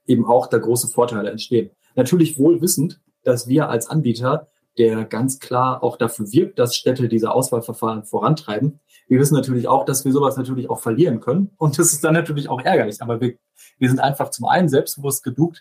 eben 0.05 0.25
auch 0.25 0.47
da 0.47 0.57
große 0.57 0.87
Vorteile 0.87 1.29
entstehen. 1.29 1.71
Natürlich 1.95 2.39
wohl 2.39 2.61
wissend, 2.61 3.01
dass 3.23 3.47
wir 3.47 3.69
als 3.69 3.89
Anbieter 3.89 4.47
der 4.77 5.05
ganz 5.05 5.39
klar 5.39 5.83
auch 5.83 5.97
dafür 5.97 6.31
wirkt, 6.31 6.59
dass 6.59 6.75
Städte 6.75 7.07
diese 7.07 7.31
Auswahlverfahren 7.31 8.03
vorantreiben. 8.03 8.79
Wir 9.07 9.19
wissen 9.19 9.35
natürlich 9.35 9.67
auch, 9.67 9.85
dass 9.85 10.05
wir 10.05 10.11
sowas 10.11 10.37
natürlich 10.37 10.69
auch 10.69 10.79
verlieren 10.79 11.19
können. 11.19 11.51
Und 11.57 11.79
das 11.79 11.93
ist 11.93 12.03
dann 12.03 12.13
natürlich 12.13 12.49
auch 12.49 12.61
ärgerlich. 12.61 13.01
Aber 13.01 13.21
wir, 13.21 13.35
wir 13.79 13.89
sind 13.89 13.99
einfach 13.99 14.29
zum 14.29 14.45
einen 14.45 14.69
selbstbewusst 14.69 15.23
genug, 15.23 15.55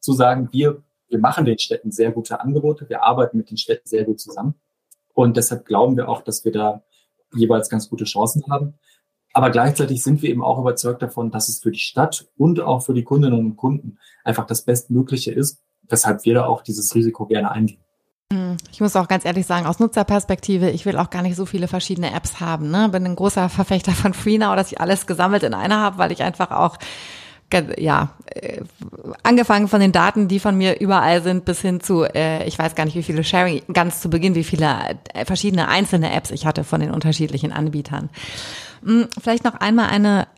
zu 0.00 0.12
sagen, 0.12 0.48
wir, 0.52 0.82
wir 1.08 1.18
machen 1.18 1.44
den 1.44 1.58
Städten 1.58 1.92
sehr 1.92 2.12
gute 2.12 2.40
Angebote. 2.40 2.88
Wir 2.88 3.02
arbeiten 3.02 3.38
mit 3.38 3.50
den 3.50 3.56
Städten 3.56 3.88
sehr 3.88 4.04
gut 4.04 4.20
zusammen. 4.20 4.54
Und 5.14 5.36
deshalb 5.36 5.64
glauben 5.64 5.96
wir 5.96 6.08
auch, 6.08 6.22
dass 6.22 6.44
wir 6.44 6.52
da 6.52 6.82
jeweils 7.34 7.68
ganz 7.68 7.88
gute 7.88 8.04
Chancen 8.04 8.44
haben. 8.50 8.74
Aber 9.32 9.50
gleichzeitig 9.50 10.02
sind 10.02 10.22
wir 10.22 10.30
eben 10.30 10.42
auch 10.42 10.58
überzeugt 10.58 11.02
davon, 11.02 11.30
dass 11.30 11.48
es 11.48 11.60
für 11.60 11.70
die 11.70 11.78
Stadt 11.78 12.28
und 12.36 12.60
auch 12.60 12.84
für 12.84 12.94
die 12.94 13.04
Kundinnen 13.04 13.38
und 13.38 13.56
Kunden 13.56 13.98
einfach 14.24 14.46
das 14.46 14.64
Bestmögliche 14.64 15.32
ist, 15.32 15.62
weshalb 15.88 16.24
wir 16.24 16.34
da 16.34 16.46
auch 16.46 16.62
dieses 16.62 16.94
Risiko 16.94 17.26
gerne 17.26 17.50
eingehen. 17.50 17.80
Hm, 18.30 18.58
ich 18.70 18.80
muss 18.80 18.94
auch 18.94 19.08
ganz 19.08 19.24
ehrlich 19.24 19.46
sagen, 19.46 19.66
aus 19.66 19.78
Nutzerperspektive, 19.78 20.70
ich 20.70 20.84
will 20.84 20.98
auch 20.98 21.08
gar 21.08 21.22
nicht 21.22 21.36
so 21.36 21.46
viele 21.46 21.66
verschiedene 21.66 22.12
Apps 22.12 22.40
haben. 22.40 22.70
Ne? 22.70 22.88
Bin 22.90 23.06
ein 23.06 23.16
großer 23.16 23.48
Verfechter 23.48 23.92
von 23.92 24.12
FreeNow, 24.12 24.54
dass 24.54 24.70
ich 24.70 24.80
alles 24.80 25.06
gesammelt 25.06 25.42
in 25.42 25.54
einer 25.54 25.80
habe, 25.80 25.98
weil 25.98 26.12
ich 26.12 26.22
einfach 26.22 26.50
auch 26.50 26.76
ja, 27.78 28.10
äh, 28.26 28.60
angefangen 29.22 29.68
von 29.68 29.80
den 29.80 29.92
Daten, 29.92 30.28
die 30.28 30.38
von 30.38 30.56
mir 30.56 30.80
überall 30.80 31.22
sind, 31.22 31.46
bis 31.46 31.62
hin 31.62 31.80
zu, 31.80 32.04
äh, 32.04 32.46
ich 32.46 32.58
weiß 32.58 32.74
gar 32.74 32.84
nicht, 32.84 32.94
wie 32.94 33.02
viele 33.02 33.24
Sharing, 33.24 33.62
ganz 33.72 34.02
zu 34.02 34.10
Beginn, 34.10 34.34
wie 34.34 34.44
viele 34.44 34.98
äh, 35.14 35.24
verschiedene 35.24 35.68
einzelne 35.68 36.12
Apps 36.12 36.30
ich 36.30 36.44
hatte 36.44 36.62
von 36.62 36.80
den 36.80 36.90
unterschiedlichen 36.90 37.52
Anbietern. 37.52 38.10
Hm, 38.84 39.08
vielleicht 39.18 39.44
noch 39.44 39.54
einmal 39.54 39.88
eine 39.88 40.28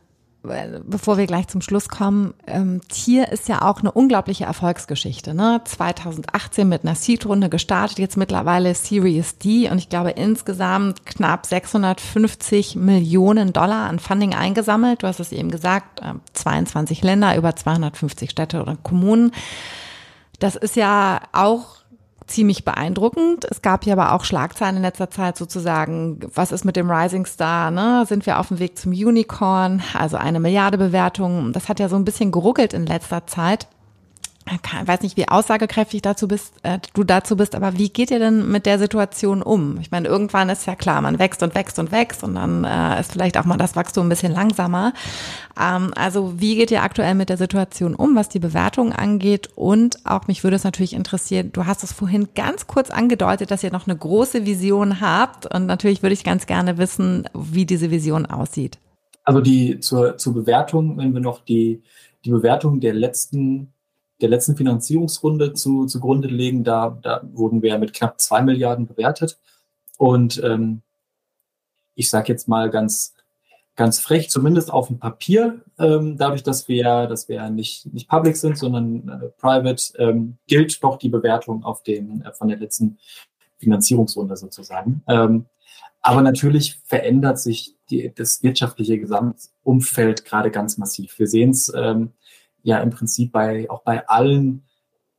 bevor 0.42 1.18
wir 1.18 1.26
gleich 1.26 1.48
zum 1.48 1.60
Schluss 1.60 1.88
kommen, 1.88 2.32
ähm, 2.46 2.80
Tier 2.88 3.30
ist 3.30 3.48
ja 3.48 3.62
auch 3.62 3.80
eine 3.80 3.92
unglaubliche 3.92 4.44
Erfolgsgeschichte. 4.44 5.34
Ne? 5.34 5.60
2018 5.64 6.68
mit 6.68 6.84
einer 6.84 6.94
Seed-Runde 6.94 7.50
gestartet, 7.50 7.98
jetzt 7.98 8.16
mittlerweile 8.16 8.74
Series 8.74 9.36
D 9.38 9.70
und 9.70 9.78
ich 9.78 9.90
glaube 9.90 10.10
insgesamt 10.10 11.04
knapp 11.04 11.44
650 11.44 12.76
Millionen 12.76 13.52
Dollar 13.52 13.88
an 13.88 13.98
Funding 13.98 14.34
eingesammelt. 14.34 15.02
Du 15.02 15.06
hast 15.06 15.20
es 15.20 15.32
eben 15.32 15.50
gesagt, 15.50 16.00
äh, 16.00 16.14
22 16.32 17.02
Länder, 17.02 17.36
über 17.36 17.54
250 17.54 18.30
Städte 18.30 18.62
oder 18.62 18.76
Kommunen. 18.82 19.32
Das 20.38 20.56
ist 20.56 20.74
ja 20.74 21.20
auch 21.32 21.79
ziemlich 22.30 22.64
beeindruckend. 22.64 23.44
Es 23.50 23.62
gab 23.62 23.84
ja 23.84 23.92
aber 23.92 24.12
auch 24.12 24.24
Schlagzeilen 24.24 24.76
in 24.76 24.82
letzter 24.82 25.10
Zeit 25.10 25.36
sozusagen, 25.36 26.20
was 26.34 26.52
ist 26.52 26.64
mit 26.64 26.76
dem 26.76 26.90
Rising 26.90 27.26
Star, 27.26 27.70
ne? 27.70 28.04
Sind 28.06 28.26
wir 28.26 28.38
auf 28.38 28.48
dem 28.48 28.58
Weg 28.58 28.78
zum 28.78 28.92
Unicorn, 28.92 29.82
also 29.94 30.16
eine 30.16 30.40
Milliarde 30.40 30.78
Bewertung. 30.78 31.52
Das 31.52 31.68
hat 31.68 31.80
ja 31.80 31.88
so 31.88 31.96
ein 31.96 32.04
bisschen 32.04 32.32
geruckelt 32.32 32.72
in 32.72 32.86
letzter 32.86 33.26
Zeit. 33.26 33.66
Ich 34.46 34.88
weiß 34.88 35.02
nicht, 35.02 35.16
wie 35.16 35.28
aussagekräftig 35.28 36.02
dazu 36.02 36.26
bist, 36.26 36.54
äh, 36.62 36.78
du 36.94 37.04
dazu 37.04 37.36
bist, 37.36 37.54
aber 37.54 37.78
wie 37.78 37.88
geht 37.88 38.10
ihr 38.10 38.18
denn 38.18 38.50
mit 38.50 38.66
der 38.66 38.78
Situation 38.78 39.42
um? 39.42 39.78
Ich 39.80 39.90
meine, 39.90 40.08
irgendwann 40.08 40.48
ist 40.48 40.66
ja 40.66 40.74
klar, 40.74 41.00
man 41.02 41.18
wächst 41.18 41.42
und 41.42 41.54
wächst 41.54 41.78
und 41.78 41.92
wächst 41.92 42.24
und 42.24 42.34
dann 42.34 42.64
äh, 42.64 43.00
ist 43.00 43.12
vielleicht 43.12 43.36
auch 43.38 43.44
mal 43.44 43.58
das 43.58 43.76
Wachstum 43.76 44.06
ein 44.06 44.08
bisschen 44.08 44.32
langsamer. 44.32 44.92
Ähm, 45.60 45.92
also 45.94 46.40
wie 46.40 46.56
geht 46.56 46.70
ihr 46.70 46.82
aktuell 46.82 47.14
mit 47.14 47.28
der 47.28 47.36
Situation 47.36 47.94
um, 47.94 48.16
was 48.16 48.28
die 48.28 48.38
Bewertung 48.38 48.92
angeht? 48.92 49.50
Und 49.54 50.04
auch 50.04 50.26
mich 50.26 50.42
würde 50.42 50.56
es 50.56 50.64
natürlich 50.64 50.94
interessieren, 50.94 51.50
du 51.52 51.66
hast 51.66 51.84
es 51.84 51.92
vorhin 51.92 52.28
ganz 52.34 52.66
kurz 52.66 52.90
angedeutet, 52.90 53.50
dass 53.50 53.62
ihr 53.62 53.72
noch 53.72 53.86
eine 53.86 53.96
große 53.96 54.46
Vision 54.46 55.00
habt 55.00 55.46
und 55.54 55.66
natürlich 55.66 56.02
würde 56.02 56.14
ich 56.14 56.24
ganz 56.24 56.46
gerne 56.46 56.78
wissen, 56.78 57.28
wie 57.34 57.66
diese 57.66 57.90
Vision 57.90 58.26
aussieht. 58.26 58.78
Also 59.22 59.40
die 59.40 59.78
zur, 59.80 60.16
zur 60.16 60.34
Bewertung, 60.34 60.96
wenn 60.96 61.12
wir 61.12 61.20
noch 61.20 61.44
die, 61.44 61.82
die 62.24 62.30
Bewertung 62.30 62.80
der 62.80 62.94
letzten 62.94 63.72
der 64.20 64.28
letzten 64.28 64.56
Finanzierungsrunde 64.56 65.54
zu, 65.54 65.86
zugrunde 65.86 66.28
legen. 66.28 66.64
Da, 66.64 66.98
da 67.02 67.22
wurden 67.32 67.62
wir 67.62 67.78
mit 67.78 67.92
knapp 67.92 68.20
zwei 68.20 68.42
Milliarden 68.42 68.86
bewertet. 68.86 69.38
Und 69.98 70.42
ähm, 70.42 70.82
ich 71.94 72.08
sage 72.10 72.32
jetzt 72.32 72.48
mal 72.48 72.70
ganz, 72.70 73.14
ganz 73.76 74.00
frech, 74.00 74.30
zumindest 74.30 74.72
auf 74.72 74.88
dem 74.88 74.98
Papier, 74.98 75.60
ähm, 75.78 76.16
dadurch, 76.16 76.42
dass 76.42 76.68
wir, 76.68 77.06
dass 77.06 77.28
wir 77.28 77.48
nicht, 77.50 77.92
nicht 77.92 78.08
public 78.08 78.36
sind, 78.36 78.58
sondern 78.58 79.08
äh, 79.08 79.28
private, 79.38 79.92
ähm, 79.98 80.36
gilt 80.46 80.82
doch 80.82 80.98
die 80.98 81.08
Bewertung 81.08 81.64
auf 81.64 81.82
den, 81.82 82.22
äh, 82.22 82.32
von 82.32 82.48
der 82.48 82.58
letzten 82.58 82.98
Finanzierungsrunde 83.58 84.36
sozusagen. 84.36 85.02
Ähm, 85.08 85.46
aber 86.02 86.22
natürlich 86.22 86.80
verändert 86.84 87.38
sich 87.38 87.76
die, 87.90 88.12
das 88.14 88.42
wirtschaftliche 88.42 88.98
Gesamtumfeld 88.98 90.24
gerade 90.24 90.50
ganz 90.50 90.78
massiv. 90.78 91.18
Wir 91.18 91.26
sehen 91.26 91.50
es 91.50 91.72
ähm, 91.74 92.12
ja 92.62 92.78
im 92.78 92.90
Prinzip 92.90 93.32
bei 93.32 93.68
auch 93.70 93.82
bei 93.82 94.06
allen 94.08 94.64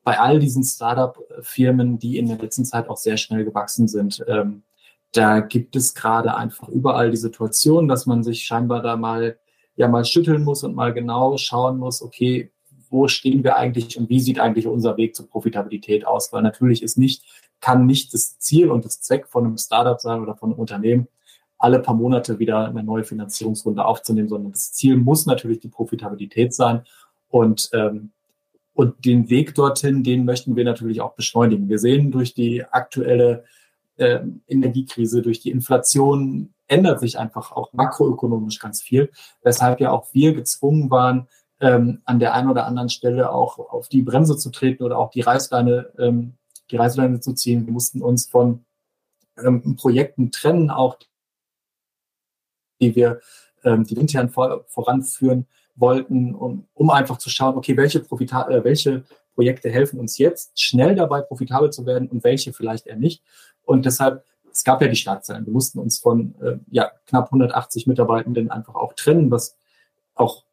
bei 0.03 0.19
all 0.19 0.39
diesen 0.39 0.63
Startup-Firmen, 0.63 1.99
die 1.99 2.17
in 2.17 2.27
der 2.27 2.39
letzten 2.39 2.65
Zeit 2.65 2.89
auch 2.89 2.97
sehr 2.97 3.17
schnell 3.17 3.45
gewachsen 3.45 3.87
sind. 3.87 4.23
Ähm, 4.27 4.63
da 5.11 5.41
gibt 5.41 5.75
es 5.75 5.93
gerade 5.93 6.35
einfach 6.35 6.69
überall 6.69 7.11
die 7.11 7.17
Situation, 7.17 7.87
dass 7.87 8.07
man 8.07 8.23
sich 8.23 8.43
scheinbar 8.43 8.81
da 8.81 8.95
mal 8.97 9.37
ja 9.75 9.87
mal 9.87 10.05
schütteln 10.05 10.43
muss 10.43 10.63
und 10.63 10.75
mal 10.75 10.93
genau 10.93 11.37
schauen 11.37 11.77
muss, 11.77 12.01
okay, 12.01 12.51
wo 12.89 13.07
stehen 13.07 13.43
wir 13.43 13.55
eigentlich 13.55 13.97
und 13.97 14.09
wie 14.09 14.19
sieht 14.19 14.39
eigentlich 14.39 14.67
unser 14.67 14.97
Weg 14.97 15.15
zur 15.15 15.27
Profitabilität 15.29 16.05
aus? 16.05 16.33
Weil 16.33 16.43
natürlich 16.43 16.83
ist 16.83 16.97
nicht, 16.97 17.23
kann 17.61 17.85
nicht 17.85 18.13
das 18.13 18.37
Ziel 18.37 18.69
und 18.69 18.85
das 18.85 19.01
Zweck 19.01 19.27
von 19.27 19.45
einem 19.45 19.57
Startup 19.57 19.99
sein 19.99 20.21
oder 20.21 20.35
von 20.35 20.51
einem 20.51 20.59
Unternehmen, 20.59 21.07
alle 21.57 21.79
paar 21.79 21.95
Monate 21.95 22.39
wieder 22.39 22.67
eine 22.67 22.83
neue 22.83 23.03
Finanzierungsrunde 23.03 23.85
aufzunehmen, 23.85 24.27
sondern 24.27 24.51
das 24.51 24.73
Ziel 24.73 24.97
muss 24.97 25.25
natürlich 25.25 25.59
die 25.59 25.69
Profitabilität 25.69 26.53
sein. 26.53 26.83
Und, 27.31 27.69
ähm, 27.73 28.11
und 28.73 29.03
den 29.05 29.29
Weg 29.29 29.55
dorthin, 29.55 30.03
den 30.03 30.25
möchten 30.25 30.55
wir 30.55 30.63
natürlich 30.63 31.01
auch 31.01 31.13
beschleunigen. 31.13 31.69
Wir 31.69 31.79
sehen 31.79 32.11
durch 32.11 32.33
die 32.33 32.63
aktuelle 32.63 33.45
äh, 33.97 34.19
Energiekrise, 34.47 35.21
durch 35.21 35.39
die 35.39 35.51
Inflation 35.51 36.53
ändert 36.67 36.99
sich 36.99 37.19
einfach 37.19 37.51
auch 37.51 37.73
makroökonomisch 37.73 38.59
ganz 38.59 38.81
viel, 38.81 39.11
weshalb 39.43 39.81
ja 39.81 39.91
auch 39.91 40.13
wir 40.13 40.33
gezwungen 40.33 40.89
waren, 40.89 41.27
ähm, 41.59 42.01
an 42.05 42.19
der 42.19 42.33
einen 42.33 42.49
oder 42.49 42.65
anderen 42.65 42.89
Stelle 42.89 43.31
auch 43.31 43.59
auf 43.59 43.89
die 43.89 44.01
Bremse 44.01 44.37
zu 44.37 44.49
treten 44.51 44.83
oder 44.83 44.97
auch 44.97 45.11
die 45.11 45.21
Reißleine, 45.21 45.91
ähm, 45.99 46.33
die 46.71 46.77
Reißleine 46.77 47.19
zu 47.19 47.33
ziehen. 47.33 47.65
Wir 47.65 47.73
mussten 47.73 48.01
uns 48.01 48.27
von 48.27 48.65
ähm, 49.37 49.75
Projekten 49.75 50.31
trennen, 50.31 50.69
auch 50.69 50.97
die 52.79 52.95
wir, 52.95 53.19
ähm, 53.63 53.83
die 53.83 53.95
intern 53.95 54.29
vor, 54.29 54.65
voranführen, 54.67 55.47
wollten, 55.81 56.33
um, 56.33 56.67
um 56.73 56.89
einfach 56.89 57.17
zu 57.17 57.29
schauen, 57.29 57.55
okay, 57.55 57.75
welche, 57.75 57.99
Profita 57.99 58.47
äh, 58.49 58.63
welche 58.63 59.03
Projekte 59.35 59.69
helfen 59.69 59.99
uns 59.99 60.17
jetzt, 60.17 60.59
schnell 60.59 60.95
dabei 60.95 61.21
profitabel 61.21 61.71
zu 61.71 61.85
werden 61.85 62.07
und 62.07 62.23
welche 62.23 62.53
vielleicht 62.53 62.87
eher 62.87 62.95
nicht. 62.95 63.23
Und 63.63 63.85
deshalb, 63.85 64.23
es 64.51 64.63
gab 64.63 64.81
ja 64.81 64.87
die 64.87 64.95
Schlagzeilen. 64.95 65.45
Wir 65.45 65.53
mussten 65.53 65.79
uns 65.79 65.99
von 65.99 66.35
äh, 66.41 66.57
ja, 66.69 66.91
knapp 67.07 67.25
180 67.25 67.87
Mitarbeitenden 67.87 68.51
einfach 68.51 68.75
auch 68.75 68.93
trennen, 68.93 69.31
was 69.31 69.57
auch 70.15 70.43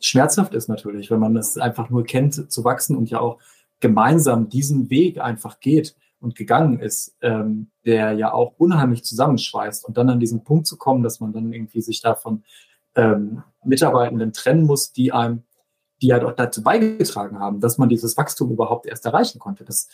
schmerzhaft 0.00 0.54
ist 0.54 0.68
natürlich, 0.68 1.10
wenn 1.10 1.20
man 1.20 1.34
das 1.34 1.56
einfach 1.56 1.88
nur 1.90 2.04
kennt, 2.04 2.52
zu 2.52 2.64
wachsen 2.64 2.96
und 2.96 3.10
ja 3.10 3.20
auch 3.20 3.38
gemeinsam 3.80 4.48
diesen 4.48 4.90
Weg 4.90 5.20
einfach 5.20 5.60
geht 5.60 5.94
und 6.20 6.34
gegangen 6.36 6.80
ist, 6.80 7.16
ähm, 7.20 7.68
der 7.84 8.12
ja 8.12 8.32
auch 8.32 8.54
unheimlich 8.58 9.04
zusammenschweißt 9.04 9.84
und 9.84 9.96
dann 9.96 10.08
an 10.08 10.20
diesen 10.20 10.42
Punkt 10.42 10.66
zu 10.66 10.76
kommen, 10.76 11.02
dass 11.02 11.20
man 11.20 11.32
dann 11.32 11.52
irgendwie 11.52 11.82
sich 11.82 12.00
davon 12.00 12.44
ähm, 12.94 13.42
Mitarbeitenden 13.64 14.32
trennen 14.32 14.66
muss, 14.66 14.92
die 14.92 15.12
einem, 15.12 15.42
die 16.02 16.08
ja 16.08 16.18
doch 16.18 16.32
dazu 16.32 16.62
beigetragen 16.62 17.38
haben, 17.38 17.60
dass 17.60 17.78
man 17.78 17.88
dieses 17.88 18.16
Wachstum 18.16 18.50
überhaupt 18.50 18.86
erst 18.86 19.06
erreichen 19.06 19.38
konnte. 19.38 19.64
Das 19.64 19.88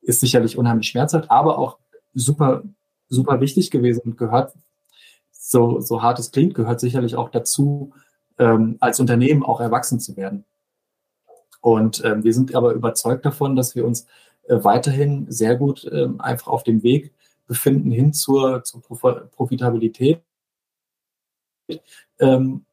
ist 0.00 0.20
sicherlich 0.20 0.58
unheimlich 0.58 0.88
schmerzhaft, 0.88 1.30
aber 1.30 1.58
auch 1.58 1.78
super, 2.14 2.62
super 3.08 3.40
wichtig 3.40 3.70
gewesen 3.70 4.02
und 4.04 4.18
gehört, 4.18 4.54
so, 5.32 5.80
so 5.80 6.02
hart 6.02 6.18
es 6.18 6.30
klingt, 6.30 6.54
gehört 6.54 6.80
sicherlich 6.80 7.16
auch 7.16 7.28
dazu, 7.28 7.92
ähm, 8.38 8.76
als 8.80 9.00
Unternehmen 9.00 9.42
auch 9.42 9.60
erwachsen 9.60 10.00
zu 10.00 10.16
werden. 10.16 10.44
Und 11.60 12.04
ähm, 12.04 12.24
wir 12.24 12.32
sind 12.32 12.54
aber 12.54 12.72
überzeugt 12.72 13.24
davon, 13.24 13.56
dass 13.56 13.74
wir 13.74 13.86
uns 13.86 14.06
äh, 14.48 14.62
weiterhin 14.62 15.30
sehr 15.30 15.56
gut 15.56 15.88
ähm, 15.90 16.20
einfach 16.20 16.48
auf 16.48 16.62
dem 16.62 16.82
Weg 16.82 17.12
befinden 17.46 17.90
hin 17.90 18.12
zur, 18.12 18.64
zur 18.64 18.82
Profitabilität 18.82 20.22
ähm, 22.18 22.64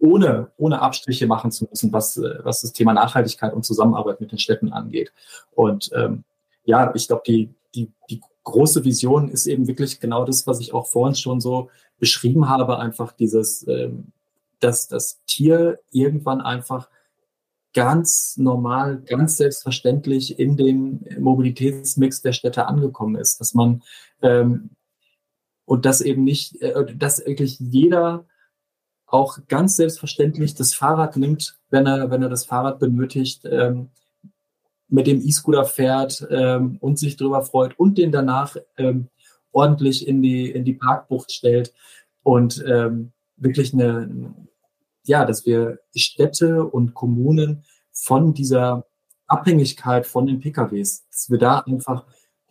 ohne, 0.00 0.50
ohne 0.56 0.82
Abstriche 0.82 1.26
machen 1.26 1.50
zu 1.50 1.66
müssen, 1.68 1.92
was, 1.92 2.16
äh, 2.16 2.38
was 2.42 2.60
das 2.60 2.72
Thema 2.72 2.92
Nachhaltigkeit 2.92 3.52
und 3.52 3.64
Zusammenarbeit 3.64 4.20
mit 4.20 4.32
den 4.32 4.38
Städten 4.38 4.72
angeht. 4.72 5.12
Und 5.52 5.90
ähm, 5.94 6.24
ja, 6.64 6.92
ich 6.94 7.06
glaube, 7.06 7.22
die, 7.26 7.54
die, 7.74 7.90
die 8.10 8.20
große 8.44 8.84
Vision 8.84 9.30
ist 9.30 9.46
eben 9.46 9.66
wirklich 9.66 10.00
genau 10.00 10.24
das, 10.24 10.46
was 10.46 10.60
ich 10.60 10.74
auch 10.74 10.86
vorhin 10.86 11.14
schon 11.14 11.40
so 11.40 11.70
beschrieben 11.98 12.48
habe, 12.48 12.78
einfach 12.78 13.12
dieses, 13.12 13.66
ähm, 13.66 14.12
dass 14.60 14.88
das 14.88 15.20
Tier 15.26 15.78
irgendwann 15.90 16.40
einfach 16.40 16.88
ganz 17.72 18.36
normal, 18.36 19.02
ganz 19.04 19.36
selbstverständlich 19.36 20.38
in 20.38 20.56
dem 20.56 21.04
Mobilitätsmix 21.18 22.22
der 22.22 22.32
Städte 22.32 22.66
angekommen 22.66 23.16
ist, 23.16 23.40
dass 23.40 23.52
man 23.52 23.82
ähm, 24.22 24.70
und 25.64 25.86
dass 25.86 26.00
eben 26.00 26.24
nicht, 26.24 26.60
äh, 26.62 26.94
dass 26.94 27.24
wirklich 27.24 27.58
jeder 27.58 28.26
auch 29.06 29.38
ganz 29.48 29.76
selbstverständlich 29.76 30.54
das 30.54 30.74
Fahrrad 30.74 31.16
nimmt, 31.16 31.58
wenn 31.70 31.86
er, 31.86 32.10
wenn 32.10 32.22
er 32.22 32.28
das 32.28 32.44
Fahrrad 32.44 32.78
benötigt, 32.78 33.44
ähm, 33.44 33.90
mit 34.88 35.06
dem 35.06 35.20
E-Scooter 35.20 35.64
fährt 35.64 36.26
ähm, 36.30 36.78
und 36.80 36.98
sich 36.98 37.16
darüber 37.16 37.42
freut 37.42 37.78
und 37.78 37.98
den 37.98 38.12
danach 38.12 38.56
ähm, 38.76 39.08
ordentlich 39.52 40.06
in 40.06 40.20
die, 40.20 40.50
in 40.50 40.64
die 40.64 40.74
Parkbucht 40.74 41.32
stellt. 41.32 41.72
Und 42.22 42.64
ähm, 42.66 43.12
wirklich 43.36 43.72
eine, 43.72 44.34
ja, 45.04 45.24
dass 45.24 45.46
wir 45.46 45.78
Städte 45.94 46.64
und 46.64 46.94
Kommunen 46.94 47.64
von 47.92 48.34
dieser 48.34 48.86
Abhängigkeit 49.26 50.06
von 50.06 50.26
den 50.26 50.40
PKWs, 50.40 51.06
dass 51.10 51.30
wir 51.30 51.38
da 51.38 51.60
einfach 51.60 52.04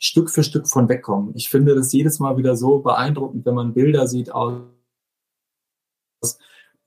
Stück 0.03 0.29
für 0.29 0.43
Stück 0.43 0.67
von 0.67 0.89
wegkommen. 0.89 1.33
Ich 1.33 1.47
finde 1.47 1.75
das 1.75 1.93
jedes 1.93 2.19
Mal 2.19 2.35
wieder 2.35 2.57
so 2.57 2.79
beeindruckend, 2.79 3.45
wenn 3.45 3.55
man 3.55 3.73
Bilder 3.73 4.05
sieht 4.05 4.33
aus, 4.33 4.59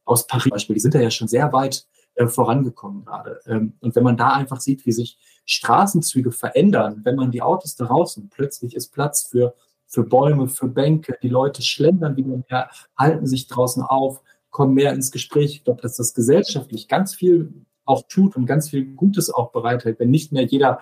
aus 0.05 0.27
Paris 0.27 0.51
Beispiel. 0.51 0.75
Die 0.75 0.81
sind 0.81 0.95
da 0.95 1.01
ja 1.01 1.11
schon 1.11 1.27
sehr 1.27 1.51
weit 1.55 1.87
äh, 2.17 2.27
vorangekommen 2.27 3.07
gerade. 3.07 3.41
Ähm, 3.47 3.73
und 3.81 3.97
wenn 3.97 4.03
man 4.03 4.19
da 4.19 4.35
einfach 4.35 4.61
sieht, 4.61 4.85
wie 4.85 4.93
sich 4.93 5.19
Straßenzüge 5.47 6.31
verändern, 6.31 7.01
wenn 7.05 7.17
man 7.17 7.31
die 7.31 7.41
Autos 7.41 7.81
und 7.81 8.29
plötzlich 8.29 8.77
ist 8.77 8.93
Platz 8.93 9.23
für, 9.23 9.55
für 9.87 10.03
Bäume, 10.03 10.47
für 10.49 10.69
Bänke, 10.69 11.17
die 11.23 11.31
Leute 11.31 11.63
schlendern 11.63 12.17
wieder 12.17 12.43
mehr, 12.51 12.69
halten 12.99 13.27
sich 13.27 13.47
draußen 13.47 13.83
auf, 13.83 14.21
kommen 14.51 14.75
mehr 14.75 14.93
ins 14.93 15.11
Gespräch. 15.11 15.55
Ich 15.55 15.65
glaube, 15.65 15.81
dass 15.81 15.97
das 15.97 16.13
gesellschaftlich 16.13 16.87
ganz 16.87 17.15
viel 17.15 17.65
auch 17.87 18.03
tut 18.09 18.37
und 18.37 18.45
ganz 18.45 18.69
viel 18.69 18.85
Gutes 18.95 19.33
auch 19.33 19.53
bereithält, 19.53 20.01
wenn 20.01 20.11
nicht 20.11 20.33
mehr 20.33 20.45
jeder, 20.45 20.81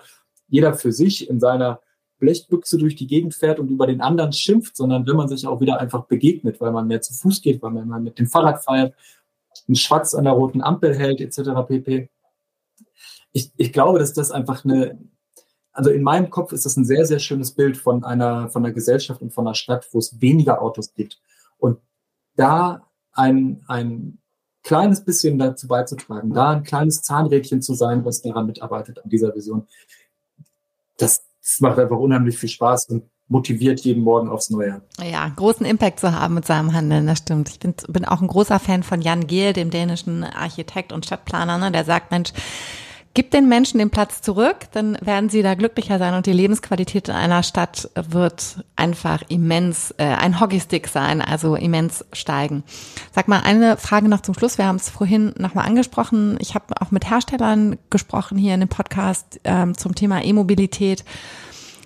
jeder 0.49 0.73
für 0.73 0.91
sich 0.91 1.29
in 1.29 1.39
seiner 1.39 1.79
Blechbüchse 2.19 2.77
durch 2.77 2.95
die 2.95 3.07
Gegend 3.07 3.33
fährt 3.35 3.59
und 3.59 3.69
über 3.69 3.87
den 3.87 4.01
anderen 4.01 4.33
schimpft, 4.33 4.77
sondern 4.77 5.05
wenn 5.05 5.15
man 5.15 5.27
sich 5.27 5.45
auch 5.47 5.61
wieder 5.61 5.79
einfach 5.79 6.05
begegnet, 6.05 6.59
weil 6.61 6.71
man 6.71 6.87
mehr 6.87 7.01
zu 7.01 7.13
Fuß 7.13 7.41
geht, 7.41 7.61
weil 7.61 7.71
man 7.71 8.03
mit 8.03 8.19
dem 8.19 8.27
Fahrrad 8.27 8.63
feiert, 8.63 8.93
einen 9.67 9.75
Schwatz 9.75 10.13
an 10.13 10.25
der 10.25 10.33
roten 10.33 10.61
Ampel 10.61 10.95
hält, 10.95 11.21
etc. 11.21 11.51
pp. 11.67 12.09
Ich, 13.31 13.51
ich 13.57 13.73
glaube, 13.73 13.99
dass 13.99 14.13
das 14.13 14.31
einfach 14.31 14.63
eine, 14.63 14.99
also 15.71 15.89
in 15.89 16.03
meinem 16.03 16.29
Kopf 16.29 16.51
ist 16.53 16.65
das 16.65 16.77
ein 16.77 16.85
sehr, 16.85 17.05
sehr 17.05 17.19
schönes 17.19 17.51
Bild 17.51 17.77
von 17.77 18.03
einer, 18.03 18.49
von 18.49 18.63
einer 18.63 18.73
Gesellschaft 18.73 19.21
und 19.21 19.33
von 19.33 19.45
einer 19.45 19.55
Stadt, 19.55 19.87
wo 19.91 19.99
es 19.99 20.21
weniger 20.21 20.61
Autos 20.61 20.93
gibt. 20.93 21.21
Und 21.57 21.79
da 22.35 22.87
ein, 23.11 23.63
ein 23.67 24.19
kleines 24.63 25.03
bisschen 25.03 25.37
dazu 25.37 25.67
beizutragen, 25.67 26.33
da 26.33 26.51
ein 26.51 26.63
kleines 26.63 27.01
Zahnrädchen 27.01 27.61
zu 27.61 27.73
sein, 27.73 28.03
was 28.05 28.21
daran 28.21 28.47
mitarbeitet, 28.47 29.03
an 29.03 29.09
dieser 29.09 29.33
Vision, 29.35 29.67
das, 30.97 31.24
es 31.45 31.61
macht 31.61 31.77
einfach 31.77 31.97
unheimlich 31.97 32.37
viel 32.37 32.49
Spaß 32.49 32.89
und 32.89 33.03
motiviert 33.27 33.79
jeden 33.81 34.03
Morgen 34.03 34.29
aufs 34.29 34.49
Neue. 34.49 34.81
Ja, 34.99 35.29
großen 35.35 35.65
Impact 35.65 35.99
zu 35.99 36.11
haben 36.11 36.33
mit 36.33 36.45
seinem 36.45 36.73
Handeln, 36.73 37.07
das 37.07 37.19
stimmt. 37.19 37.49
Ich 37.49 37.59
bin, 37.59 37.75
bin 37.87 38.05
auch 38.05 38.21
ein 38.21 38.27
großer 38.27 38.59
Fan 38.59 38.83
von 38.83 39.01
Jan 39.01 39.27
Gehl, 39.27 39.53
dem 39.53 39.69
dänischen 39.69 40.23
Architekt 40.23 40.91
und 40.91 41.05
Stadtplaner, 41.05 41.57
ne, 41.57 41.71
der 41.71 41.85
sagt, 41.85 42.11
Mensch, 42.11 42.31
Gib 43.15 43.31
den 43.31 43.47
Menschen 43.47 43.77
den 43.77 43.91
Platz 43.91 44.21
zurück, 44.21 44.67
dann 44.73 44.97
werden 44.99 45.29
sie 45.29 45.41
da 45.41 45.55
glücklicher 45.55 45.99
sein 45.99 46.15
und 46.15 46.25
die 46.25 46.33
Lebensqualität 46.33 47.07
in 47.07 47.15
einer 47.15 47.43
Stadt 47.43 47.89
wird 47.95 48.65
einfach 48.75 49.23
immens, 49.29 49.91
äh, 49.97 50.03
ein 50.03 50.41
Hockeystick 50.41 50.89
sein, 50.89 51.21
also 51.21 51.55
immens 51.55 52.03
steigen. 52.11 52.65
Sag 53.13 53.29
mal, 53.29 53.39
eine 53.39 53.77
Frage 53.77 54.09
noch 54.09 54.19
zum 54.19 54.35
Schluss. 54.35 54.57
Wir 54.57 54.65
haben 54.65 54.75
es 54.75 54.89
vorhin 54.89 55.33
nochmal 55.37 55.65
angesprochen. 55.65 56.35
Ich 56.41 56.55
habe 56.55 56.81
auch 56.81 56.91
mit 56.91 57.09
Herstellern 57.09 57.77
gesprochen 57.89 58.37
hier 58.37 58.53
in 58.53 58.59
dem 58.59 58.67
Podcast 58.67 59.39
ähm, 59.45 59.77
zum 59.77 59.95
Thema 59.95 60.21
E-Mobilität. 60.21 61.05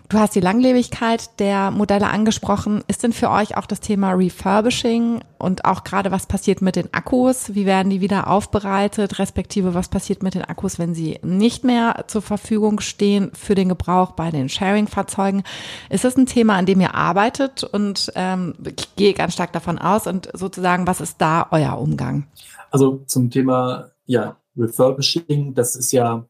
Du 0.09 0.17
hast 0.17 0.33
die 0.33 0.39
Langlebigkeit 0.39 1.39
der 1.39 1.69
Modelle 1.69 2.09
angesprochen. 2.09 2.83
Ist 2.87 3.03
denn 3.03 3.13
für 3.13 3.29
euch 3.29 3.57
auch 3.57 3.67
das 3.67 3.79
Thema 3.79 4.13
Refurbishing 4.13 5.21
und 5.37 5.65
auch 5.65 5.83
gerade 5.83 6.09
was 6.09 6.25
passiert 6.25 6.63
mit 6.63 6.75
den 6.75 6.91
Akkus? 6.95 7.53
Wie 7.53 7.67
werden 7.67 7.91
die 7.91 8.01
wieder 8.01 8.27
aufbereitet? 8.27 9.19
Respektive 9.19 9.75
was 9.75 9.87
passiert 9.87 10.23
mit 10.23 10.33
den 10.33 10.43
Akkus, 10.43 10.79
wenn 10.79 10.95
sie 10.95 11.19
nicht 11.21 11.63
mehr 11.63 12.05
zur 12.07 12.23
Verfügung 12.23 12.79
stehen 12.79 13.29
für 13.35 13.53
den 13.53 13.69
Gebrauch 13.69 14.13
bei 14.13 14.31
den 14.31 14.49
Sharing-Fahrzeugen? 14.49 15.43
Ist 15.91 16.05
das 16.05 16.17
ein 16.17 16.25
Thema, 16.25 16.55
an 16.55 16.65
dem 16.65 16.81
ihr 16.81 16.95
arbeitet? 16.95 17.63
Und 17.63 18.11
ähm, 18.15 18.55
ich 18.65 18.95
gehe 18.95 19.13
ganz 19.13 19.33
stark 19.33 19.53
davon 19.53 19.77
aus. 19.77 20.07
Und 20.07 20.27
sozusagen, 20.33 20.87
was 20.87 21.01
ist 21.01 21.21
da 21.21 21.45
euer 21.51 21.77
Umgang? 21.77 22.25
Also 22.71 23.03
zum 23.05 23.29
Thema 23.29 23.91
ja, 24.07 24.37
Refurbishing, 24.57 25.53
das 25.53 25.75
ist 25.75 25.91
ja 25.91 26.25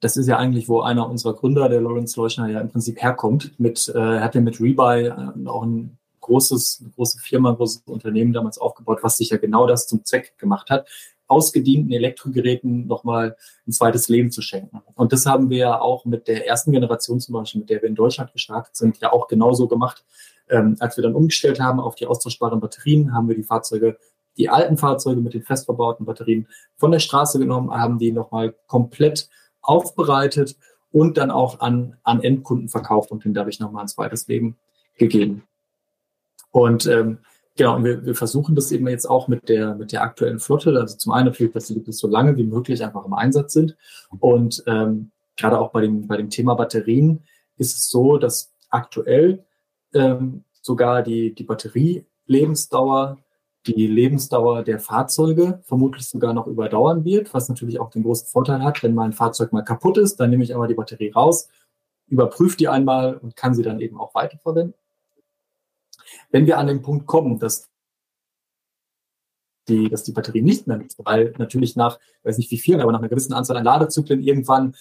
das 0.00 0.16
ist 0.16 0.26
ja 0.26 0.36
eigentlich, 0.36 0.68
wo 0.68 0.80
einer 0.80 1.08
unserer 1.08 1.34
Gründer, 1.34 1.68
der 1.68 1.80
Lawrence 1.80 2.18
Leuschner, 2.20 2.48
ja 2.48 2.60
im 2.60 2.68
Prinzip 2.68 3.02
herkommt. 3.02 3.58
Mit, 3.58 3.88
äh, 3.88 3.98
er 3.98 4.24
hat 4.24 4.34
ja 4.34 4.40
mit 4.40 4.60
Rebuy 4.60 5.06
äh, 5.06 5.48
auch 5.48 5.62
ein 5.62 5.98
großes, 6.20 6.80
eine 6.82 6.90
große 6.90 7.18
Firma, 7.18 7.50
ein 7.50 7.56
großes 7.56 7.82
Unternehmen 7.86 8.32
damals 8.32 8.58
aufgebaut, 8.58 8.98
was 9.02 9.16
sich 9.16 9.30
ja 9.30 9.38
genau 9.38 9.66
das 9.66 9.86
zum 9.86 10.04
Zweck 10.04 10.36
gemacht 10.38 10.70
hat, 10.70 10.88
ausgedienten 11.28 11.92
Elektrogeräten 11.92 12.86
nochmal 12.86 13.36
ein 13.66 13.72
zweites 13.72 14.08
Leben 14.08 14.30
zu 14.30 14.42
schenken. 14.42 14.82
Und 14.94 15.12
das 15.12 15.26
haben 15.26 15.50
wir 15.50 15.58
ja 15.58 15.80
auch 15.80 16.04
mit 16.04 16.28
der 16.28 16.46
ersten 16.46 16.72
Generation 16.72 17.20
zum 17.20 17.34
Beispiel, 17.34 17.62
mit 17.62 17.70
der 17.70 17.82
wir 17.82 17.88
in 17.88 17.94
Deutschland 17.94 18.32
gestartet 18.32 18.76
sind, 18.76 18.98
ja 18.98 19.12
auch 19.12 19.28
genauso 19.28 19.66
gemacht. 19.66 20.04
Ähm, 20.48 20.76
als 20.78 20.96
wir 20.96 21.02
dann 21.02 21.14
umgestellt 21.14 21.58
haben 21.58 21.80
auf 21.80 21.96
die 21.96 22.06
austauschbaren 22.06 22.60
Batterien, 22.60 23.12
haben 23.12 23.28
wir 23.28 23.34
die 23.34 23.42
Fahrzeuge 23.42 23.96
die 24.36 24.48
alten 24.48 24.76
Fahrzeuge 24.76 25.20
mit 25.20 25.34
den 25.34 25.42
fest 25.42 25.64
verbauten 25.64 26.04
Batterien 26.04 26.46
von 26.76 26.90
der 26.90 26.98
Straße 26.98 27.38
genommen, 27.38 27.70
haben 27.70 27.98
die 27.98 28.12
nochmal 28.12 28.54
komplett 28.66 29.28
aufbereitet 29.66 30.56
und 30.92 31.18
dann 31.18 31.30
auch 31.30 31.60
an, 31.60 31.96
an 32.04 32.22
Endkunden 32.22 32.68
verkauft 32.68 33.10
und 33.10 33.24
denen 33.24 33.34
dadurch 33.34 33.60
nochmal 33.60 33.82
ein 33.82 33.88
zweites 33.88 34.28
Leben 34.28 34.56
gegeben. 34.96 35.42
Und 36.50 36.86
ähm, 36.86 37.18
genau, 37.56 37.76
und 37.76 37.84
wir, 37.84 38.04
wir 38.06 38.14
versuchen 38.14 38.54
das 38.54 38.72
eben 38.72 38.88
jetzt 38.88 39.08
auch 39.08 39.28
mit 39.28 39.48
der, 39.48 39.74
mit 39.74 39.92
der 39.92 40.02
aktuellen 40.02 40.40
Flotte. 40.40 40.70
Also 40.78 40.96
zum 40.96 41.12
einen 41.12 41.26
natürlich, 41.26 41.52
dass 41.52 41.66
die 41.66 41.82
so 41.92 42.08
lange 42.08 42.36
wie 42.36 42.44
möglich 42.44 42.82
einfach 42.82 43.04
im 43.04 43.12
Einsatz 43.12 43.52
sind. 43.52 43.76
Und 44.20 44.62
ähm, 44.66 45.10
gerade 45.36 45.58
auch 45.60 45.70
bei 45.70 45.82
dem, 45.82 46.06
bei 46.06 46.16
dem 46.16 46.30
Thema 46.30 46.54
Batterien 46.54 47.24
ist 47.58 47.76
es 47.76 47.90
so, 47.90 48.16
dass 48.16 48.52
aktuell 48.70 49.44
ähm, 49.92 50.44
sogar 50.62 51.02
die, 51.02 51.34
die 51.34 51.44
Batterielebensdauer 51.44 53.18
die 53.66 53.86
Lebensdauer 53.86 54.62
der 54.62 54.78
Fahrzeuge 54.78 55.60
vermutlich 55.64 56.08
sogar 56.08 56.32
noch 56.32 56.46
überdauern 56.46 57.04
wird, 57.04 57.34
was 57.34 57.48
natürlich 57.48 57.80
auch 57.80 57.90
den 57.90 58.02
großen 58.02 58.28
Vorteil 58.28 58.62
hat, 58.62 58.82
wenn 58.82 58.94
mein 58.94 59.12
Fahrzeug 59.12 59.52
mal 59.52 59.62
kaputt 59.62 59.98
ist, 59.98 60.16
dann 60.16 60.30
nehme 60.30 60.44
ich 60.44 60.54
aber 60.54 60.68
die 60.68 60.74
Batterie 60.74 61.10
raus, 61.10 61.48
überprüfe 62.08 62.56
die 62.56 62.68
einmal 62.68 63.16
und 63.16 63.36
kann 63.36 63.54
sie 63.54 63.62
dann 63.62 63.80
eben 63.80 63.98
auch 63.98 64.14
weiterverwenden. 64.14 64.74
Wenn 66.30 66.46
wir 66.46 66.58
an 66.58 66.68
den 66.68 66.82
Punkt 66.82 67.06
kommen, 67.06 67.38
dass 67.38 67.68
die, 69.68 69.88
dass 69.88 70.04
die 70.04 70.12
Batterie 70.12 70.42
nicht 70.42 70.66
mehr 70.66 70.76
nutzt, 70.76 71.00
weil 71.04 71.34
natürlich 71.38 71.74
nach, 71.76 71.98
weiß 72.22 72.38
nicht 72.38 72.50
wie 72.50 72.58
viel, 72.58 72.80
aber 72.80 72.92
nach 72.92 73.00
einer 73.00 73.08
gewissen 73.08 73.32
Anzahl 73.32 73.56
an 73.56 73.64
Ladezyklen 73.64 74.22
irgendwann 74.22 74.76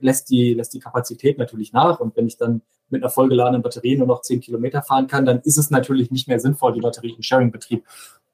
lässt 0.00 0.30
die, 0.30 0.54
lässt 0.54 0.74
die 0.74 0.80
Kapazität 0.80 1.38
natürlich 1.38 1.72
nach. 1.72 2.00
Und 2.00 2.16
wenn 2.16 2.26
ich 2.26 2.36
dann 2.36 2.62
mit 2.88 3.02
einer 3.02 3.10
vollgeladenen 3.10 3.62
Batterie 3.62 3.96
nur 3.96 4.06
noch 4.06 4.22
zehn 4.22 4.40
Kilometer 4.40 4.82
fahren 4.82 5.06
kann, 5.06 5.26
dann 5.26 5.40
ist 5.40 5.58
es 5.58 5.70
natürlich 5.70 6.10
nicht 6.10 6.28
mehr 6.28 6.40
sinnvoll, 6.40 6.72
die 6.72 6.80
Batterie 6.80 7.14
im 7.14 7.22
Sharing-Betrieb 7.22 7.84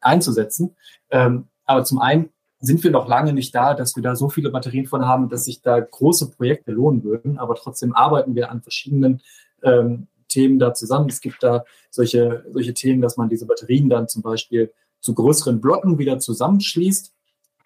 einzusetzen. 0.00 0.76
Ähm, 1.10 1.48
aber 1.64 1.84
zum 1.84 1.98
einen 1.98 2.30
sind 2.60 2.84
wir 2.84 2.90
noch 2.90 3.08
lange 3.08 3.32
nicht 3.32 3.54
da, 3.54 3.74
dass 3.74 3.96
wir 3.96 4.02
da 4.02 4.16
so 4.16 4.28
viele 4.28 4.50
Batterien 4.50 4.86
von 4.86 5.06
haben, 5.06 5.28
dass 5.28 5.46
sich 5.46 5.62
da 5.62 5.80
große 5.80 6.30
Projekte 6.30 6.72
lohnen 6.72 7.02
würden. 7.04 7.38
Aber 7.38 7.54
trotzdem 7.54 7.94
arbeiten 7.94 8.34
wir 8.34 8.50
an 8.50 8.62
verschiedenen 8.62 9.22
ähm, 9.62 10.08
Themen 10.28 10.58
da 10.58 10.74
zusammen. 10.74 11.08
Es 11.08 11.20
gibt 11.20 11.42
da 11.42 11.64
solche, 11.90 12.44
solche 12.50 12.74
Themen, 12.74 13.00
dass 13.00 13.16
man 13.16 13.28
diese 13.28 13.46
Batterien 13.46 13.88
dann 13.88 14.08
zum 14.08 14.22
Beispiel 14.22 14.72
zu 15.00 15.14
größeren 15.14 15.60
Blocken 15.60 15.98
wieder 15.98 16.18
zusammenschließt, 16.18 17.12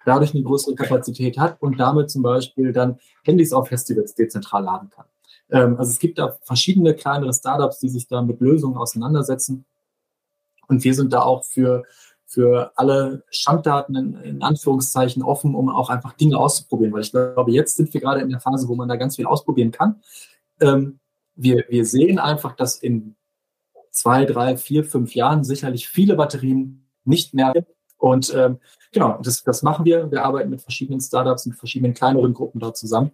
dadurch 0.04 0.34
eine 0.34 0.44
größere 0.44 0.76
Kapazität 0.76 1.38
hat 1.38 1.60
und 1.60 1.78
damit 1.78 2.10
zum 2.10 2.22
Beispiel 2.22 2.72
dann 2.72 2.98
Handys 3.24 3.52
auf 3.52 3.68
Festivals 3.68 4.14
dezentral 4.14 4.62
laden 4.62 4.90
kann. 4.90 5.06
Ähm, 5.50 5.76
also 5.78 5.90
es 5.90 5.98
gibt 5.98 6.18
da 6.18 6.36
verschiedene 6.42 6.94
kleinere 6.94 7.32
Startups, 7.32 7.80
die 7.80 7.88
sich 7.88 8.06
da 8.06 8.22
mit 8.22 8.40
Lösungen 8.40 8.76
auseinandersetzen. 8.76 9.64
Und 10.68 10.84
wir 10.84 10.94
sind 10.94 11.12
da 11.12 11.22
auch 11.22 11.44
für 11.44 11.84
für 12.26 12.72
alle 12.76 13.22
Schanddaten 13.30 13.96
in, 13.96 14.14
in, 14.22 14.42
Anführungszeichen 14.42 15.22
offen, 15.22 15.54
um 15.54 15.68
auch 15.68 15.90
einfach 15.90 16.14
Dinge 16.14 16.38
auszuprobieren. 16.38 16.92
Weil 16.92 17.02
ich 17.02 17.12
glaube, 17.12 17.52
jetzt 17.52 17.76
sind 17.76 17.92
wir 17.92 18.00
gerade 18.00 18.20
in 18.20 18.30
der 18.30 18.40
Phase, 18.40 18.68
wo 18.68 18.74
man 18.74 18.88
da 18.88 18.96
ganz 18.96 19.16
viel 19.16 19.26
ausprobieren 19.26 19.70
kann. 19.70 20.00
Ähm, 20.60 20.98
wir, 21.36 21.64
wir 21.68 21.84
sehen 21.84 22.18
einfach, 22.18 22.56
dass 22.56 22.76
in 22.76 23.16
zwei, 23.90 24.24
drei, 24.24 24.56
vier, 24.56 24.84
fünf 24.84 25.14
Jahren 25.14 25.44
sicherlich 25.44 25.88
viele 25.88 26.16
Batterien 26.16 26.88
nicht 27.04 27.34
mehr. 27.34 27.52
Und 27.98 28.34
ähm, 28.34 28.58
genau, 28.92 29.18
das, 29.22 29.42
das 29.44 29.62
machen 29.62 29.84
wir. 29.84 30.10
Wir 30.10 30.24
arbeiten 30.24 30.50
mit 30.50 30.62
verschiedenen 30.62 31.00
Startups, 31.00 31.46
mit 31.46 31.56
verschiedenen 31.56 31.94
kleineren 31.94 32.34
Gruppen 32.34 32.60
da 32.60 32.74
zusammen. 32.74 33.12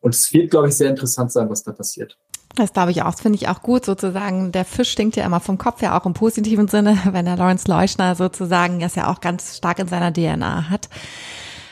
Und 0.00 0.14
es 0.14 0.32
wird, 0.32 0.50
glaube 0.50 0.68
ich, 0.68 0.76
sehr 0.76 0.90
interessant 0.90 1.32
sein, 1.32 1.48
was 1.48 1.62
da 1.62 1.72
passiert. 1.72 2.18
Das 2.54 2.72
glaube 2.72 2.90
ich 2.90 3.02
auch, 3.02 3.10
das 3.12 3.20
finde 3.20 3.36
ich 3.36 3.48
auch 3.48 3.62
gut, 3.62 3.84
sozusagen. 3.84 4.52
Der 4.52 4.64
Fisch 4.64 4.90
stinkt 4.90 5.16
ja 5.16 5.24
immer 5.24 5.40
vom 5.40 5.58
Kopf, 5.58 5.82
ja 5.82 5.98
auch 5.98 6.06
im 6.06 6.14
positiven 6.14 6.68
Sinne, 6.68 6.98
wenn 7.12 7.24
der 7.24 7.36
Lawrence 7.36 7.68
Leuschner 7.68 8.14
sozusagen 8.14 8.80
das 8.80 8.94
ja 8.94 9.10
auch 9.10 9.20
ganz 9.20 9.56
stark 9.56 9.78
in 9.78 9.88
seiner 9.88 10.12
DNA 10.12 10.70
hat. 10.70 10.88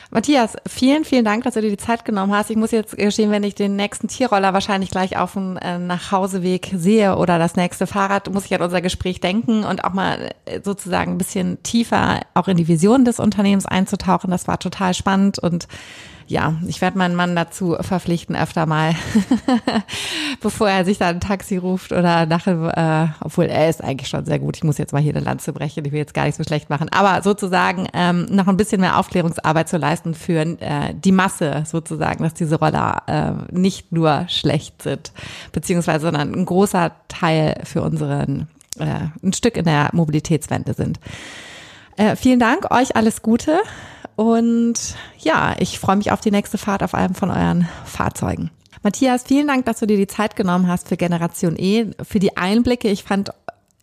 Matthias, 0.09 0.55
vielen, 0.65 1.03
vielen 1.03 1.25
Dank, 1.25 1.43
dass 1.43 1.55
du 1.55 1.61
dir 1.61 1.69
die 1.69 1.77
Zeit 1.77 2.05
genommen 2.05 2.33
hast. 2.33 2.49
Ich 2.49 2.55
muss 2.55 2.71
jetzt 2.71 2.95
gestehen, 2.95 3.29
wenn 3.29 3.43
ich 3.43 3.55
den 3.55 3.75
nächsten 3.75 4.07
Tierroller 4.07 4.53
wahrscheinlich 4.53 4.89
gleich 4.89 5.17
auf 5.17 5.33
dem 5.33 5.57
äh, 5.57 5.77
Nachhauseweg 5.77 6.71
sehe 6.75 7.17
oder 7.17 7.37
das 7.37 7.57
nächste 7.57 7.87
Fahrrad, 7.87 8.33
muss 8.33 8.45
ich 8.45 8.55
an 8.55 8.61
unser 8.61 8.79
Gespräch 8.79 9.19
denken 9.19 9.65
und 9.65 9.83
auch 9.83 9.91
mal 9.91 10.29
äh, 10.45 10.61
sozusagen 10.63 11.13
ein 11.13 11.17
bisschen 11.17 11.61
tiefer 11.61 12.21
auch 12.35 12.47
in 12.47 12.55
die 12.55 12.69
Vision 12.69 13.03
des 13.03 13.19
Unternehmens 13.19 13.65
einzutauchen. 13.65 14.31
Das 14.31 14.47
war 14.47 14.59
total 14.59 14.93
spannend 14.93 15.39
und 15.39 15.67
ja, 16.27 16.55
ich 16.67 16.81
werde 16.81 16.97
meinen 16.97 17.15
Mann 17.15 17.35
dazu 17.35 17.77
verpflichten, 17.79 18.35
öfter 18.35 18.65
mal, 18.65 18.93
bevor 20.41 20.69
er 20.69 20.83
sich 20.83 20.97
da 20.97 21.07
ein 21.07 21.21
Taxi 21.21 21.57
ruft 21.57 21.93
oder 21.93 22.25
nachher, 22.25 23.13
äh, 23.21 23.23
obwohl 23.23 23.45
er 23.45 23.69
ist 23.69 23.83
eigentlich 23.83 24.09
schon 24.09 24.25
sehr 24.25 24.39
gut. 24.39 24.57
Ich 24.57 24.63
muss 24.63 24.77
jetzt 24.77 24.91
mal 24.91 25.01
hier 25.01 25.15
eine 25.15 25.23
Lanze 25.23 25.53
brechen, 25.53 25.85
ich 25.85 25.91
will 25.91 25.99
jetzt 25.99 26.13
gar 26.13 26.25
nicht 26.25 26.35
so 26.35 26.43
schlecht 26.43 26.69
machen, 26.69 26.89
aber 26.91 27.21
sozusagen 27.23 27.87
ähm, 27.93 28.27
noch 28.29 28.47
ein 28.47 28.57
bisschen 28.57 28.81
mehr 28.81 28.99
Aufklärungsarbeit 28.99 29.69
zu 29.69 29.77
leisten 29.77 30.13
für 30.13 30.41
äh, 30.41 30.93
die 30.93 31.13
Masse 31.13 31.63
sozusagen, 31.65 32.23
dass 32.23 32.33
diese 32.33 32.59
Roller 32.59 33.03
äh, 33.07 33.55
nicht 33.57 33.93
nur 33.93 34.25
schlecht 34.27 34.81
sind, 34.81 35.13
beziehungsweise 35.53 36.07
sondern 36.07 36.33
ein 36.33 36.45
großer 36.45 36.91
Teil 37.07 37.61
für 37.63 37.81
unseren, 37.81 38.47
äh, 38.79 39.07
ein 39.23 39.33
Stück 39.33 39.55
in 39.55 39.65
der 39.65 39.89
Mobilitätswende 39.93 40.73
sind. 40.73 40.99
Äh, 41.95 42.15
vielen 42.15 42.39
Dank, 42.39 42.69
euch 42.71 42.95
alles 42.95 43.21
Gute. 43.21 43.59
Und 44.17 44.95
ja, 45.19 45.55
ich 45.59 45.77
freue 45.77 45.95
mich 45.95 46.11
auf 46.11 46.21
die 46.21 46.31
nächste 46.31 46.57
Fahrt 46.57 46.81
auf 46.81 46.95
einem 46.95 47.13
von 47.13 47.29
euren 47.29 47.69
Fahrzeugen. 47.85 48.49
Matthias, 48.81 49.23
vielen 49.23 49.47
Dank, 49.47 49.65
dass 49.65 49.79
du 49.79 49.85
dir 49.85 49.95
die 49.95 50.07
Zeit 50.07 50.35
genommen 50.35 50.67
hast 50.67 50.87
für 50.87 50.97
Generation 50.97 51.55
E, 51.55 51.91
für 52.01 52.17
die 52.17 52.35
Einblicke. 52.35 52.89
Ich 52.89 53.03
fand 53.03 53.29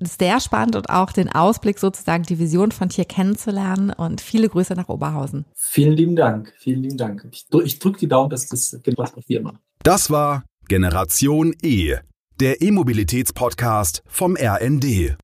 es 0.00 0.16
sehr 0.18 0.40
spannend 0.40 0.74
und 0.74 0.90
auch 0.90 1.12
den 1.12 1.30
Ausblick 1.30 1.78
sozusagen, 1.78 2.24
die 2.24 2.40
Vision 2.40 2.72
von 2.72 2.88
Tier 2.88 3.04
kennenzulernen 3.04 3.90
und 3.90 4.20
viele 4.20 4.48
Grüße 4.48 4.74
nach 4.74 4.88
Oberhausen. 4.88 5.44
Vielen 5.54 5.92
lieben 5.92 6.16
Dank, 6.16 6.52
vielen 6.58 6.82
lieben 6.82 6.96
Dank. 6.96 7.28
Ich, 7.30 7.78
drücke 7.78 8.00
die 8.00 8.08
Daumen, 8.08 8.30
dass 8.30 8.48
das 8.48 8.76
was 8.96 9.12
wir 9.28 9.38
immer. 9.38 9.54
Das 9.84 10.10
war 10.10 10.42
Generation 10.66 11.54
E, 11.62 11.94
der 12.40 12.60
E-Mobilitäts-Podcast 12.60 14.02
vom 14.08 14.36
RND. 14.36 15.16